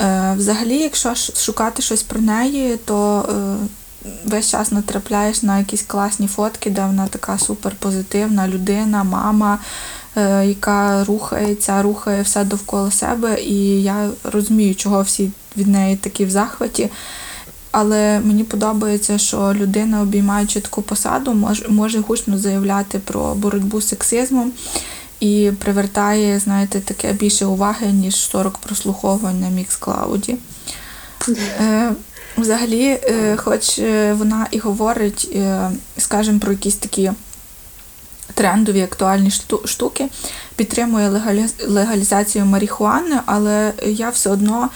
Е, 0.00 0.34
взагалі, 0.36 0.76
якщо 0.78 1.14
шукати 1.14 1.82
щось 1.82 2.02
про 2.02 2.20
неї, 2.20 2.76
то 2.84 3.28
е, 3.28 3.56
весь 4.24 4.50
час 4.50 4.72
натрапляєш 4.72 5.42
на 5.42 5.58
якісь 5.58 5.82
класні 5.82 6.26
фотки, 6.26 6.70
де 6.70 6.86
вона 6.86 7.06
така 7.06 7.38
суперпозитивна 7.38 8.48
людина, 8.48 9.04
мама, 9.04 9.58
е, 10.16 10.46
яка 10.46 11.04
рухається, 11.04 11.82
рухає 11.82 12.22
все 12.22 12.44
довкола 12.44 12.90
себе. 12.90 13.42
І 13.42 13.82
я 13.82 14.08
розумію, 14.24 14.74
чого 14.74 15.02
всі 15.02 15.30
від 15.56 15.66
неї 15.66 15.96
такі 15.96 16.24
в 16.24 16.30
захваті. 16.30 16.90
Але 17.70 18.20
мені 18.20 18.44
подобається, 18.44 19.18
що 19.18 19.54
людина, 19.54 20.00
обіймаючи 20.00 20.60
таку 20.60 20.82
посаду, 20.82 21.34
може, 21.34 21.68
може 21.68 22.00
гучно 22.00 22.38
заявляти 22.38 22.98
про 22.98 23.34
боротьбу 23.34 23.80
з 23.80 23.88
сексизмом 23.88 24.52
і 25.22 25.52
привертає, 25.58 26.38
знаєте, 26.38 26.80
таке 26.80 27.12
більше 27.12 27.46
уваги, 27.46 27.86
ніж 27.86 28.16
40 28.16 28.58
прослуховувань 28.58 29.40
на 29.40 29.48
Міксклауді. 29.48 30.36
Е, 31.60 31.92
Взагалі, 32.36 32.84
е, 32.86 33.36
хоч 33.36 33.78
е, 33.78 34.12
вона 34.12 34.46
і 34.50 34.58
говорить, 34.58 35.30
е, 35.34 35.70
скажімо, 35.98 36.38
про 36.38 36.52
якісь 36.52 36.74
такі 36.74 37.12
трендові 38.34 38.82
актуальні 38.82 39.30
штуки, 39.64 40.08
підтримує 40.56 41.22
легалізацію 41.68 42.44
марихуани, 42.44 43.20
але 43.26 43.72
я 43.86 44.10
все 44.10 44.30
одно 44.30 44.68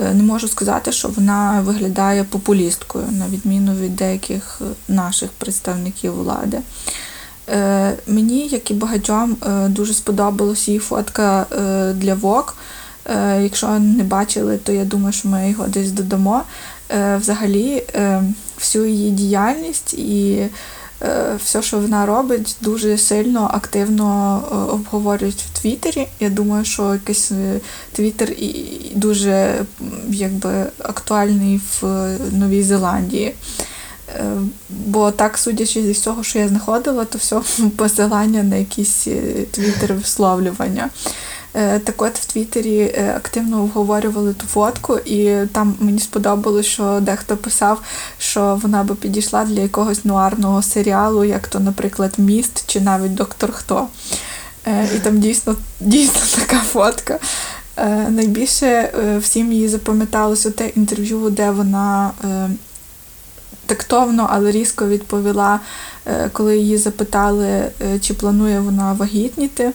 не 0.00 0.22
можу 0.22 0.48
сказати, 0.48 0.92
що 0.92 1.08
вона 1.08 1.60
виглядає 1.60 2.24
популісткою, 2.24 3.04
на 3.10 3.28
відміну 3.28 3.74
від 3.74 3.96
деяких 3.96 4.60
наших 4.88 5.30
представників 5.30 6.14
влади. 6.14 6.58
Е, 7.48 7.94
Мені, 8.06 8.46
як 8.46 8.70
і 8.70 8.74
багатьом, 8.74 9.36
е, 9.46 9.68
дуже 9.68 9.94
сподобалась 9.94 10.68
її 10.68 10.80
фотка 10.80 11.46
е, 11.52 11.92
для 11.92 12.14
Vogue. 12.14 12.52
Якщо 13.42 13.78
не 13.78 14.04
бачили, 14.04 14.58
то 14.58 14.72
я 14.72 14.84
думаю, 14.84 15.12
що 15.12 15.28
ми 15.28 15.50
його 15.50 15.66
десь 15.66 15.92
додамо. 15.92 16.42
Взагалі, 17.20 17.82
всю 18.58 18.86
її 18.86 19.10
діяльність 19.10 19.94
і 19.94 20.46
все, 21.44 21.62
що 21.62 21.78
вона 21.78 22.06
робить, 22.06 22.56
дуже 22.60 22.98
сильно 22.98 23.50
активно 23.54 24.42
обговорюють 24.72 25.44
в 25.52 25.60
Твіттері. 25.60 26.08
Я 26.20 26.30
думаю, 26.30 26.64
що 26.64 26.92
якийсь 26.92 27.32
Твіттер 27.92 28.32
дуже 28.94 29.64
якби, 30.08 30.66
актуальний 30.78 31.60
в 31.80 32.08
Новій 32.32 32.62
Зеландії. 32.62 33.34
Е, 34.16 34.24
бо 34.68 35.10
так, 35.10 35.38
судячи 35.38 35.82
зі 35.82 35.92
всього, 35.92 36.22
що 36.22 36.38
я 36.38 36.48
знаходила, 36.48 37.04
то 37.04 37.18
все 37.18 37.40
посилання 37.76 38.42
на 38.42 38.56
якісь 38.56 39.06
е, 39.06 39.44
твіттер 39.50 39.94
висловлювання. 39.94 40.90
Е, 41.54 41.78
так 41.78 42.02
от 42.02 42.18
в 42.18 42.24
Твіттері 42.24 42.94
активно 43.16 43.62
обговорювали 43.62 44.34
ту 44.34 44.46
фотку, 44.46 44.98
і 44.98 45.46
там 45.52 45.74
мені 45.80 45.98
сподобалось, 45.98 46.66
що 46.66 47.00
дехто 47.00 47.36
писав, 47.36 47.82
що 48.18 48.60
вона 48.62 48.82
би 48.84 48.94
підійшла 48.94 49.44
для 49.44 49.60
якогось 49.60 50.04
нуарного 50.04 50.62
серіалу, 50.62 51.24
як 51.24 51.48
то, 51.48 51.60
наприклад, 51.60 52.12
Міст 52.18 52.64
чи 52.66 52.80
навіть 52.80 53.14
Доктор 53.14 53.52
Хто. 53.52 53.86
І 54.96 54.98
там 54.98 55.20
дійсно 55.20 55.56
дійсно 55.80 56.20
така 56.40 56.58
фотка. 56.58 57.18
Найбільше 58.08 58.90
всім 59.22 59.52
її 59.52 59.68
запам'яталося 59.68 60.50
те 60.50 60.68
інтерв'ю, 60.68 61.30
де 61.30 61.50
вона 61.50 62.10
тактовно, 63.66 64.28
але 64.30 64.50
різко 64.50 64.86
відповіла, 64.86 65.60
коли 66.32 66.58
її 66.58 66.78
запитали, 66.78 67.70
чи 68.00 68.14
планує 68.14 68.60
вона 68.60 68.92
вагітніти, 68.92 69.72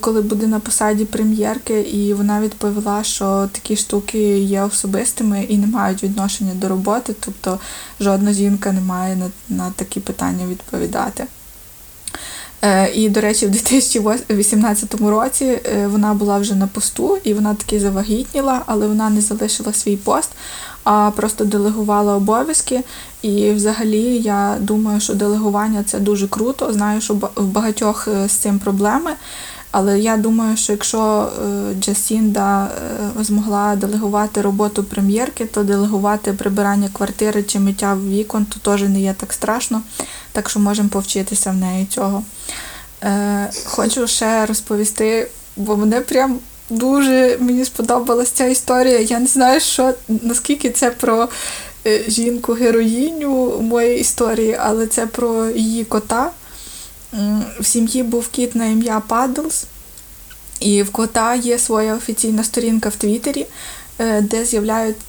коли 0.00 0.22
буде 0.22 0.46
на 0.46 0.60
посаді 0.60 1.04
прем'єрки, 1.04 1.80
і 1.80 2.14
вона 2.14 2.40
відповіла, 2.40 3.04
що 3.04 3.48
такі 3.52 3.76
штуки 3.76 4.38
є 4.38 4.62
особистими 4.62 5.42
і 5.48 5.58
не 5.58 5.66
мають 5.66 6.02
відношення 6.02 6.54
до 6.54 6.68
роботи, 6.68 7.14
тобто 7.20 7.58
жодна 8.00 8.32
жінка 8.32 8.72
не 8.72 8.80
має 8.80 9.16
на, 9.16 9.30
на 9.48 9.70
такі 9.70 10.00
питання 10.00 10.46
відповідати. 10.46 11.26
Е, 12.64 12.90
і, 12.94 13.08
до 13.08 13.20
речі, 13.20 13.46
в 13.46 13.50
2018 13.50 14.94
році 15.00 15.44
е, 15.44 15.86
вона 15.86 16.14
була 16.14 16.38
вже 16.38 16.54
на 16.54 16.66
посту 16.66 17.18
і 17.24 17.34
вона 17.34 17.54
таки 17.54 17.80
завагітніла, 17.80 18.62
але 18.66 18.86
вона 18.86 19.10
не 19.10 19.20
залишила 19.20 19.72
свій 19.72 19.96
пост, 19.96 20.30
а 20.84 21.10
просто 21.16 21.44
делегувала 21.44 22.16
обов'язки. 22.16 22.82
І 23.22 23.50
взагалі 23.50 24.18
я 24.18 24.56
думаю, 24.60 25.00
що 25.00 25.14
делегування 25.14 25.84
це 25.86 25.98
дуже 25.98 26.28
круто. 26.28 26.72
Знаю, 26.72 27.00
що 27.00 27.14
в 27.14 27.46
багатьох 27.46 28.08
е, 28.08 28.28
з 28.28 28.32
цим 28.32 28.58
проблеми. 28.58 29.10
Але 29.70 30.00
я 30.00 30.16
думаю, 30.16 30.56
що 30.56 30.72
якщо 30.72 31.32
Джасінда 31.80 32.70
змогла 33.20 33.76
делегувати 33.76 34.42
роботу 34.42 34.84
прем'єрки, 34.84 35.44
то 35.44 35.62
делегувати 35.62 36.32
прибирання 36.32 36.88
квартири 36.92 37.42
чи 37.42 37.60
миття 37.60 37.96
вікон, 38.08 38.44
то 38.44 38.70
теж 38.70 38.82
не 38.82 39.00
є 39.00 39.14
так 39.18 39.32
страшно 39.32 39.82
так 40.32 40.50
що 40.50 40.60
можемо 40.60 40.88
повчитися 40.88 41.50
в 41.50 41.54
неї 41.54 41.86
цього. 41.86 42.22
Е, 43.04 43.50
Хочу 43.64 44.06
ще 44.06 44.46
розповісти, 44.46 45.28
бо 45.56 45.76
мене 45.76 46.00
прям 46.00 46.38
дуже 46.70 47.36
мені 47.40 47.64
сподобалася 47.64 48.32
ця 48.34 48.44
історія. 48.44 48.98
Я 48.98 49.18
не 49.18 49.26
знаю, 49.26 49.60
що 49.60 49.94
наскільки 50.08 50.70
це 50.70 50.90
про 50.90 51.22
е, 51.22 51.28
жінку-героїню 52.08 53.60
моєї 53.60 54.00
історії, 54.00 54.56
але 54.60 54.86
це 54.86 55.06
про 55.06 55.48
її 55.48 55.84
кота. 55.84 56.30
В 57.60 57.64
сім'ї 57.64 58.02
був 58.02 58.28
кіт 58.28 58.54
на 58.54 58.66
ім'я 58.66 59.00
Падлс, 59.00 59.64
і 60.60 60.82
в 60.82 60.90
кота 60.90 61.34
є 61.34 61.58
своя 61.58 61.94
офіційна 61.94 62.44
сторінка 62.44 62.88
в 62.88 62.96
Твіттері, 62.96 63.46
е, 63.98 64.20
де 64.20 64.44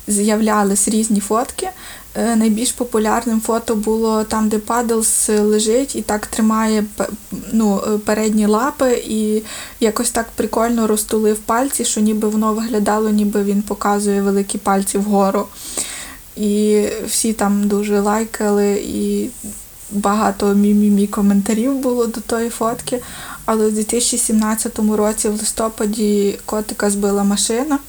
з'являлись 0.08 0.88
різні 0.88 1.20
фотки. 1.20 1.70
Е, 2.16 2.36
найбільш 2.36 2.72
популярним 2.72 3.42
фото 3.42 3.76
було 3.76 4.24
там, 4.24 4.50
де 4.50 4.60
Падлс 4.60 5.30
лежить 5.30 5.96
і 5.96 6.02
так 6.02 6.28
тримає 6.28 6.86
ну, 7.52 7.82
е, 7.88 7.98
передні 7.98 8.46
лапи, 8.46 9.04
і 9.08 9.42
якось 9.80 10.12
так 10.12 10.30
прикольно 10.36 10.88
розтулив 10.88 11.38
пальці, 11.38 11.86
що 11.86 12.02
ніби 12.02 12.28
воно 12.28 12.54
виглядало, 12.54 13.10
ніби 13.10 13.44
він 13.44 13.62
показує 13.62 14.22
великі 14.22 14.58
пальці 14.58 14.98
вгору. 14.98 15.48
І 16.36 16.86
всі 17.06 17.34
там 17.34 17.68
дуже 17.68 18.00
лайкали, 18.00 18.84
і 18.88 19.30
багато 19.92 20.46
мі-мі-мі 20.46 21.08
коментарів 21.08 21.74
було 21.74 22.08
до 22.08 22.22
тої 22.22 22.50
фотки. 22.50 23.02
Але 23.46 23.68
в 23.68 23.74
2017 23.74 24.80
році, 24.80 25.30
в 25.30 25.32
листопаді, 25.32 26.40
котика 26.46 26.90
збила 26.90 27.24
машина, 27.24 27.80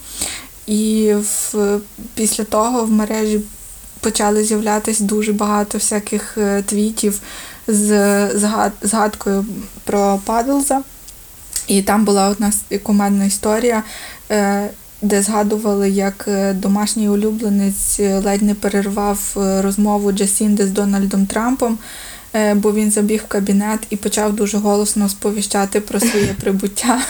і 0.66 1.14
в, 1.14 1.80
після 2.14 2.44
того 2.44 2.84
в 2.84 2.90
мережі 2.90 3.40
почали 4.00 4.44
з'являтися 4.44 5.04
дуже 5.04 5.32
багато 5.32 5.78
всяких 5.78 6.38
е, 6.38 6.62
твітів 6.62 7.20
з 7.66 8.30
згадкою 8.82 9.46
про 9.84 10.20
Падлза. 10.24 10.82
І 11.66 11.82
там 11.82 12.04
була 12.04 12.28
одна 12.28 12.52
кумедна 12.82 13.24
історія, 13.24 13.82
е, 14.30 14.70
де 15.04 15.22
згадували, 15.22 15.90
як 15.90 16.24
е, 16.28 16.52
домашній 16.52 17.08
улюбленець 17.08 17.98
ледь 17.98 18.42
не 18.42 18.54
перервав 18.54 19.18
розмову 19.36 20.12
Джасінди 20.12 20.66
з 20.66 20.70
Дональдом 20.70 21.26
Трампом, 21.26 21.78
бо 22.54 22.72
він 22.72 22.90
забіг 22.90 23.22
в 23.24 23.28
кабінет 23.28 23.80
і 23.90 23.96
почав 23.96 24.32
дуже 24.32 24.58
голосно 24.58 25.08
сповіщати 25.08 25.80
про 25.80 26.00
своє 26.00 26.34
прибуття. 26.40 27.02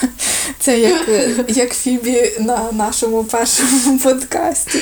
Це 0.59 0.79
як 0.79 1.09
як 1.47 1.73
Фібі 1.73 2.31
на 2.39 2.71
нашому 2.71 3.23
першому 3.23 3.99
подкасті. 3.99 4.79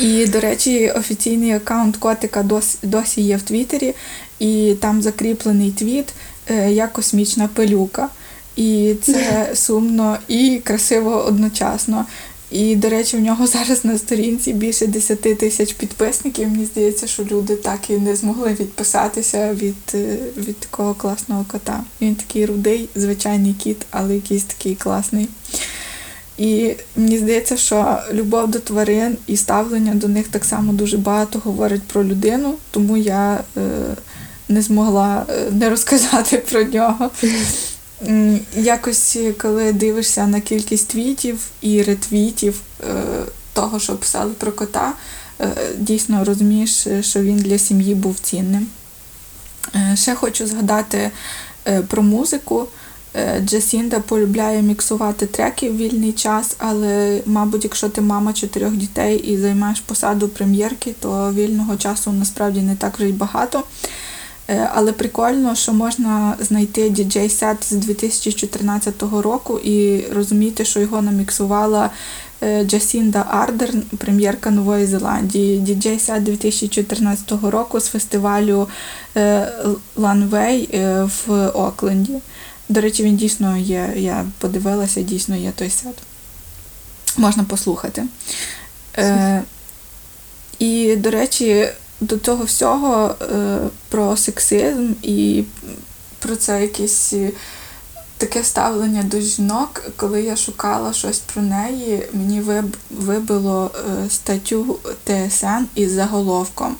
І, 0.00 0.26
до 0.26 0.40
речі, 0.40 0.90
офіційний 0.90 1.52
аккаунт 1.52 1.96
котика 1.96 2.42
досі, 2.42 2.78
досі 2.82 3.20
є 3.20 3.36
в 3.36 3.42
Твіттері, 3.42 3.94
і 4.38 4.74
там 4.80 5.02
закріплений 5.02 5.70
твіт 5.70 6.08
е, 6.50 6.72
як 6.72 6.92
космічна 6.92 7.48
пилюка. 7.54 8.08
І 8.56 8.94
це 9.02 9.50
сумно 9.54 10.18
і 10.28 10.60
красиво 10.64 11.24
одночасно. 11.24 12.06
І, 12.50 12.76
до 12.76 12.88
речі, 12.88 13.16
в 13.16 13.20
нього 13.20 13.46
зараз 13.46 13.84
на 13.84 13.98
сторінці 13.98 14.52
більше 14.52 14.86
10 14.86 15.20
тисяч 15.20 15.72
підписників. 15.72 16.48
Мені 16.48 16.64
здається, 16.64 17.06
що 17.06 17.24
люди 17.24 17.56
так 17.56 17.90
і 17.90 17.92
не 17.92 18.16
змогли 18.16 18.56
відписатися 18.60 19.54
від 19.54 19.74
е, 19.94 20.16
від 20.36 20.56
такого 20.56 20.94
класного 20.94 21.44
кота. 21.48 21.84
Він 22.00 22.14
такий 22.14 22.46
рудий, 22.46 22.88
звичайний 22.94 23.54
кіт, 23.54 23.86
але 23.90 24.14
якийсь 24.14 24.44
такий 24.44 24.74
класний. 24.74 25.28
І 26.38 26.74
мені 26.96 27.18
здається, 27.18 27.56
що 27.56 27.98
любов 28.12 28.50
до 28.50 28.58
тварин 28.58 29.16
і 29.26 29.36
ставлення 29.36 29.94
до 29.94 30.08
них 30.08 30.28
так 30.28 30.44
само 30.44 30.72
дуже 30.72 30.98
багато 30.98 31.38
говорить 31.38 31.82
про 31.82 32.04
людину, 32.04 32.54
тому 32.70 32.96
я 32.96 33.40
е, 33.56 33.60
не 34.48 34.62
змогла 34.62 35.26
е, 35.30 35.50
не 35.50 35.70
розказати 35.70 36.42
про 36.50 36.62
нього. 36.62 37.10
Якось, 38.56 39.18
коли 39.42 39.72
дивишся 39.72 40.26
на 40.26 40.40
кількість 40.40 40.88
твітів 40.88 41.40
і 41.60 41.82
ретвітів 41.82 42.60
е, 42.80 42.94
того, 43.52 43.80
що 43.80 43.96
писали 43.96 44.32
про 44.32 44.52
кота, 44.52 44.92
е, 45.40 45.48
дійсно 45.78 46.24
розумієш, 46.24 46.86
що 47.00 47.22
він 47.22 47.36
для 47.36 47.58
сім'ї 47.58 47.94
був 47.94 48.18
цінним. 48.18 48.66
Е, 49.74 49.96
ще 49.96 50.14
хочу 50.14 50.46
згадати 50.46 51.10
е, 51.66 51.82
про 51.82 52.02
музику. 52.02 52.68
Е, 53.16 53.40
Джасінда 53.40 54.00
полюбляє 54.00 54.62
міксувати 54.62 55.26
треки 55.26 55.70
в 55.70 55.76
вільний 55.76 56.12
час, 56.12 56.54
але, 56.58 57.20
мабуть, 57.26 57.64
якщо 57.64 57.88
ти 57.88 58.00
мама 58.00 58.32
чотирьох 58.32 58.72
дітей 58.72 59.18
і 59.18 59.38
займаєш 59.38 59.80
посаду 59.80 60.28
прем'єрки, 60.28 60.94
то 61.00 61.32
вільного 61.32 61.76
часу 61.76 62.12
насправді 62.12 62.60
не 62.60 62.76
так 62.76 62.96
вже 62.96 63.08
й 63.08 63.12
багато. 63.12 63.62
Е, 64.48 64.70
але 64.74 64.92
прикольно, 64.92 65.54
що 65.54 65.72
можна 65.72 66.36
знайти 66.40 66.88
діджей-сет 66.88 67.56
з 67.64 67.72
2014 67.72 69.02
року 69.02 69.58
і 69.58 70.04
розуміти, 70.12 70.64
що 70.64 70.80
його 70.80 71.02
наміксувала 71.02 71.90
е, 72.42 72.64
Джасінда 72.64 73.26
Ардерн, 73.30 73.82
прем'єрка 73.82 74.50
Нової 74.50 74.86
Зеландії. 74.86 75.58
Діджей-сет 75.58 76.22
2014 76.22 77.32
року 77.42 77.80
з 77.80 77.86
фестивалю 77.86 78.68
Ланвей 79.96 80.68
в 81.26 81.48
Окленді. 81.48 82.18
До 82.68 82.80
речі, 82.80 83.02
він 83.02 83.16
дійсно 83.16 83.56
є. 83.56 83.92
Я 83.96 84.24
подивилася, 84.38 85.02
дійсно 85.02 85.36
є 85.36 85.50
той 85.50 85.70
сет. 85.70 85.94
Можна 87.16 87.44
послухати. 87.44 88.04
Е, 88.98 89.42
І, 90.58 90.96
до 90.96 91.10
речі, 91.10 91.68
до 92.00 92.18
цього 92.18 92.44
всього 92.44 93.14
е, 93.22 93.58
про 93.88 94.16
сексизм 94.16 94.92
і 95.02 95.44
про 96.18 96.36
це 96.36 96.62
якесь 96.62 97.14
таке 98.16 98.44
ставлення 98.44 99.02
до 99.02 99.20
жінок, 99.20 99.82
коли 99.96 100.22
я 100.22 100.36
шукала 100.36 100.92
щось 100.92 101.18
про 101.18 101.42
неї, 101.42 102.02
мені 102.12 102.42
вибило 102.90 103.70
е, 103.74 104.10
статтю 104.10 104.78
ТСН 105.04 105.64
із 105.74 105.92
заголовком 105.92 106.76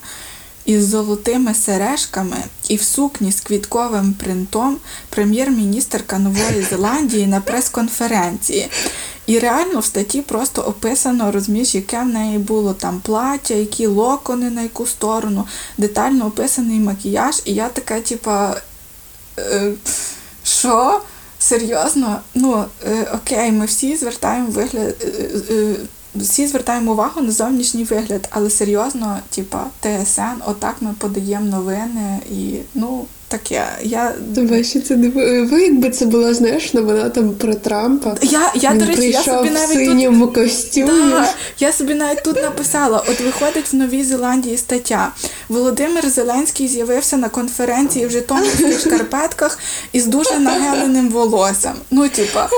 із 0.67 0.89
золотими 0.89 1.55
сережками 1.55 2.37
і 2.69 2.77
в 2.77 2.83
сукні 2.83 3.33
з 3.33 3.41
квітковим 3.41 4.13
принтом 4.13 4.77
прем'єр-міністерка 5.09 6.19
Нової 6.19 6.67
Зеландії 6.71 7.27
на 7.27 7.41
прес-конференції. 7.41 8.71
І 9.27 9.39
реально 9.39 9.81
в 9.81 9.85
статті 9.85 10.23
просто 10.23 10.63
описано, 10.63 11.33
розумієш, 11.33 11.75
яке 11.75 12.01
в 12.01 12.07
неї 12.07 12.39
було 12.39 12.75
там 12.75 13.01
плаття, 13.01 13.55
які 13.55 13.87
локони 13.87 14.51
на 14.51 14.63
яку 14.63 14.87
сторону, 14.87 15.47
детально 15.79 16.27
описаний 16.27 16.81
макіяж. 16.81 17.43
І 17.45 17.55
я 17.55 17.69
така, 17.69 18.01
типа, 18.01 18.57
е, 19.39 19.73
що? 20.45 21.01
Серйозно? 21.39 22.21
Ну, 22.35 22.65
е, 22.87 23.11
окей, 23.15 23.53
ми 23.53 23.67
всі 23.67 23.97
звертаємо 23.97 24.51
вигляд. 24.51 24.97
Е, 25.01 25.31
е, 25.51 25.75
всі 26.21 26.47
звертаємо 26.47 26.93
увагу 26.93 27.21
на 27.21 27.31
зовнішній 27.31 27.85
вигляд, 27.85 28.29
але 28.31 28.51
серйозно, 28.51 29.19
типа 29.31 29.67
ТСН, 29.81 30.43
отак 30.47 30.77
ми 30.81 30.95
подаємо 30.99 31.47
новини 31.47 32.19
і 32.31 32.59
ну 32.75 33.07
таке. 33.29 33.67
Я... 33.83 34.13
Тебе 34.35 34.65
ще 34.65 34.81
це 34.81 34.97
не 34.97 35.09
ви, 35.45 35.63
якби 35.63 35.91
це 35.91 36.07
була, 36.07 36.35
знаєш, 36.35 36.75
новина 36.75 37.11
там 37.11 37.31
про 37.31 37.55
Трампа. 37.55 38.17
Я, 38.23 38.53
я 38.55 38.71
Він 38.71 38.79
до 38.79 38.85
речі, 38.87 39.11
я 39.11 39.23
собі 39.23 39.49
в 39.49 39.53
навіть 39.53 39.73
синьому 39.73 40.27
тут... 40.27 40.35
костюмі. 40.35 40.87
Да, 41.11 41.35
я 41.59 41.73
собі 41.73 41.95
навіть 41.95 42.23
тут 42.23 42.37
написала: 42.37 43.05
от 43.09 43.21
виходить 43.21 43.73
в 43.73 43.77
Новій 43.77 44.05
Зеландії 44.05 44.57
стаття. 44.57 45.13
Володимир 45.49 46.09
Зеленський 46.09 46.69
з'явився 46.69 47.17
на 47.17 47.29
конференції 47.29 48.07
в 48.07 48.11
житомирських 48.11 48.81
шкарпетках 48.87 49.59
із 49.93 50.07
дуже 50.07 50.39
нагеленим 50.39 51.09
волоссям. 51.09 51.75
Ну, 51.91 52.09
типа, 52.09 52.49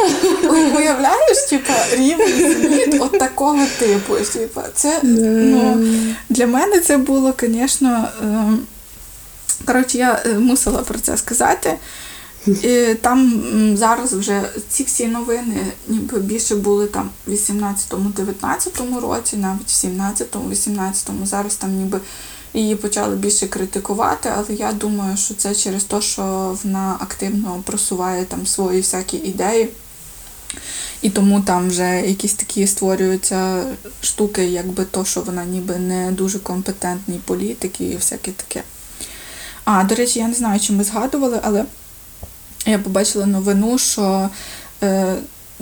уявляєш, 0.77 1.39
типа, 1.51 1.75
рівень 1.93 2.53
зміт 2.53 2.97
от 3.01 3.19
такого 3.19 3.65
типу. 3.79 4.15
Типа, 4.33 4.65
це 4.75 5.01
ну, 5.03 5.85
для 6.29 6.47
мене 6.47 6.81
це 6.81 6.97
було, 6.97 7.35
звісно. 7.41 8.09
Ем, 8.23 8.59
Коротше, 9.65 9.99
я 9.99 10.23
е, 10.27 10.39
мусила 10.39 10.83
про 10.83 10.99
це 10.99 11.17
сказати. 11.17 11.79
І 12.47 12.95
Там 13.01 13.43
зараз 13.77 14.13
вже 14.13 14.43
ці 14.69 14.85
всі 14.85 15.07
новини 15.07 15.67
ніби 15.89 16.19
більше 16.19 16.57
були 16.57 16.87
там 16.87 17.11
в 17.27 17.33
18-19 17.33 19.01
році, 19.01 19.37
навіть 19.37 19.69
в 19.69 19.87
17-18. 19.87 21.27
Зараз 21.27 21.57
там 21.57 21.77
ніби 21.77 22.01
її 22.55 22.77
почали 22.77 23.17
більше 23.17 23.47
критикувати, 23.47 24.33
але 24.37 24.47
я 24.59 24.73
думаю, 24.73 25.17
що 25.17 25.35
це 25.35 25.55
через 25.55 25.85
те, 25.85 26.01
що 26.01 26.57
вона 26.65 26.97
активно 27.01 27.63
просуває 27.67 28.25
там 28.25 28.47
свої 28.47 28.81
всякі 28.81 29.17
ідеї. 29.17 29.69
І 31.03 31.11
тому 31.11 31.41
там 31.41 31.69
вже 31.69 32.01
якісь 32.01 32.35
такі 32.35 32.67
створюються 32.67 33.65
штуки, 34.01 34.45
якби 34.45 34.85
то, 34.85 35.05
що 35.05 35.21
вона 35.21 35.45
ніби 35.45 35.77
не 35.77 36.13
дуже 36.13 36.39
компетентний 36.39 37.21
політик 37.25 37.81
і 37.81 37.97
всяке 37.97 38.31
таке. 38.31 38.63
А, 39.71 39.85
до 39.85 39.95
речі, 39.95 40.19
я 40.19 40.29
не 40.29 40.35
знаю, 40.35 40.61
чи 40.61 40.73
ми 40.73 40.85
згадували, 40.85 41.41
але 41.43 41.65
я 42.67 42.79
побачила 42.79 43.27
новину, 43.27 43.79
що 43.79 44.31
е, 44.83 45.17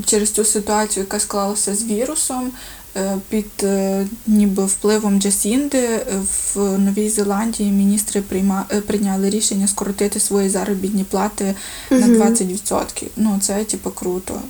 через 0.05 0.31
цю 0.31 0.45
ситуацію, 0.45 1.05
яка 1.05 1.21
склалася 1.21 1.75
з 1.75 1.85
вірусом, 1.85 2.53
е, 2.97 3.19
під 3.29 3.51
е, 3.63 4.07
ніби 4.27 4.65
впливом 4.65 5.21
Джасінди 5.21 6.07
в 6.55 6.79
Новій 6.79 7.09
Зеландії 7.09 7.71
міністри 7.71 8.23
прийма, 8.23 8.67
е, 8.73 8.81
прийняли 8.81 9.31
рішення 9.31 9.69
скоротити 9.69 10.21
свої 10.21 10.49
заробітні 10.49 11.05
плати 11.05 11.55
угу. 11.91 12.01
на 12.01 12.07
20%. 12.07 13.07
Ну, 13.17 13.39
це 13.43 13.65
типу 13.65 13.91
круто. 13.91 14.41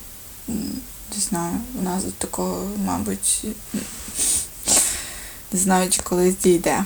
Не 0.49 1.23
знаю, 1.29 1.55
у 1.81 1.83
нас 1.83 2.03
такого, 2.19 2.63
мабуть, 2.87 3.45
не 5.53 5.59
знаю, 5.59 5.91
чи 5.91 6.03
колись 6.03 6.35
дійде. 6.43 6.85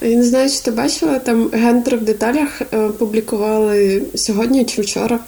Я 0.00 0.16
не 0.16 0.24
знаю, 0.24 0.50
чи 0.50 0.60
ти 0.60 0.70
бачила, 0.70 1.18
там 1.18 1.50
гендер 1.52 1.96
в 1.96 2.04
деталях 2.04 2.62
е, 2.62 2.88
публікували 2.88 4.02
сьогодні 4.14 4.64
чи 4.64 4.82
вчора 4.82 5.18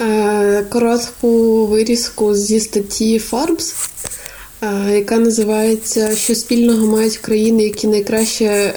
е, 0.00 0.64
коротку 0.68 1.66
вирізку 1.66 2.34
зі 2.34 2.60
статті 2.60 3.18
Forbes, 3.30 3.74
е, 4.62 4.94
яка 4.94 5.16
називається 5.16 6.16
Що 6.16 6.34
спільного 6.34 6.86
мають 6.86 7.16
країни, 7.16 7.62
які 7.62 7.86
найкраще 7.86 8.72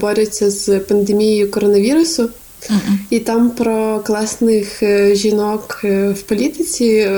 борються 0.00 0.50
з 0.50 0.78
пандемією 0.78 1.50
коронавірусу. 1.50 2.22
Mm-mm. 2.22 2.96
І 3.10 3.18
там 3.18 3.50
про 3.50 4.00
класних 4.00 4.82
жінок 5.12 5.80
в 5.84 6.22
політиці 6.26 7.10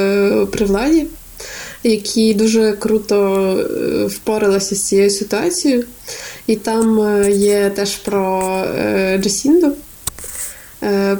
при 0.50 0.66
владі 0.66 1.06
які 1.82 2.34
дуже 2.34 2.72
круто 2.72 4.06
впоралися 4.10 4.74
з 4.74 4.82
цією 4.82 5.10
ситуацією. 5.10 5.84
І 6.50 6.56
там 6.56 7.00
е, 7.00 7.30
є 7.30 7.70
теж 7.70 7.96
про 7.96 8.42
е, 8.78 9.18
Джасінду, 9.22 9.72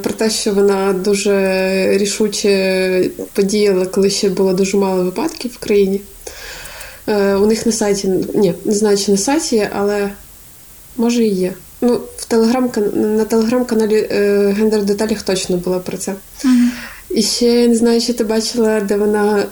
про 0.01 0.13
те, 0.13 0.29
що 0.29 0.53
вона 0.53 0.93
дуже 0.93 1.97
рішуче 1.97 3.09
подіяла, 3.33 3.85
коли 3.85 4.09
ще 4.09 4.29
було 4.29 4.53
дуже 4.53 4.77
мало 4.77 5.03
випадків 5.03 5.51
в 5.51 5.57
країні. 5.57 6.01
У 7.07 7.45
них 7.45 7.65
на 7.65 7.71
сайті, 7.71 8.07
ні, 8.33 8.53
не 8.65 8.73
знаю, 8.73 8.97
чи 8.97 9.11
на 9.11 9.17
сайті, 9.17 9.69
але 9.73 10.09
може 10.97 11.23
і 11.23 11.33
є. 11.33 11.53
Ну, 11.81 12.01
в 12.17 12.25
телеграм 12.25 12.71
на 12.95 13.25
телеграм-каналі 13.25 14.07
Гендер 14.57 14.83
Деталях 14.83 15.21
точно 15.21 15.57
було 15.57 15.79
про 15.79 15.97
це. 15.97 16.11
Mm-hmm. 16.11 16.67
І 17.09 17.21
ще 17.21 17.67
не 17.67 17.75
знаю, 17.75 18.01
чи 18.01 18.13
ти 18.13 18.23
бачила, 18.23 18.79
де 18.79 18.97
вона 18.97 19.45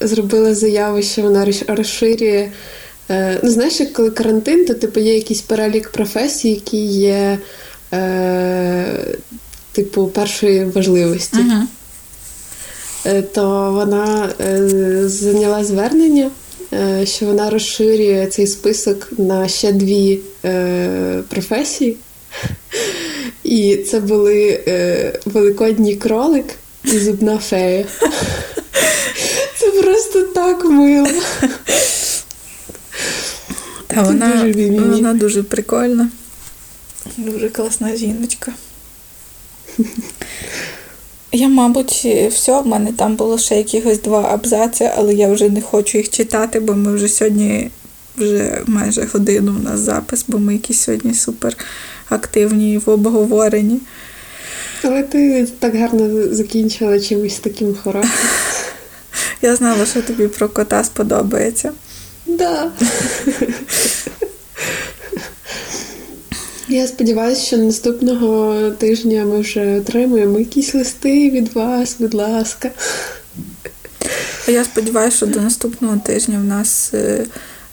зробила 0.00 0.54
заяву, 0.54 1.02
що 1.02 1.22
вона 1.22 1.46
розширює. 1.68 2.50
Е, 3.12 3.40
ну, 3.42 3.50
знаєш, 3.50 3.80
як 3.80 3.92
коли 3.92 4.10
карантин, 4.10 4.64
то 4.64 4.74
типу 4.74 5.00
є 5.00 5.14
якийсь 5.14 5.40
перелік 5.40 5.88
професій, 5.88 6.48
які 6.48 6.84
є, 6.84 7.38
е, 7.92 8.86
типу, 9.72 10.06
першої 10.06 10.64
важливості. 10.64 11.36
Uh-huh. 11.36 13.22
То 13.32 13.72
вона 13.72 14.32
е, 14.40 15.08
зайняла 15.08 15.64
звернення, 15.64 16.30
е, 16.72 17.06
що 17.06 17.26
вона 17.26 17.50
розширює 17.50 18.26
цей 18.30 18.46
список 18.46 19.08
на 19.18 19.48
ще 19.48 19.72
дві 19.72 20.20
е, 20.44 21.22
професії. 21.28 21.96
І 23.44 23.76
це 23.76 24.00
були 24.00 24.60
великодній 25.24 25.96
кролик 25.96 26.44
і 26.84 26.98
зубна 26.98 27.38
фея. 27.38 27.84
Це 29.58 29.70
просто 29.70 30.22
так 30.22 30.64
мило. 30.64 31.08
Та 33.94 34.02
вона 34.02 34.44
дуже 34.44 34.70
вона 34.70 35.14
дуже 35.14 35.42
прикольна. 35.42 36.08
Дуже 37.16 37.48
класна 37.48 37.96
жіночка. 37.96 38.52
Я, 41.32 41.48
мабуть, 41.48 42.06
все, 42.30 42.60
в 42.60 42.66
мене 42.66 42.92
там 42.92 43.16
було 43.16 43.38
ще 43.38 43.56
якихось 43.56 44.00
два 44.00 44.22
абзаци, 44.34 44.90
але 44.96 45.14
я 45.14 45.32
вже 45.32 45.48
не 45.48 45.60
хочу 45.60 45.98
їх 45.98 46.08
читати, 46.08 46.60
бо 46.60 46.74
ми 46.74 46.94
вже 46.94 47.08
сьогодні 47.08 47.70
вже 48.16 48.62
майже 48.66 49.08
годину 49.12 49.56
у 49.60 49.62
нас 49.62 49.80
запис, 49.80 50.24
бо 50.28 50.38
ми 50.38 50.52
якісь 50.52 50.80
сьогодні 50.80 51.14
супер 51.14 51.56
активні 52.08 52.78
в 52.78 52.90
обговоренні. 52.90 53.80
Але 54.82 55.02
ти 55.02 55.46
так 55.58 55.76
гарно 55.76 56.34
закінчила 56.34 57.00
чимось 57.00 57.38
таким 57.38 57.76
хорошим. 57.82 58.10
Я 59.42 59.56
знала, 59.56 59.86
що 59.86 60.02
тобі 60.02 60.28
про 60.28 60.48
кота 60.48 60.84
сподобається. 60.84 61.72
Да. 62.38 62.70
Я 66.68 66.86
сподіваюся, 66.86 67.42
що 67.42 67.56
наступного 67.56 68.70
тижня 68.70 69.24
ми 69.24 69.40
вже 69.40 69.78
отримаємо 69.78 70.38
якісь 70.38 70.74
листи 70.74 71.30
від 71.30 71.52
вас, 71.52 71.96
будь 71.98 72.14
ласка. 72.14 72.70
Я 74.48 74.64
сподіваюся, 74.64 75.16
що 75.16 75.26
до 75.26 75.40
наступного 75.40 75.96
тижня 76.06 76.38
в 76.38 76.44
нас 76.44 76.90
е, 76.94 77.26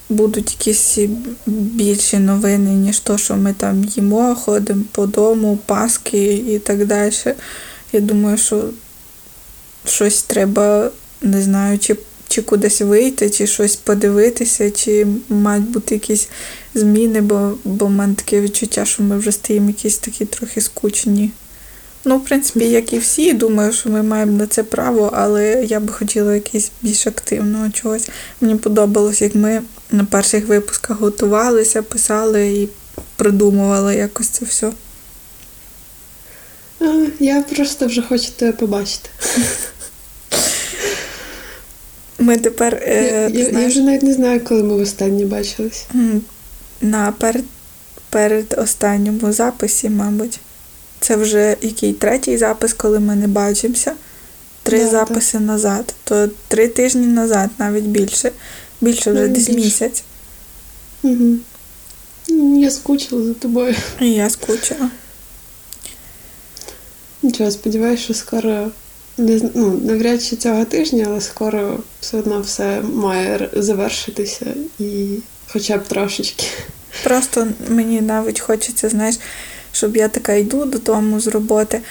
будуть 0.09 0.51
якісь 0.51 0.99
більші 1.45 2.19
новини, 2.19 2.69
ніж 2.69 2.99
то, 2.99 3.17
що 3.17 3.35
ми 3.35 3.53
там 3.53 3.83
їмо, 3.83 4.35
ходимо 4.35 4.83
по 4.91 5.07
дому, 5.07 5.59
паски 5.65 6.33
і 6.33 6.59
так 6.59 6.85
далі. 6.85 7.13
Я 7.91 7.99
думаю, 7.99 8.37
що 8.37 8.63
щось 9.85 10.23
треба 10.23 10.91
не 11.21 11.41
знаю, 11.41 11.79
чи 11.79 11.95
чи 12.29 12.41
кудись 12.41 12.81
вийти, 12.81 13.29
чи 13.29 13.47
щось 13.47 13.75
подивитися, 13.75 14.71
чи 14.71 15.07
мають 15.29 15.69
бути 15.69 15.95
якісь 15.95 16.27
зміни, 16.73 17.21
бо 17.21 17.53
бо 17.63 17.85
в 17.85 17.89
мене 17.89 18.15
таке 18.15 18.41
відчуття, 18.41 18.85
що 18.85 19.03
ми 19.03 19.17
вже 19.17 19.31
стаємо 19.31 19.67
якісь 19.67 19.97
такі 19.97 20.25
трохи 20.25 20.61
скучні. 20.61 21.31
Ну, 22.05 22.17
в 22.17 22.25
принципі, 22.25 22.65
як 22.65 22.93
і 22.93 22.99
всі, 22.99 23.33
думаю, 23.33 23.73
що 23.73 23.89
ми 23.89 24.03
маємо 24.03 24.31
на 24.31 24.47
це 24.47 24.63
право, 24.63 25.11
але 25.15 25.65
я 25.65 25.79
би 25.79 25.93
хотіла 25.93 26.35
якесь 26.35 26.71
більш 26.81 27.07
активного 27.07 27.69
чогось. 27.69 28.09
Мені 28.41 28.55
подобалось, 28.55 29.21
як 29.21 29.35
ми 29.35 29.61
на 29.91 30.05
перших 30.05 30.47
випусках 30.47 30.99
готувалися, 30.99 31.81
писали 31.81 32.47
і 32.47 32.69
придумували 33.15 33.95
якось 33.95 34.27
це 34.27 34.45
все. 34.45 34.71
Я 37.19 37.41
просто 37.41 37.85
вже 37.85 38.01
хочу 38.01 38.31
тебе 38.31 38.51
побачити. 38.51 39.09
Ми 42.19 42.37
тепер. 42.37 42.83
Е, 42.85 43.29
я, 43.33 43.43
я, 43.43 43.59
я 43.59 43.67
вже 43.67 43.81
навіть 43.81 44.03
не 44.03 44.13
знаю, 44.13 44.41
коли 44.43 44.63
ми 44.63 44.75
востаннє 44.75 45.25
бачились. 45.25 45.87
На 46.81 47.11
перед, 47.11 47.43
перед 48.09 48.55
останньому 48.57 49.31
записі, 49.31 49.89
мабуть. 49.89 50.39
Це 50.99 51.15
вже 51.15 51.57
який 51.61 51.93
третій 51.93 52.37
запис, 52.37 52.73
коли 52.73 52.99
ми 52.99 53.15
не 53.15 53.27
бачимося. 53.27 53.93
Три 54.63 54.79
да, 54.79 54.87
записи 54.87 55.31
так. 55.31 55.41
назад. 55.41 55.93
То 56.03 56.29
три 56.47 56.67
тижні 56.67 57.07
назад, 57.07 57.49
навіть 57.57 57.83
більше. 57.83 58.31
Більше 58.81 59.11
вже 59.11 59.19
навіть 59.19 59.33
десь 59.33 59.47
більше. 59.47 59.61
місяць. 59.61 60.03
Угу. 61.03 61.37
Я 62.59 62.71
скучила 62.71 63.23
за 63.23 63.33
тобою. 63.33 63.75
І 64.01 64.11
я 64.11 64.29
скучила. 64.29 64.89
Нічого, 67.23 67.51
сподіваюся, 67.51 68.03
що 68.03 68.13
скоро 68.13 68.71
не 69.19 69.41
ну, 69.53 69.81
навряд 69.85 70.23
чи 70.23 70.35
цього 70.35 70.65
тижня, 70.65 71.05
але 71.09 71.21
скоро 71.21 71.77
все 72.01 72.17
одно 72.17 72.41
все 72.41 72.81
має 72.93 73.49
завершитися 73.53 74.45
і 74.79 75.07
хоча 75.47 75.77
б 75.77 75.83
трошечки. 75.83 76.45
Просто 77.03 77.47
мені 77.69 78.01
навіть 78.01 78.39
хочеться, 78.39 78.89
знаєш, 78.89 79.19
щоб 79.71 79.97
я 79.97 80.07
така 80.07 80.33
йду 80.33 80.65
додому 80.65 81.19
з 81.19 81.27
роботи, 81.27 81.81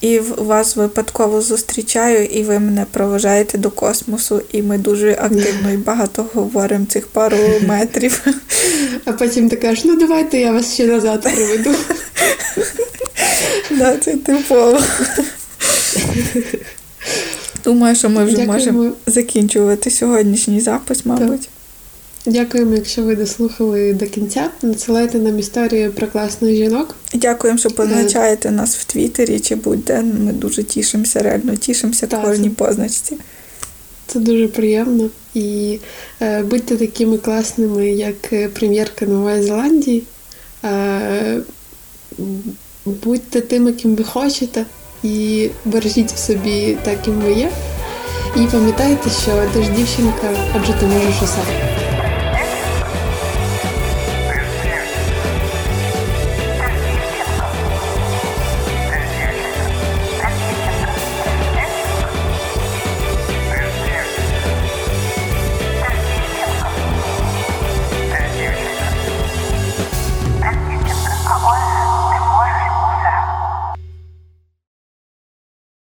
і 0.00 0.18
вас 0.18 0.76
випадково 0.76 1.40
зустрічаю, 1.40 2.24
і 2.24 2.42
ви 2.42 2.58
мене 2.58 2.86
проважаєте 2.90 3.58
до 3.58 3.70
космосу, 3.70 4.42
і 4.52 4.62
ми 4.62 4.78
дуже 4.78 5.12
активно 5.12 5.72
і 5.72 5.76
багато 5.76 6.26
говоримо 6.34 6.86
цих 6.86 7.06
пару 7.06 7.36
метрів. 7.66 8.26
А 9.04 9.12
потім 9.12 9.48
ти 9.48 9.56
кажеш, 9.56 9.84
ну 9.84 9.96
давайте 9.96 10.38
я 10.38 10.52
вас 10.52 10.74
ще 10.74 10.86
назад 10.86 11.22
приведу. 11.22 11.70
Да, 13.70 13.96
це 13.96 14.16
типово. 14.16 14.78
Думаю, 17.64 17.96
що 17.96 18.08
ми 18.08 18.24
вже 18.24 18.36
Дякуємо. 18.36 18.52
можемо 18.52 18.92
закінчувати 19.06 19.90
сьогоднішній 19.90 20.60
запис, 20.60 21.06
мабуть. 21.06 21.48
Дякуємо, 22.26 22.74
якщо 22.74 23.02
ви 23.02 23.16
дослухали 23.16 23.92
до 23.92 24.06
кінця. 24.06 24.50
Надсилайте 24.62 25.18
нам 25.18 25.38
історії 25.38 25.88
про 25.88 26.06
класних 26.06 26.56
жінок. 26.56 26.94
Дякуємо, 27.14 27.58
що 27.58 27.70
позначаєте 27.70 28.50
нас 28.50 28.76
в 28.76 28.84
Твіттері 28.84 29.40
чи 29.40 29.54
будь-де. 29.54 30.02
Ми 30.02 30.32
дуже 30.32 30.62
тішимося, 30.62 31.18
реально 31.20 31.56
тішимося 31.56 32.06
Так. 32.06 32.24
кожній 32.24 32.50
позначці. 32.50 33.16
Це 34.06 34.18
дуже 34.20 34.48
приємно. 34.48 35.08
І 35.34 35.78
е, 36.22 36.42
будьте 36.42 36.76
такими 36.76 37.18
класними, 37.18 37.90
як 37.90 38.32
е, 38.32 38.48
прем'єрка 38.48 39.06
Нової 39.06 39.42
Зеландії. 39.42 40.02
Е, 40.64 41.38
будьте 42.84 43.40
тими, 43.40 43.72
ким 43.72 43.94
ви 43.94 44.04
хочете, 44.04 44.64
і 45.02 45.48
бережіть 45.64 46.12
в 46.12 46.18
собі 46.18 46.76
так, 46.82 47.02
ким 47.02 47.14
ви 47.14 47.32
є. 47.32 47.50
І 48.36 48.40
пам'ятайте, 48.40 49.10
що 49.10 49.30
ти 49.52 49.62
ж 49.62 49.70
дівчинка, 49.70 50.30
адже 50.56 50.72
ти 50.72 50.86
можеш 50.86 51.22
усе. 51.22 51.40